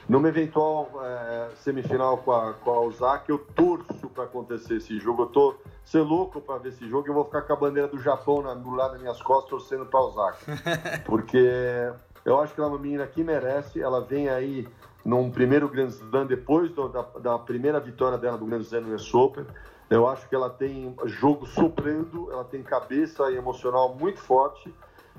Numa 0.08 0.30
eventual 0.30 0.90
é, 1.04 1.50
semifinal 1.58 2.18
com 2.20 2.32
a, 2.32 2.54
com 2.54 2.72
a 2.72 2.80
Osaka, 2.80 3.26
eu 3.28 3.40
torço 3.40 4.10
para 4.10 4.24
acontecer 4.24 4.78
esse 4.78 4.98
jogo. 5.00 5.24
Eu 5.24 5.28
tô 5.28 5.56
ser 5.84 6.00
louco 6.00 6.40
para 6.40 6.60
ver 6.60 6.70
esse 6.70 6.88
jogo. 6.88 7.08
Eu 7.08 7.14
vou 7.14 7.26
ficar 7.26 7.42
com 7.42 7.54
a 7.54 7.56
bandeira 7.58 7.90
do 7.90 7.98
Japão 8.00 8.42
na, 8.42 8.54
do 8.54 8.72
lado 8.72 8.92
das 8.92 9.02
minhas 9.02 9.22
costas, 9.22 9.50
torcendo 9.50 9.86
para 9.86 10.00
Osaka. 10.00 10.38
Porque 11.06 11.92
eu 12.24 12.40
acho 12.40 12.54
que 12.54 12.60
ela 12.62 12.70
é 12.70 12.74
uma 12.74 12.80
menina 12.80 13.06
que 13.06 13.22
merece. 13.22 13.82
Ela 13.82 14.00
vem 14.00 14.30
aí 14.30 14.66
num 15.04 15.30
primeiro 15.30 15.68
Grand 15.68 15.88
Slam, 15.88 16.26
depois 16.26 16.72
do, 16.72 16.88
da, 16.88 17.02
da, 17.02 17.40
primeira 17.40 17.80
vitória 17.80 18.18
dela 18.18 18.38
do 18.38 18.46
Grand 18.46 18.62
Slam 18.62 18.82
no 18.82 18.96
US 18.96 19.14
Open. 19.14 19.46
Eu 19.90 20.08
acho 20.08 20.28
que 20.28 20.36
ela 20.36 20.50
tem 20.50 20.96
jogo 21.06 21.46
soprando, 21.46 22.30
ela 22.32 22.44
tem 22.44 22.62
cabeça 22.64 23.30
e 23.32 23.38
emocional 23.38 23.96
muito 23.96 24.20
forte 24.20 24.74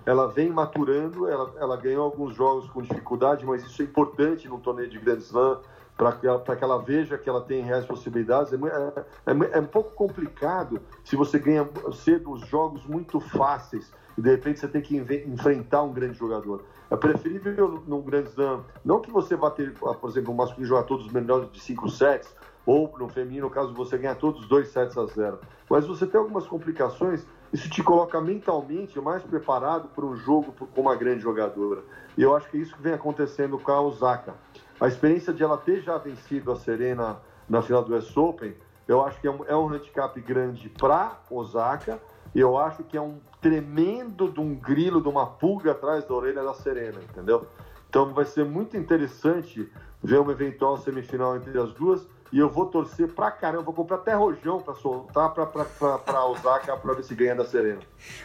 ela 0.09 0.27
vem 0.27 0.49
maturando, 0.49 1.29
ela, 1.29 1.53
ela 1.59 1.77
ganhou 1.77 2.03
alguns 2.03 2.35
jogos 2.35 2.66
com 2.71 2.81
dificuldade, 2.81 3.44
mas 3.44 3.62
isso 3.62 3.83
é 3.83 3.85
importante 3.85 4.49
no 4.49 4.59
torneio 4.59 4.88
de 4.88 4.99
Grand 4.99 5.18
Slam, 5.18 5.61
para 5.99 6.12
que, 6.12 6.27
ela, 6.27 6.40
que 6.40 6.64
ela 6.64 6.79
veja 6.81 7.18
que 7.18 7.29
ela 7.29 7.42
tem 7.42 7.62
reais 7.62 7.85
possibilidades. 7.85 8.51
É, 8.55 8.57
é, 8.57 9.33
é, 9.33 9.59
é, 9.59 9.61
um 9.61 9.66
pouco 9.66 9.90
complicado 9.90 10.81
se 11.05 11.14
você 11.14 11.38
ganha 11.38 11.68
cedo 11.92 12.31
os 12.31 12.40
jogos 12.49 12.87
muito 12.87 13.21
fáceis 13.21 13.92
e 14.16 14.23
de 14.23 14.31
repente 14.31 14.61
você 14.61 14.68
tem 14.68 14.81
que 14.81 14.97
enfrentar 14.97 15.83
um 15.83 15.92
grande 15.92 16.16
jogador. 16.16 16.64
É 16.90 16.97
preferível 16.97 17.83
num 17.87 18.01
Grand 18.01 18.25
Slam, 18.25 18.64
não 18.83 19.03
que 19.03 19.11
você 19.11 19.37
vá 19.37 19.51
ter, 19.51 19.75
por 19.75 20.09
exemplo, 20.09 20.33
o 20.33 20.37
masculino 20.37 20.68
jogar 20.68 20.85
todos 20.85 21.05
os 21.05 21.12
melhores 21.12 21.53
de 21.53 21.61
cinco 21.61 21.90
sets, 21.90 22.35
ou 22.68 22.94
no 22.98 23.09
feminino, 23.09 23.48
caso 23.48 23.72
você 23.72 23.96
ganhe 23.96 24.14
todos 24.16 24.42
os 24.42 24.46
dois 24.46 24.68
sets 24.68 24.94
a 24.98 25.07
zero. 25.07 25.38
Mas 25.70 25.87
você 25.87 26.07
tem 26.07 26.20
algumas 26.20 26.46
complicações, 26.46 27.24
isso 27.50 27.70
te 27.70 27.83
coloca 27.83 28.20
mentalmente 28.20 29.00
mais 29.00 29.22
preparado 29.22 29.88
para 29.88 30.04
um 30.04 30.14
jogo 30.14 30.52
com 30.52 30.83
uma 30.83 30.94
grande 30.94 31.22
jogadora. 31.22 31.83
E 32.14 32.22
eu 32.22 32.37
acho 32.37 32.46
que 32.50 32.59
é 32.59 32.61
isso 32.61 32.76
que 32.76 32.83
vem 32.83 32.92
acontecendo 32.92 33.59
com 33.59 33.72
a 33.72 33.81
Osaka. 33.81 34.35
A 34.78 34.87
experiência 34.87 35.33
de 35.33 35.42
ela 35.42 35.57
ter 35.57 35.81
já 35.81 35.96
vencido 35.96 36.52
a 36.52 36.57
Serena 36.57 37.16
na 37.48 37.62
final 37.62 37.83
do 37.83 37.96
US 37.96 38.14
Open, 38.14 38.54
eu 38.87 39.02
acho 39.02 39.18
que 39.18 39.26
é 39.26 39.31
um, 39.31 39.44
é 39.46 39.57
um 39.57 39.66
handicap 39.70 40.20
grande 40.20 40.68
para 40.68 41.18
Osaka, 41.31 41.98
e 42.35 42.40
eu 42.40 42.59
acho 42.59 42.85
que 42.85 42.98
é 42.98 43.00
um 43.00 43.16
tremendo 43.40 44.31
de 44.31 44.40
um 44.40 44.54
grilo, 44.54 45.00
de 45.00 45.09
uma 45.09 45.24
pulga 45.24 45.70
atrás 45.70 46.04
da 46.04 46.12
orelha 46.12 46.44
da 46.44 46.52
Serena, 46.52 47.00
entendeu? 47.02 47.46
Então 47.88 48.12
vai 48.12 48.26
ser 48.26 48.44
muito 48.44 48.76
interessante 48.76 49.72
ver 50.02 50.20
uma 50.20 50.33
eventual 50.33 50.76
semifinal 50.76 51.37
entre 51.37 51.59
as 51.59 51.72
duas. 51.72 52.07
E 52.33 52.38
eu 52.38 52.49
vou 52.51 52.67
torcer 52.67 53.09
pra 53.09 53.31
caramba, 53.31 53.62
vou 53.62 53.75
comprar 53.75 53.97
até 53.97 54.14
rojão 54.14 54.61
pra 54.61 54.75
soltar 54.75 55.33
pra, 55.33 55.47
pra, 55.47 55.64
pra, 55.64 55.99
pra 55.99 56.27
Osaka 56.27 56.77
pra 56.77 56.93
ver 56.93 57.03
se 57.03 57.14
ganha 57.14 57.35
da 57.35 57.45
Serena. 57.45 57.81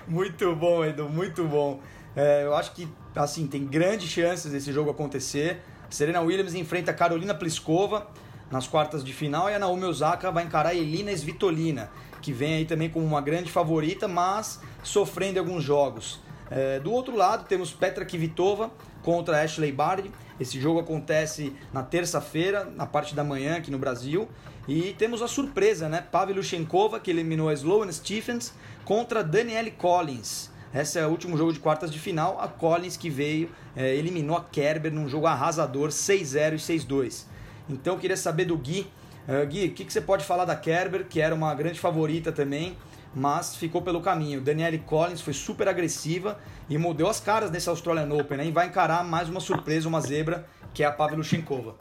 Muito 0.07 0.53
bom, 0.55 0.83
Edu, 0.83 1.07
muito 1.07 1.45
bom. 1.45 1.79
É, 2.15 2.43
eu 2.43 2.53
acho 2.53 2.73
que, 2.73 2.87
assim, 3.15 3.47
tem 3.47 3.65
grandes 3.65 4.09
chances 4.09 4.51
desse 4.51 4.71
jogo 4.71 4.91
acontecer. 4.91 5.61
Serena 5.89 6.21
Williams 6.21 6.53
enfrenta 6.53 6.91
a 6.91 6.93
Carolina 6.93 7.33
Pliskova 7.33 8.07
nas 8.51 8.67
quartas 8.67 9.03
de 9.03 9.13
final 9.13 9.49
e 9.49 9.55
a 9.55 9.59
Naomi 9.59 9.85
Osaka 9.85 10.31
vai 10.31 10.43
encarar 10.43 10.69
a 10.69 10.75
Elina 10.75 11.11
Svitolina, 11.11 11.89
que 12.21 12.31
vem 12.31 12.55
aí 12.55 12.65
também 12.65 12.89
como 12.89 13.05
uma 13.05 13.21
grande 13.21 13.51
favorita, 13.51 14.07
mas 14.07 14.59
sofrendo 14.83 15.39
alguns 15.39 15.63
jogos. 15.63 16.19
É, 16.51 16.79
do 16.79 16.91
outro 16.91 17.15
lado, 17.15 17.45
temos 17.47 17.71
Petra 17.71 18.05
Kvitova 18.05 18.69
contra 19.03 19.43
Ashley 19.43 19.71
Barty. 19.71 20.11
Esse 20.39 20.59
jogo 20.59 20.79
acontece 20.79 21.53
na 21.71 21.83
terça-feira, 21.83 22.65
na 22.65 22.87
parte 22.87 23.13
da 23.13 23.23
manhã 23.23 23.57
aqui 23.57 23.69
no 23.69 23.77
Brasil. 23.77 24.27
E 24.67 24.95
temos 24.97 25.21
a 25.21 25.27
surpresa, 25.27 25.87
né? 25.87 26.01
Pavel 26.01 26.37
Lushenkova, 26.37 26.99
que 26.99 27.11
eliminou 27.11 27.49
a 27.49 27.53
Sloane 27.53 27.93
Stephens, 27.93 28.53
contra 28.83 29.23
Danielle 29.23 29.71
Collins. 29.71 30.49
Esse 30.73 30.97
é 30.97 31.05
o 31.05 31.09
último 31.09 31.37
jogo 31.37 31.53
de 31.53 31.59
quartas 31.59 31.91
de 31.91 31.99
final. 31.99 32.39
A 32.39 32.47
Collins 32.47 32.97
que 32.97 33.09
veio, 33.09 33.49
é, 33.75 33.95
eliminou 33.95 34.35
a 34.35 34.43
Kerber 34.43 34.91
num 34.91 35.07
jogo 35.07 35.27
arrasador 35.27 35.89
6-0 35.89 36.53
e 36.53 36.57
6-2. 36.57 37.25
Então 37.69 37.93
eu 37.93 37.99
queria 37.99 38.17
saber 38.17 38.45
do 38.45 38.57
Gui. 38.57 38.87
Uh, 39.27 39.45
Gui, 39.45 39.67
o 39.67 39.71
que, 39.71 39.85
que 39.85 39.93
você 39.93 40.01
pode 40.01 40.25
falar 40.25 40.45
da 40.45 40.55
Kerber, 40.55 41.05
que 41.07 41.21
era 41.21 41.33
uma 41.33 41.53
grande 41.53 41.79
favorita 41.79 42.31
também? 42.31 42.75
Mas 43.15 43.55
ficou 43.55 43.81
pelo 43.81 44.01
caminho. 44.01 44.41
Danielle 44.41 44.79
Collins 44.79 45.21
foi 45.21 45.33
super 45.33 45.67
agressiva 45.67 46.37
e 46.69 46.77
mudou 46.77 47.09
as 47.09 47.19
caras 47.19 47.51
nesse 47.51 47.69
Australian 47.69 48.13
Open 48.13 48.37
né? 48.37 48.45
e 48.45 48.51
vai 48.51 48.67
encarar 48.67 49.03
mais 49.03 49.29
uma 49.29 49.39
surpresa, 49.39 49.87
uma 49.87 50.01
zebra, 50.01 50.45
que 50.73 50.83
é 50.83 50.85
a 50.85 50.91
Pavlyuchenkova. 50.91 51.75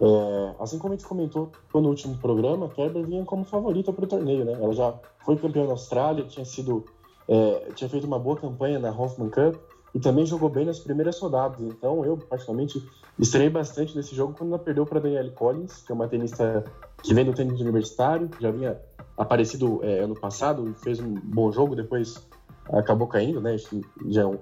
É, 0.00 0.54
assim 0.58 0.78
como 0.78 0.94
a 0.94 0.96
gente 0.96 1.06
comentou 1.06 1.52
no 1.74 1.88
último 1.88 2.16
programa, 2.16 2.66
a 2.66 2.68
Kerber 2.70 3.04
vinha 3.04 3.24
como 3.24 3.44
favorita 3.44 3.92
para 3.92 4.04
o 4.04 4.08
torneio, 4.08 4.44
né? 4.44 4.52
Ela 4.52 4.72
já 4.72 4.94
foi 5.24 5.36
campeã 5.36 5.66
da 5.66 5.72
Austrália, 5.72 6.24
tinha 6.24 6.44
sido, 6.44 6.86
é, 7.28 7.68
tinha 7.74 7.90
feito 7.90 8.06
uma 8.06 8.18
boa 8.18 8.36
campanha 8.36 8.78
na 8.78 8.90
Hoffman 8.90 9.28
Cup 9.28 9.56
e 9.94 10.00
também 10.00 10.24
jogou 10.24 10.48
bem 10.48 10.64
nas 10.64 10.78
primeiras 10.78 11.18
rodadas. 11.18 11.60
Então 11.60 12.02
eu, 12.04 12.16
particularmente, 12.16 12.82
estranhei 13.18 13.50
bastante 13.50 13.94
desse 13.94 14.14
jogo 14.14 14.34
quando 14.36 14.54
ela 14.54 14.58
perdeu 14.58 14.86
para 14.86 15.00
Danielle 15.00 15.32
Collins, 15.32 15.82
que 15.82 15.92
é 15.92 15.94
uma 15.94 16.08
tenista 16.08 16.64
que 17.02 17.12
vem 17.12 17.24
do 17.24 17.34
tênis 17.34 17.60
universitário, 17.60 18.30
já 18.40 18.50
vinha 18.50 18.78
aparecido 19.20 19.80
é, 19.84 20.00
ano 20.00 20.14
passado, 20.14 20.74
fez 20.82 20.98
um 20.98 21.12
bom 21.12 21.52
jogo, 21.52 21.76
depois 21.76 22.26
acabou 22.72 23.06
caindo, 23.06 23.38
né? 23.38 23.56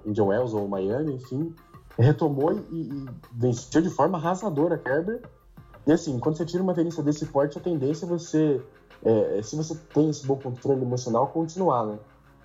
John 0.06 0.28
Wells 0.28 0.54
ou 0.54 0.68
Miami, 0.68 1.14
enfim. 1.14 1.52
Retomou 1.98 2.52
e, 2.70 2.82
e, 2.82 3.06
venceu 3.32 3.82
de 3.82 3.90
forma 3.90 4.18
arrasadora 4.18 4.76
a 4.76 4.78
Kerber. 4.78 5.20
E 5.84 5.90
assim, 5.92 6.16
quando 6.20 6.36
você 6.36 6.44
tira 6.44 6.62
uma 6.62 6.74
tenista 6.74 7.02
desse 7.02 7.26
porte, 7.26 7.58
a 7.58 7.60
tendência 7.60 8.04
é 8.04 8.08
você, 8.08 8.62
é, 9.04 9.42
se 9.42 9.56
você 9.56 9.74
tem 9.92 10.10
esse 10.10 10.24
bom 10.24 10.36
controle 10.36 10.82
emocional, 10.82 11.26
continuar, 11.26 11.84
né? 11.84 11.98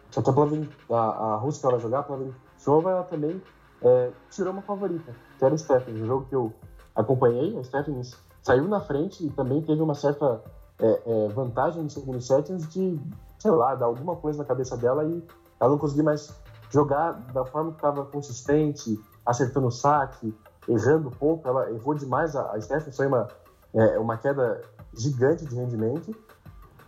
Só 0.09 0.21
que 0.23 0.29
a, 0.29 0.95
a, 0.95 1.33
a 1.33 1.35
Rússia 1.35 1.61
que 1.61 1.67
ela 1.67 1.75
vai 1.75 1.81
jogar, 1.81 1.99
a 1.99 2.03
Plavin 2.03 2.33
ela 2.67 3.03
também 3.03 3.41
é, 3.83 4.09
tirou 4.31 4.53
uma 4.53 4.61
favorita, 4.63 5.13
que 5.37 5.45
era 5.45 5.53
o 5.53 5.57
Stephens, 5.57 6.01
um 6.01 6.05
jogo 6.07 6.25
que 6.27 6.35
eu 6.35 6.51
acompanhei. 6.95 7.57
A 7.59 7.63
Stephens 7.63 8.17
saiu 8.41 8.67
na 8.67 8.79
frente 8.79 9.23
e 9.23 9.29
também 9.29 9.61
teve 9.61 9.81
uma 9.81 9.93
certa 9.93 10.41
é, 10.79 11.01
é, 11.05 11.27
vantagem 11.29 11.83
no 11.83 11.89
segundo 11.89 12.21
set 12.21 12.51
antes 12.51 12.67
de, 12.69 12.99
sei 13.39 13.51
lá, 13.51 13.75
dar 13.75 13.85
alguma 13.85 14.15
coisa 14.15 14.39
na 14.39 14.45
cabeça 14.45 14.75
dela 14.77 15.03
e 15.05 15.23
ela 15.59 15.69
não 15.69 15.77
conseguir 15.77 16.03
mais 16.03 16.33
jogar 16.69 17.13
da 17.33 17.45
forma 17.45 17.71
que 17.71 17.77
estava 17.77 18.03
consistente, 18.05 18.99
acertando 19.25 19.67
o 19.67 19.71
saque, 19.71 20.35
errando 20.67 21.11
pouco. 21.11 21.47
Ela 21.47 21.71
errou 21.71 21.93
demais. 21.93 22.35
A, 22.35 22.59
Stephanie 22.59 22.95
foi 22.95 23.07
uma, 23.07 23.27
é, 23.73 23.99
uma 23.99 24.17
queda 24.17 24.61
gigante 24.93 25.45
de 25.45 25.55
rendimento. 25.55 26.15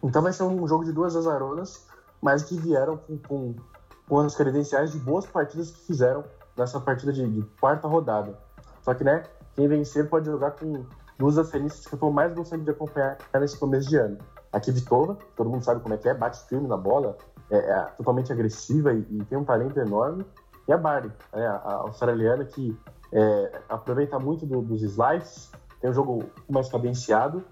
Então 0.04 0.22
vai 0.22 0.34
ser 0.34 0.44
um 0.44 0.68
jogo 0.68 0.84
de 0.84 0.92
duas 0.92 1.16
azaronas, 1.16 1.86
mas 2.22 2.44
que 2.44 2.58
vieram 2.58 2.98
com, 2.98 3.18
com, 3.18 3.56
com 4.08 4.20
as 4.20 4.36
credenciais 4.36 4.92
de 4.92 5.00
boas 5.00 5.26
partidas 5.26 5.72
que 5.72 5.82
fizeram 5.86 6.24
nessa 6.58 6.80
partida 6.80 7.14
de, 7.14 7.28
de 7.28 7.42
quarta 7.60 7.88
rodada. 7.88 8.38
Só 8.82 8.94
que, 8.94 9.04
né, 9.04 9.24
quem 9.56 9.68
vencer 9.68 10.10
pode 10.10 10.26
jogar 10.26 10.52
com 10.52 10.86
duas 11.18 11.36
das 11.36 11.50
tenistas 11.50 11.86
que 11.86 11.94
eu 11.94 11.98
estou 11.98 12.12
mais 12.12 12.34
gostando 12.34 12.64
de 12.64 12.72
acompanhar 12.72 13.18
nesse 13.40 13.58
começo 13.58 13.90
de 13.90 13.98
ano. 13.98 14.18
A 14.52 14.60
Kvitova, 14.60 15.18
todo 15.36 15.50
mundo 15.50 15.64
sabe 15.64 15.82
como 15.82 15.94
é 15.94 15.98
que 15.98 16.08
é, 16.08 16.14
bate 16.14 16.48
firme 16.48 16.68
na 16.68 16.78
bola, 16.78 17.18
é, 17.50 17.58
é 17.58 17.82
totalmente 17.98 18.32
agressiva 18.32 18.94
e, 18.94 19.06
e, 19.10 19.26
tem 19.26 19.38
um 19.38 19.44
talento 19.44 19.80
enorme. 19.80 20.26
E 20.68 20.74
a 20.74 20.78
Bari, 20.78 21.12
né, 21.34 21.46
a, 21.46 21.74
australiana 21.84 22.46
que 22.46 22.78
é, 23.12 23.62
aproveita 23.70 24.18
muito 24.20 24.46
do, 24.46 24.62
dos 24.62 24.82
slices, 24.82 25.52
tem 25.80 25.90
um 25.90 25.94
jogo 25.94 26.24
mais 26.50 26.70
cadenciado 26.70 27.44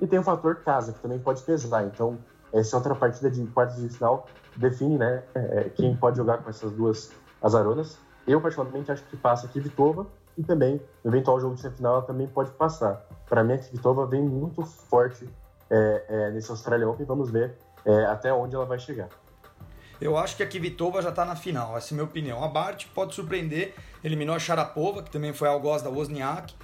e 0.00 0.06
tem 0.06 0.18
o 0.18 0.22
fator 0.22 0.56
casa, 0.56 0.92
que 0.92 1.00
também 1.00 1.18
pode 1.18 1.42
pesar. 1.42 1.84
Então, 1.84 2.18
essa 2.52 2.76
outra 2.76 2.94
partida 2.94 3.30
de 3.30 3.44
quartos 3.46 3.76
de 3.76 3.88
final 3.88 4.26
define 4.56 4.98
né, 4.98 5.22
é, 5.34 5.70
quem 5.70 5.96
pode 5.96 6.16
jogar 6.16 6.38
com 6.38 6.50
essas 6.50 6.72
duas 6.72 7.10
azaronas. 7.42 7.98
Eu, 8.26 8.40
particularmente, 8.40 8.92
acho 8.92 9.02
que 9.04 9.16
passa 9.16 9.46
a 9.46 9.48
Kvitova 9.48 10.06
e 10.36 10.42
também, 10.42 10.80
no 11.04 11.10
eventual 11.10 11.40
jogo 11.40 11.54
de 11.54 11.60
semifinal, 11.60 11.94
ela 11.96 12.02
também 12.02 12.26
pode 12.26 12.50
passar. 12.52 13.06
Para 13.28 13.44
mim, 13.44 13.54
a 13.54 13.58
Kvitova 13.58 14.06
vem 14.06 14.22
muito 14.22 14.62
forte 14.64 15.28
é, 15.70 16.04
é, 16.08 16.30
nesse 16.30 16.50
Australian 16.50 16.90
Open. 16.90 17.06
Vamos 17.06 17.30
ver 17.30 17.54
é, 17.84 18.04
até 18.06 18.32
onde 18.32 18.54
ela 18.54 18.64
vai 18.64 18.78
chegar. 18.78 19.08
Eu 20.00 20.16
acho 20.16 20.36
que 20.36 20.42
a 20.42 20.46
Kvitova 20.46 21.00
já 21.00 21.10
está 21.10 21.24
na 21.24 21.36
final, 21.36 21.76
essa 21.76 21.92
é 21.92 21.94
a 21.94 21.96
minha 21.96 22.04
opinião. 22.04 22.42
A 22.42 22.48
Bart 22.48 22.86
pode 22.92 23.14
surpreender, 23.14 23.74
eliminou 24.02 24.34
a 24.34 24.38
Sharapova, 24.38 25.02
que 25.02 25.10
também 25.10 25.32
foi 25.32 25.46
algoz 25.46 25.80
da 25.80 25.90
Wozniak, 25.90 26.54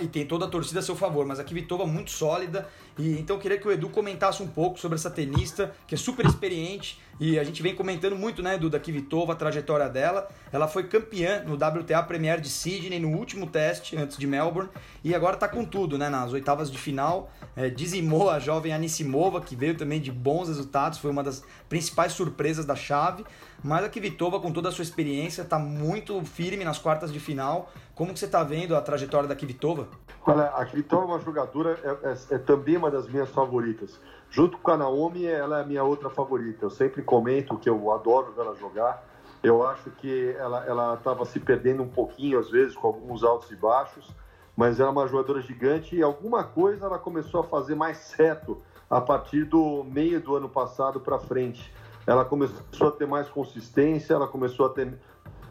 e 0.00 0.08
tem 0.08 0.26
toda 0.26 0.46
a 0.46 0.48
torcida 0.48 0.80
a 0.80 0.82
seu 0.82 0.96
favor, 0.96 1.26
mas 1.26 1.38
a 1.38 1.44
Kvitova 1.44 1.86
muito 1.86 2.10
sólida, 2.10 2.66
e 2.98 3.18
então 3.18 3.36
eu 3.36 3.40
queria 3.40 3.58
que 3.58 3.68
o 3.68 3.70
Edu 3.70 3.88
comentasse 3.88 4.42
um 4.42 4.48
pouco 4.48 4.78
sobre 4.78 4.96
essa 4.96 5.10
tenista, 5.10 5.72
que 5.86 5.94
é 5.94 5.98
super 5.98 6.26
experiente, 6.26 7.00
e 7.20 7.38
a 7.38 7.44
gente 7.44 7.62
vem 7.62 7.74
comentando 7.74 8.16
muito, 8.16 8.42
né, 8.42 8.54
Edu, 8.54 8.68
da 8.68 8.78
Kvitova, 8.78 9.32
a 9.32 9.36
trajetória 9.36 9.88
dela. 9.88 10.28
Ela 10.52 10.68
foi 10.68 10.84
campeã 10.84 11.42
no 11.44 11.54
WTA 11.54 12.02
Premier 12.02 12.40
de 12.40 12.48
Sydney 12.48 13.00
no 13.00 13.08
último 13.08 13.46
teste, 13.46 13.96
antes 13.96 14.16
de 14.16 14.26
Melbourne, 14.26 14.70
e 15.02 15.14
agora 15.14 15.36
tá 15.36 15.48
com 15.48 15.64
tudo, 15.64 15.96
né, 15.96 16.08
nas 16.08 16.32
oitavas 16.32 16.70
de 16.70 16.78
final. 16.78 17.30
É, 17.56 17.68
dizimou 17.68 18.30
a 18.30 18.38
jovem 18.38 18.72
Anissimova, 18.72 19.40
que 19.40 19.56
veio 19.56 19.76
também 19.76 20.00
de 20.00 20.12
bons 20.12 20.48
resultados, 20.48 20.98
foi 20.98 21.10
uma 21.10 21.22
das 21.22 21.44
principais 21.68 22.12
surpresas 22.12 22.64
da 22.64 22.76
chave. 22.76 23.24
Mas 23.62 23.84
a 23.84 23.88
Kvitova, 23.88 24.38
com 24.38 24.52
toda 24.52 24.68
a 24.68 24.72
sua 24.72 24.82
experiência, 24.82 25.42
está 25.42 25.58
muito 25.58 26.24
firme 26.24 26.64
nas 26.64 26.78
quartas 26.78 27.12
de 27.12 27.18
final. 27.18 27.72
Como 27.94 28.12
que 28.12 28.20
você 28.20 28.26
está 28.26 28.44
vendo 28.44 28.76
a 28.76 28.80
trajetória 28.80 29.28
da 29.28 29.34
Kvitova? 29.34 29.88
Olha, 30.24 30.44
a 30.44 30.64
Kvitova 30.66 31.02
é 31.02 31.06
uma 31.06 31.20
jogadora, 31.20 31.78
é, 31.82 32.08
é, 32.10 32.36
é, 32.36 32.38
também 32.38 32.76
uma 32.76 32.87
das 32.90 33.08
minhas 33.08 33.30
favoritas. 33.30 33.98
Junto 34.30 34.58
com 34.58 34.70
a 34.70 34.76
Naomi, 34.76 35.26
ela 35.26 35.58
é 35.58 35.62
a 35.62 35.66
minha 35.66 35.84
outra 35.84 36.10
favorita. 36.10 36.66
Eu 36.66 36.70
sempre 36.70 37.02
comento 37.02 37.56
que 37.56 37.68
eu 37.68 37.92
adoro 37.92 38.32
ver 38.32 38.42
ela 38.42 38.54
jogar. 38.54 39.04
Eu 39.42 39.66
acho 39.66 39.90
que 39.90 40.34
ela 40.38 40.94
estava 40.94 41.24
se 41.24 41.38
perdendo 41.38 41.82
um 41.82 41.88
pouquinho, 41.88 42.38
às 42.38 42.50
vezes, 42.50 42.76
com 42.76 42.88
alguns 42.88 43.22
altos 43.22 43.50
e 43.50 43.56
baixos, 43.56 44.12
mas 44.56 44.80
ela 44.80 44.88
é 44.88 44.92
uma 44.92 45.06
jogadora 45.06 45.40
gigante 45.40 45.94
e 45.94 46.02
alguma 46.02 46.42
coisa 46.42 46.86
ela 46.86 46.98
começou 46.98 47.40
a 47.40 47.44
fazer 47.44 47.76
mais 47.76 47.98
certo 47.98 48.60
a 48.90 49.00
partir 49.00 49.44
do 49.44 49.84
meio 49.84 50.20
do 50.20 50.34
ano 50.34 50.48
passado 50.48 50.98
para 50.98 51.18
frente 51.18 51.72
ela 52.08 52.24
começou 52.24 52.88
a 52.88 52.90
ter 52.90 53.06
mais 53.06 53.28
consistência, 53.28 54.14
ela 54.14 54.26
começou 54.26 54.64
a 54.64 54.70
ter 54.70 54.98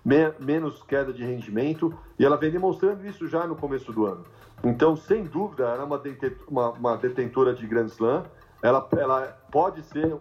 me 0.03 0.31
menos 0.39 0.81
queda 0.81 1.13
de 1.13 1.23
rendimento 1.23 1.95
e 2.17 2.25
ela 2.25 2.35
vem 2.35 2.49
demonstrando 2.49 3.05
isso 3.05 3.27
já 3.27 3.45
no 3.45 3.55
começo 3.55 3.93
do 3.93 4.07
ano. 4.07 4.25
Então, 4.63 4.95
sem 4.95 5.23
dúvida, 5.23 5.63
ela 5.63 5.83
é 5.83 5.85
uma, 5.85 6.01
uma, 6.47 6.69
uma 6.71 6.97
detentora 6.97 7.53
de 7.53 7.65
Grand 7.67 7.85
Slam 7.85 8.23
ela, 8.61 8.87
ela 8.97 9.37
pode 9.51 9.83
ser 9.83 10.19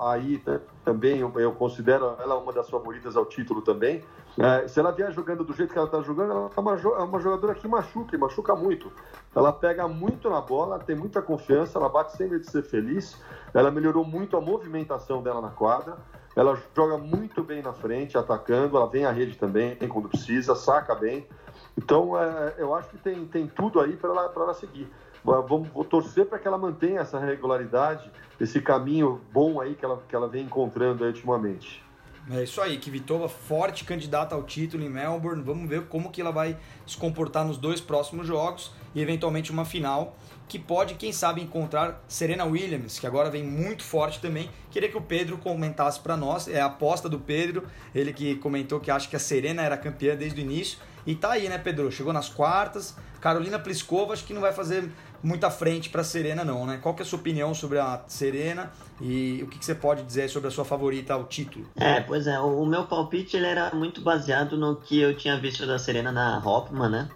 aí 0.00 0.42
também, 0.84 1.20
eu 1.20 1.52
considero 1.52 2.16
ela 2.18 2.36
uma 2.38 2.52
das 2.52 2.68
favoritas 2.70 3.14
ao 3.16 3.26
título 3.26 3.60
também. 3.60 4.02
É, 4.38 4.66
se 4.66 4.80
ela 4.80 4.90
vier 4.90 5.12
jogando 5.12 5.44
do 5.44 5.52
jeito 5.52 5.72
que 5.72 5.78
ela 5.78 5.86
está 5.86 6.00
jogando, 6.00 6.30
ela 6.30 6.50
é 6.56 6.60
uma, 6.60 6.72
é 6.72 7.04
uma 7.04 7.20
jogadora 7.20 7.54
que 7.54 7.68
machuca, 7.68 8.16
e 8.16 8.18
machuca 8.18 8.56
muito. 8.56 8.90
Ela 9.34 9.52
pega 9.52 9.86
muito 9.86 10.30
na 10.30 10.40
bola, 10.40 10.78
tem 10.78 10.96
muita 10.96 11.20
confiança, 11.20 11.78
ela 11.78 11.88
bate 11.88 12.16
sem 12.16 12.28
medo 12.28 12.40
de 12.40 12.50
ser 12.50 12.62
feliz. 12.62 13.20
Ela 13.52 13.70
melhorou 13.70 14.04
muito 14.04 14.36
a 14.36 14.40
movimentação 14.40 15.22
dela 15.22 15.40
na 15.40 15.50
quadra. 15.50 15.98
Ela 16.34 16.58
joga 16.74 16.98
muito 16.98 17.44
bem 17.44 17.62
na 17.62 17.72
frente, 17.72 18.18
atacando. 18.18 18.76
Ela 18.76 18.88
vem 18.88 19.04
à 19.04 19.12
rede 19.12 19.36
também, 19.36 19.76
quando 19.76 20.08
precisa, 20.08 20.56
saca 20.56 20.94
bem. 20.94 21.28
Então, 21.76 22.18
é, 22.20 22.54
eu 22.58 22.74
acho 22.74 22.88
que 22.88 22.98
tem, 22.98 23.24
tem 23.26 23.46
tudo 23.46 23.80
aí 23.80 23.96
para 23.96 24.10
ela, 24.10 24.32
ela 24.34 24.54
seguir. 24.54 24.88
vamos 25.24 25.68
vou 25.68 25.84
torcer 25.84 26.26
para 26.26 26.38
que 26.38 26.46
ela 26.46 26.58
mantenha 26.58 27.00
essa 27.00 27.18
regularidade, 27.18 28.10
esse 28.40 28.60
caminho 28.60 29.20
bom 29.32 29.60
aí 29.60 29.74
que 29.74 29.84
ela, 29.84 30.02
que 30.08 30.14
ela 30.14 30.28
vem 30.28 30.44
encontrando 30.44 31.04
ultimamente. 31.04 31.84
É 32.30 32.42
isso 32.42 32.62
aí, 32.62 32.78
Kvitova 32.78 33.28
forte 33.28 33.84
candidata 33.84 34.34
ao 34.34 34.42
título 34.42 34.82
em 34.82 34.88
Melbourne. 34.88 35.42
Vamos 35.42 35.68
ver 35.68 35.88
como 35.88 36.10
que 36.10 36.22
ela 36.22 36.32
vai 36.32 36.56
se 36.86 36.96
comportar 36.96 37.44
nos 37.44 37.58
dois 37.58 37.82
próximos 37.82 38.26
jogos 38.26 38.72
e 38.94 39.02
eventualmente 39.02 39.52
uma 39.52 39.66
final 39.66 40.16
que 40.48 40.58
pode, 40.58 40.94
quem 40.94 41.12
sabe, 41.12 41.42
encontrar 41.42 42.02
Serena 42.08 42.44
Williams, 42.46 42.98
que 42.98 43.06
agora 43.06 43.30
vem 43.30 43.42
muito 43.42 43.82
forte 43.82 44.20
também. 44.20 44.48
Queria 44.70 44.88
que 44.88 44.96
o 44.96 45.02
Pedro 45.02 45.36
comentasse 45.36 46.00
para 46.00 46.16
nós, 46.16 46.48
é 46.48 46.60
a 46.62 46.66
aposta 46.66 47.10
do 47.10 47.18
Pedro, 47.18 47.64
ele 47.94 48.12
que 48.12 48.36
comentou 48.36 48.80
que 48.80 48.90
acha 48.90 49.08
que 49.08 49.16
a 49.16 49.18
Serena 49.18 49.62
era 49.62 49.76
campeã 49.76 50.16
desde 50.16 50.40
o 50.40 50.42
início. 50.42 50.78
E 51.06 51.14
tá 51.14 51.32
aí, 51.32 51.48
né, 51.48 51.58
Pedro? 51.58 51.90
Chegou 51.92 52.12
nas 52.12 52.28
quartas. 52.28 52.96
Carolina 53.20 53.58
Pliskova 53.58 54.12
acho 54.12 54.24
que 54.24 54.34
não 54.34 54.40
vai 54.40 54.52
fazer 54.52 54.90
muita 55.22 55.50
frente 55.50 55.88
para 55.88 56.04
Serena 56.04 56.44
não, 56.44 56.66
né? 56.66 56.78
Qual 56.82 56.94
que 56.94 57.00
é 57.00 57.04
a 57.04 57.08
sua 57.08 57.18
opinião 57.18 57.54
sobre 57.54 57.78
a 57.78 58.02
Serena 58.06 58.70
e 59.00 59.40
o 59.42 59.46
que, 59.46 59.58
que, 59.58 59.64
você 59.64 59.74
pode 59.74 60.02
dizer 60.02 60.28
sobre 60.28 60.48
a 60.48 60.50
sua 60.50 60.64
favorita 60.64 61.14
ao 61.14 61.24
título? 61.24 61.66
É, 61.76 62.00
pois 62.00 62.26
é, 62.26 62.38
o 62.38 62.66
meu 62.66 62.84
palpite 62.84 63.36
ele 63.36 63.46
era 63.46 63.74
muito 63.74 64.02
baseado 64.02 64.58
no 64.58 64.76
que 64.76 65.00
eu 65.00 65.16
tinha 65.16 65.40
visto 65.40 65.66
da 65.66 65.78
Serena 65.78 66.12
na 66.12 66.38
Hopman, 66.44 66.90
né? 66.90 67.08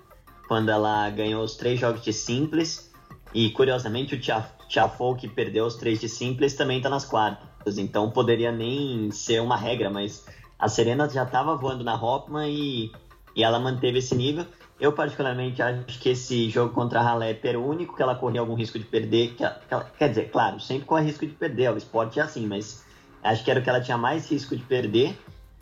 Quando 0.49 0.71
ela 0.71 1.11
ganhou 1.11 1.45
os 1.45 1.57
três 1.57 1.79
jogos 1.79 2.03
de 2.03 2.13
simples 2.15 2.91
e 3.35 3.51
curiosamente 3.51 4.15
o 4.15 4.21
Tiafoe 4.67 5.19
que 5.19 5.29
perdeu 5.29 5.67
os 5.67 5.77
três 5.77 6.01
de 6.01 6.09
simples 6.09 6.55
também 6.55 6.81
tá 6.81 6.89
nas 6.89 7.05
quartas, 7.05 7.77
então 7.77 8.11
poderia 8.11 8.51
nem 8.51 9.11
ser 9.11 9.43
uma 9.43 9.59
regra, 9.59 9.91
mas 9.91 10.25
a 10.59 10.69
Serena 10.69 11.07
já 11.07 11.25
estava 11.25 11.55
voando 11.55 11.85
na 11.85 11.95
Hopman 11.95 12.49
e, 12.49 12.91
e 13.39 13.45
ela 13.45 13.61
manteve 13.61 14.01
esse 14.01 14.17
nível. 14.17 14.45
Eu, 14.81 14.93
particularmente, 14.93 15.63
acho 15.63 16.01
que 16.01 16.09
esse 16.09 16.51
jogo 16.51 16.75
contra 16.75 17.01
a 17.01 17.09
Halep 17.09 17.47
era 17.47 17.59
o 17.59 17.65
único 17.65 17.95
que 17.95 18.03
ela 18.03 18.17
corria 18.17 18.41
algum 18.41 18.55
risco 18.55 18.81
de 18.81 18.85
perder. 18.85 19.35
Que 19.35 19.45
ela, 19.45 19.55
que 19.55 19.75
ela, 19.75 19.85
quer 19.97 20.09
dizer, 20.09 20.31
claro, 20.33 20.59
sempre 20.59 20.87
corre 20.87 21.05
risco 21.05 21.25
de 21.25 21.33
perder, 21.35 21.73
o 21.73 21.79
esporte 21.79 22.19
é 22.19 22.23
assim, 22.25 22.49
mas 22.49 22.85
acho 23.23 23.45
que 23.45 23.51
era 23.51 23.61
o 23.61 23.63
que 23.63 23.71
ela 23.71 23.81
tinha 23.81 23.97
mais 23.97 24.29
risco 24.29 24.57
de 24.57 24.65
perder. 24.65 25.17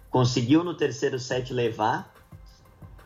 Conseguiu 0.09 0.65
no 0.65 0.73
terceiro 0.73 1.19
set 1.19 1.53
levar. 1.53 2.11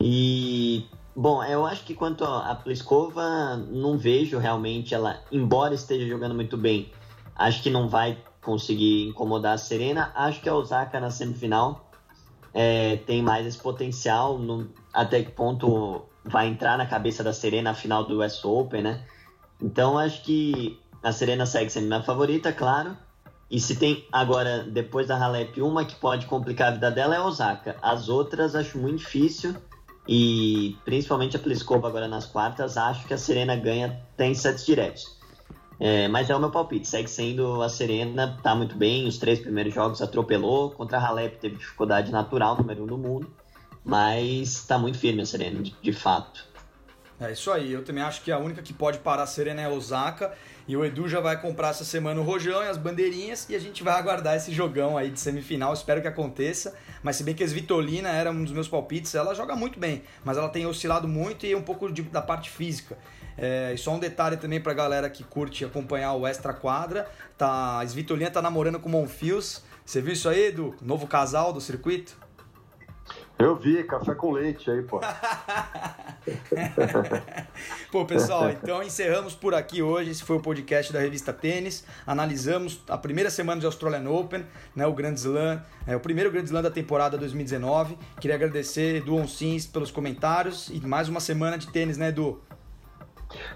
E, 0.01 0.87
bom, 1.17 1.43
eu 1.43 1.67
acho 1.67 1.83
que 1.83 1.93
quanto 1.93 2.25
a 2.25 2.55
Pliskova, 2.55 3.57
não 3.57 3.99
vejo 3.99 4.39
realmente 4.39 4.95
ela, 4.95 5.21
embora 5.33 5.75
esteja 5.75 6.07
jogando 6.07 6.37
muito 6.37 6.57
bem, 6.57 6.93
acho 7.35 7.61
que 7.61 7.71
não 7.71 7.89
vai 7.89 8.17
conseguir 8.41 9.09
incomodar 9.09 9.55
a 9.55 9.59
Serena. 9.59 10.13
Acho 10.15 10.41
que 10.41 10.49
a 10.49 10.55
Osaka 10.55 11.01
na 11.01 11.11
semifinal 11.11 11.90
é, 12.53 12.97
tem 12.97 13.23
mais 13.23 13.47
esse 13.47 13.59
potencial. 13.59 14.39
No, 14.39 14.69
até 14.93 15.23
que 15.23 15.31
ponto 15.31 16.03
vai 16.25 16.49
entrar 16.49 16.77
na 16.77 16.87
cabeça 16.87 17.23
da 17.23 17.33
Serena 17.33 17.71
a 17.71 17.75
final 17.75 18.05
do 18.05 18.23
US 18.23 18.45
Open, 18.45 18.83
né? 18.83 19.05
Então 19.61 19.99
acho 19.99 20.23
que 20.23 20.79
a 21.03 21.13
Serena 21.13 21.47
segue 21.47 21.71
sendo 21.71 21.87
minha 21.87 22.03
favorita, 22.03 22.53
claro. 22.53 22.97
E 23.51 23.59
se 23.59 23.77
tem 23.77 24.07
agora, 24.13 24.63
depois 24.63 25.09
da 25.09 25.17
Halep, 25.17 25.61
uma 25.61 25.85
que 25.85 25.97
pode 25.97 26.27
complicar 26.27 26.69
a 26.69 26.71
vida 26.73 26.91
dela 26.91 27.17
é 27.17 27.19
a 27.19 27.25
Osaka. 27.25 27.77
As 27.83 28.09
outras 28.09 28.55
acho 28.55 28.79
muito 28.79 28.99
difícil. 28.99 29.57
E 30.07 30.77
principalmente 30.85 31.37
a 31.37 31.39
Pliskova 31.39 31.89
agora 31.89 32.09
nas 32.09 32.27
quartas, 32.27 32.77
acho 32.77 33.07
que 33.07 33.15
a 33.15 33.19
Serena 33.19 33.57
ganha 33.57 34.01
tem 34.17 34.35
sets 34.35 34.65
diretos. 34.65 35.20
É, 35.81 36.09
mas 36.09 36.29
é 36.29 36.37
o 36.37 36.39
meu 36.39 36.51
palpite, 36.51 36.87
segue 36.87 37.09
sendo 37.09 37.63
a 37.63 37.69
Serena, 37.71 38.39
tá 38.43 38.55
muito 38.55 38.77
bem, 38.77 39.09
os 39.09 39.17
três 39.17 39.41
primeiros 39.41 39.73
jogos 39.73 40.03
atropelou, 40.03 40.73
contra 40.73 40.99
a 40.99 41.07
Halep 41.07 41.39
teve 41.39 41.57
dificuldade 41.57 42.13
natural, 42.13 42.59
número 42.59 42.83
um 42.83 42.87
do 42.87 42.99
mundo, 42.99 43.35
mas 43.83 44.63
tá 44.67 44.79
muito 44.79 44.99
firme 44.99 45.23
a 45.23 45.27
Serena, 45.27 45.63
de, 45.63 45.75
de 45.81 45.93
fato. 45.95 46.47
É 47.19 47.33
isso 47.33 47.51
aí, 47.51 47.73
eu 47.73 47.83
também 47.83 48.03
acho 48.03 48.23
que 48.23 48.31
a 48.31 48.39
única 48.39 48.63
que 48.63 48.73
pode 48.75 48.99
parar 48.99 49.23
a 49.23 49.27
Serena 49.27 49.63
é 49.63 49.65
a 49.67 49.71
Osaka. 49.71 50.33
E 50.67 50.77
o 50.77 50.85
Edu 50.85 51.09
já 51.09 51.21
vai 51.21 51.41
comprar 51.41 51.71
essa 51.71 51.85
semana 51.85 52.21
o 52.21 52.23
rojão 52.23 52.63
e 52.63 52.69
as 52.69 52.79
bandeirinhas 52.79 53.49
e 53.51 53.57
a 53.57 53.59
gente 53.59 53.83
vai 53.83 53.99
aguardar 53.99 54.37
esse 54.37 54.53
jogão 54.53 54.97
aí 54.97 55.11
de 55.11 55.19
semifinal, 55.19 55.75
espero 55.75 56.01
que 56.01 56.07
aconteça. 56.07 56.75
Mas 57.03 57.17
se 57.17 57.25
bem 57.25 57.35
que 57.35 57.43
a 57.43 57.47
Svitolina 57.47 58.09
era 58.09 58.31
um 58.31 58.45
dos 58.45 58.53
meus 58.53 58.69
palpites, 58.69 59.15
ela 59.15 59.35
joga 59.35 59.57
muito 59.57 59.81
bem, 59.81 60.03
mas 60.25 60.39
ela 60.39 60.49
tem 60.49 60.65
oscilado 60.67 61.09
muito 61.09 61.45
e 61.45 61.55
um 61.57 61.63
pouco 61.63 61.93
de, 61.93 62.03
da 62.03 62.23
parte 62.23 62.49
física. 62.49 62.97
É, 63.37 63.73
e 63.75 63.79
só 63.79 63.95
um 63.95 63.99
detalhe 63.99 64.37
também 64.37 64.61
pra 64.61 64.75
galera 64.75 65.09
que 65.09 65.25
curte 65.25 65.65
acompanhar 65.65 66.15
o 66.15 66.27
Extra 66.27 66.53
Quadra, 66.53 67.09
tá, 67.37 67.81
a 67.81 67.85
Svitolina 67.85 68.31
tá 68.31 68.43
namorando 68.43 68.79
com 68.79 68.89
o 68.89 68.93
Monfios. 68.93 69.63
Você 69.85 70.01
viu 70.01 70.13
isso 70.13 70.29
aí, 70.29 70.49
Edu? 70.49 70.75
Novo 70.81 71.07
casal 71.07 71.53
do 71.53 71.61
circuito? 71.61 72.17
Eu 73.41 73.57
vi, 73.57 73.83
café 73.85 74.15
com 74.15 74.33
leite 74.33 74.71
aí, 74.71 74.83
pô. 74.83 75.01
pô, 77.91 78.05
pessoal, 78.05 78.51
então 78.51 78.83
encerramos 78.83 79.35
por 79.35 79.55
aqui 79.55 79.83
hoje. 79.83 80.11
Esse 80.11 80.23
foi 80.23 80.37
o 80.37 80.41
podcast 80.41 80.93
da 80.93 81.01
revista 81.01 81.33
Tênis. 81.33 81.83
Analisamos 82.07 82.83
a 82.87 82.99
primeira 82.99 83.31
semana 83.31 83.59
de 83.59 83.65
Australian 83.65 84.11
Open, 84.11 84.45
né, 84.77 84.87
o 84.87 84.93
Grand 84.93 85.15
Slam, 85.15 85.63
é, 85.87 85.97
o 85.97 86.01
primeiro 86.01 86.31
Grand 86.31 86.45
Slam 86.45 86.61
da 86.61 86.71
temporada 86.71 87.17
2019. 87.17 87.97
Queria 88.21 88.37
agradecer 88.37 88.97
Edu 88.97 89.17
Onsins 89.17 89.67
pelos 89.67 89.91
comentários 89.91 90.69
e 90.69 90.79
mais 90.87 91.09
uma 91.09 91.19
semana 91.19 91.57
de 91.57 91.69
tênis, 91.69 91.97
né, 91.97 92.09
Edu? 92.09 92.43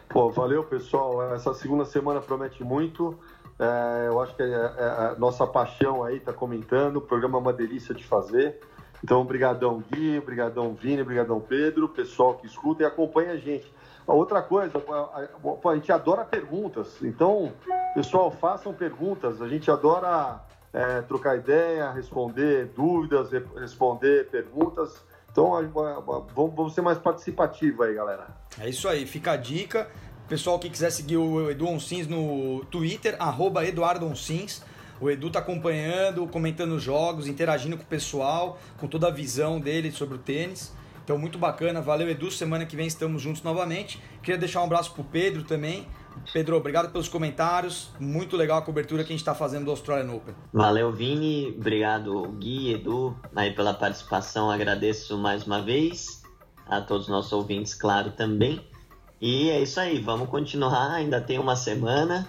Pô, 0.08 0.30
valeu, 0.30 0.64
pessoal. 0.64 1.34
Essa 1.34 1.54
segunda 1.54 1.84
semana 1.84 2.20
promete 2.20 2.62
muito. 2.62 3.18
É, 3.58 4.08
eu 4.08 4.20
acho 4.20 4.34
que 4.34 4.42
é, 4.42 4.46
é, 4.46 4.52
a 4.52 5.16
nossa 5.18 5.46
paixão 5.46 6.02
aí 6.02 6.20
tá 6.20 6.32
comentando. 6.32 6.96
O 6.96 7.00
programa 7.00 7.38
é 7.38 7.40
uma 7.40 7.52
delícia 7.52 7.94
de 7.94 8.04
fazer. 8.04 8.60
Então, 9.02 9.24
brigadão 9.24 9.82
Gui, 9.90 10.18
brigadão 10.20 10.74
Vini, 10.74 11.02
brigadão 11.02 11.40
Pedro, 11.40 11.88
pessoal 11.88 12.34
que 12.34 12.46
escuta 12.46 12.82
e 12.82 12.86
acompanha 12.86 13.32
a 13.32 13.36
gente. 13.36 13.70
Outra 14.06 14.42
coisa, 14.42 14.82
a, 14.88 15.68
a 15.68 15.74
gente 15.74 15.90
adora 15.90 16.24
perguntas, 16.24 17.02
então, 17.02 17.52
pessoal, 17.94 18.30
façam 18.30 18.72
perguntas, 18.72 19.40
a 19.40 19.48
gente 19.48 19.70
adora 19.70 20.42
é, 20.74 21.00
trocar 21.02 21.36
ideia, 21.36 21.90
responder 21.90 22.66
dúvidas, 22.74 23.30
responder 23.56 24.28
perguntas. 24.30 25.02
Então, 25.34 25.50
vamos 26.32 26.74
ser 26.74 26.80
mais 26.80 26.96
participativo 26.96 27.82
aí, 27.82 27.92
galera. 27.92 28.28
É 28.56 28.68
isso 28.68 28.86
aí, 28.86 29.04
fica 29.04 29.32
a 29.32 29.36
dica. 29.36 29.90
Pessoal 30.28 30.60
que 30.60 30.70
quiser 30.70 30.90
seguir 30.90 31.16
o 31.16 31.50
Edu 31.50 31.66
Onsins 31.66 32.06
no 32.06 32.64
Twitter, 32.66 33.16
arroba 33.18 33.66
Eduardo 33.66 34.06
Onsins. 34.06 34.62
O 35.00 35.10
Edu 35.10 35.30
tá 35.30 35.40
acompanhando, 35.40 36.24
comentando 36.28 36.78
jogos, 36.78 37.26
interagindo 37.26 37.76
com 37.76 37.82
o 37.82 37.86
pessoal, 37.86 38.60
com 38.78 38.86
toda 38.86 39.08
a 39.08 39.10
visão 39.10 39.58
dele 39.58 39.90
sobre 39.90 40.14
o 40.14 40.18
tênis. 40.18 40.72
Então, 41.02 41.18
muito 41.18 41.36
bacana. 41.36 41.82
Valeu, 41.82 42.08
Edu. 42.08 42.30
Semana 42.30 42.64
que 42.64 42.76
vem 42.76 42.86
estamos 42.86 43.20
juntos 43.20 43.42
novamente. 43.42 44.00
Queria 44.22 44.38
deixar 44.38 44.60
um 44.60 44.64
abraço 44.64 44.94
pro 44.94 45.02
Pedro 45.02 45.42
também. 45.42 45.88
Pedro, 46.32 46.56
obrigado 46.56 46.90
pelos 46.90 47.08
comentários. 47.08 47.90
Muito 47.98 48.36
legal 48.36 48.58
a 48.58 48.62
cobertura 48.62 49.02
que 49.02 49.12
a 49.12 49.14
gente 49.14 49.20
está 49.20 49.34
fazendo 49.34 49.66
do 49.66 49.70
Australian 49.70 50.12
Open. 50.12 50.34
Valeu, 50.52 50.92
Vini. 50.92 51.54
Obrigado, 51.58 52.22
Gui, 52.38 52.72
Edu, 52.72 53.16
aí 53.34 53.52
pela 53.52 53.74
participação. 53.74 54.50
Agradeço 54.50 55.18
mais 55.18 55.46
uma 55.46 55.60
vez. 55.60 56.22
A 56.66 56.80
todos 56.80 57.04
os 57.04 57.10
nossos 57.10 57.32
ouvintes, 57.32 57.74
claro, 57.74 58.12
também. 58.12 58.66
E 59.20 59.50
é 59.50 59.60
isso 59.60 59.78
aí. 59.78 60.00
Vamos 60.00 60.28
continuar. 60.30 60.92
Ainda 60.92 61.20
tem 61.20 61.38
uma 61.38 61.56
semana 61.56 62.26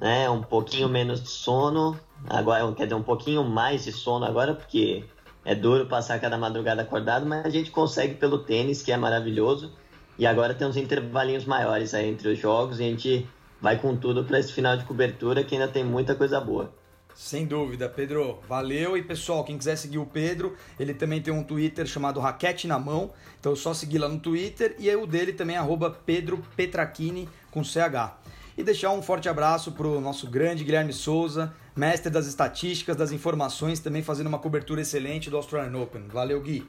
né? 0.00 0.28
Um 0.28 0.42
pouquinho 0.42 0.88
menos 0.88 1.22
de 1.22 1.28
sono, 1.28 1.98
agora 2.28 2.70
quer 2.72 2.84
dizer, 2.84 2.94
um 2.94 3.02
pouquinho 3.02 3.44
mais 3.44 3.84
de 3.84 3.92
sono 3.92 4.24
agora, 4.24 4.54
porque 4.54 5.04
é 5.44 5.54
duro 5.54 5.86
passar 5.86 6.20
cada 6.20 6.36
madrugada 6.36 6.82
acordado, 6.82 7.26
mas 7.26 7.44
a 7.44 7.50
gente 7.50 7.70
consegue 7.70 8.14
pelo 8.14 8.38
tênis, 8.38 8.82
que 8.82 8.92
é 8.92 8.96
maravilhoso. 8.96 9.72
E 10.18 10.26
agora 10.26 10.54
tem 10.54 10.66
uns 10.66 10.76
intervalinhos 10.76 11.44
maiores 11.44 11.92
aí 11.92 12.08
entre 12.08 12.28
os 12.28 12.38
jogos 12.38 12.80
e 12.80 12.84
a 12.84 12.86
gente 12.86 13.26
vai 13.60 13.78
com 13.78 13.96
tudo 13.96 14.24
para 14.24 14.38
esse 14.38 14.52
final 14.52 14.76
de 14.76 14.84
cobertura 14.84 15.44
que 15.44 15.54
ainda 15.54 15.68
tem 15.68 15.84
muita 15.84 16.14
coisa 16.14 16.40
boa. 16.40 16.72
Sem 17.14 17.46
dúvida, 17.46 17.88
Pedro. 17.88 18.40
Valeu. 18.46 18.94
E 18.94 19.02
pessoal, 19.02 19.42
quem 19.42 19.56
quiser 19.56 19.76
seguir 19.76 19.96
o 19.96 20.04
Pedro, 20.04 20.54
ele 20.78 20.92
também 20.92 21.22
tem 21.22 21.32
um 21.32 21.42
Twitter 21.42 21.86
chamado 21.86 22.20
Raquete 22.20 22.66
na 22.66 22.78
Mão. 22.78 23.10
Então 23.40 23.54
é 23.54 23.56
só 23.56 23.72
seguir 23.72 23.98
lá 23.98 24.08
no 24.08 24.20
Twitter. 24.20 24.76
E 24.78 24.90
aí 24.90 24.96
o 24.96 25.06
dele 25.06 25.32
também 25.32 25.56
é 25.56 25.62
Pedro 26.04 26.42
Petrachini 26.54 27.26
com 27.50 27.64
CH. 27.64 28.18
E 28.56 28.62
deixar 28.62 28.90
um 28.90 29.00
forte 29.00 29.28
abraço 29.28 29.72
para 29.72 29.86
o 29.86 30.00
nosso 30.00 30.26
grande 30.28 30.62
Guilherme 30.62 30.92
Souza, 30.92 31.54
mestre 31.74 32.10
das 32.10 32.26
estatísticas, 32.26 32.96
das 32.96 33.12
informações, 33.12 33.80
também 33.80 34.02
fazendo 34.02 34.26
uma 34.26 34.38
cobertura 34.38 34.82
excelente 34.82 35.30
do 35.30 35.36
Australian 35.36 35.78
Open. 35.78 36.08
Valeu, 36.08 36.40
Gui. 36.42 36.66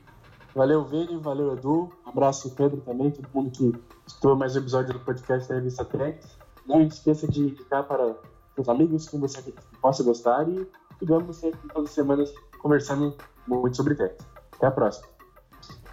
Valeu, 0.56 0.84
Vini, 0.86 1.18
valeu, 1.18 1.54
Edu. 1.54 1.90
Abraço, 2.06 2.50
Pedro, 2.52 2.82
também, 2.82 3.12
todo 3.12 3.28
mundo 3.34 3.52
que 3.52 3.74
escutou 4.08 4.36
mais 4.36 4.56
um 4.56 4.60
episódio 4.60 4.94
do 4.94 5.00
podcast 5.00 5.48
da 5.48 5.56
revista 5.56 5.86
Tracks. 5.86 6.38
Não 6.66 6.82
esqueça 6.82 7.28
de 7.28 7.42
indicar 7.42 7.84
para 7.84 8.16
os 8.58 8.68
amigos 8.68 9.08
que 9.08 9.18
você 9.18 9.54
possa 9.82 10.04
gostar 10.04 10.48
e 10.50 10.68
vamos 11.02 11.38
sempre 11.38 11.60
todas 11.70 11.90
as 11.90 11.96
semanas 11.96 12.34
conversando 12.60 13.16
muito 13.48 13.78
sobre 13.78 13.96
tech. 13.96 14.16
Até 14.54 14.68
a 14.68 14.72
próxima. 14.72 15.08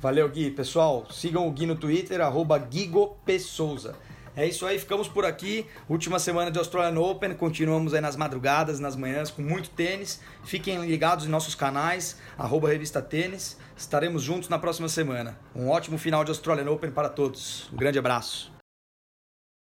Valeu, 0.00 0.28
Gui. 0.28 0.50
Pessoal, 0.50 1.05
sigam 1.11 1.46
o 1.46 1.50
Gui 1.50 1.66
no 1.66 1.76
Twitter, 1.76 2.20
arroba 2.20 2.59
Guigo 2.59 3.16
P. 3.24 3.38
Souza. 3.38 3.94
É 4.36 4.44
isso 4.46 4.66
aí, 4.66 4.78
ficamos 4.80 5.07
por 5.07 5.24
aqui. 5.24 5.64
Última 5.88 6.18
semana 6.18 6.50
de 6.50 6.59
Australian 6.59 7.00
Open, 7.00 7.34
continuamos 7.34 7.94
aí 7.94 8.00
nas 8.00 8.16
madrugadas, 8.16 8.80
nas 8.80 8.96
manhãs, 8.96 9.30
com 9.30 9.42
muito 9.42 9.70
tênis. 9.70 10.20
Fiquem 10.42 10.84
ligados 10.84 11.24
em 11.24 11.28
nossos 11.28 11.55
canais, 11.55 12.18
arroba 12.36 12.68
Revista 12.68 13.00
Tênis. 13.00 13.57
Estaremos 13.77 14.22
juntos 14.22 14.49
na 14.49 14.59
próxima 14.59 14.89
semana. 14.89 15.37
Um 15.55 15.68
ótimo 15.68 15.99
final 15.99 16.25
de 16.25 16.31
Australian 16.31 16.70
Open 16.70 16.91
para 16.91 17.09
todos. 17.09 17.68
Um 17.72 17.77
grande 17.77 17.99
abraço. 17.99 18.53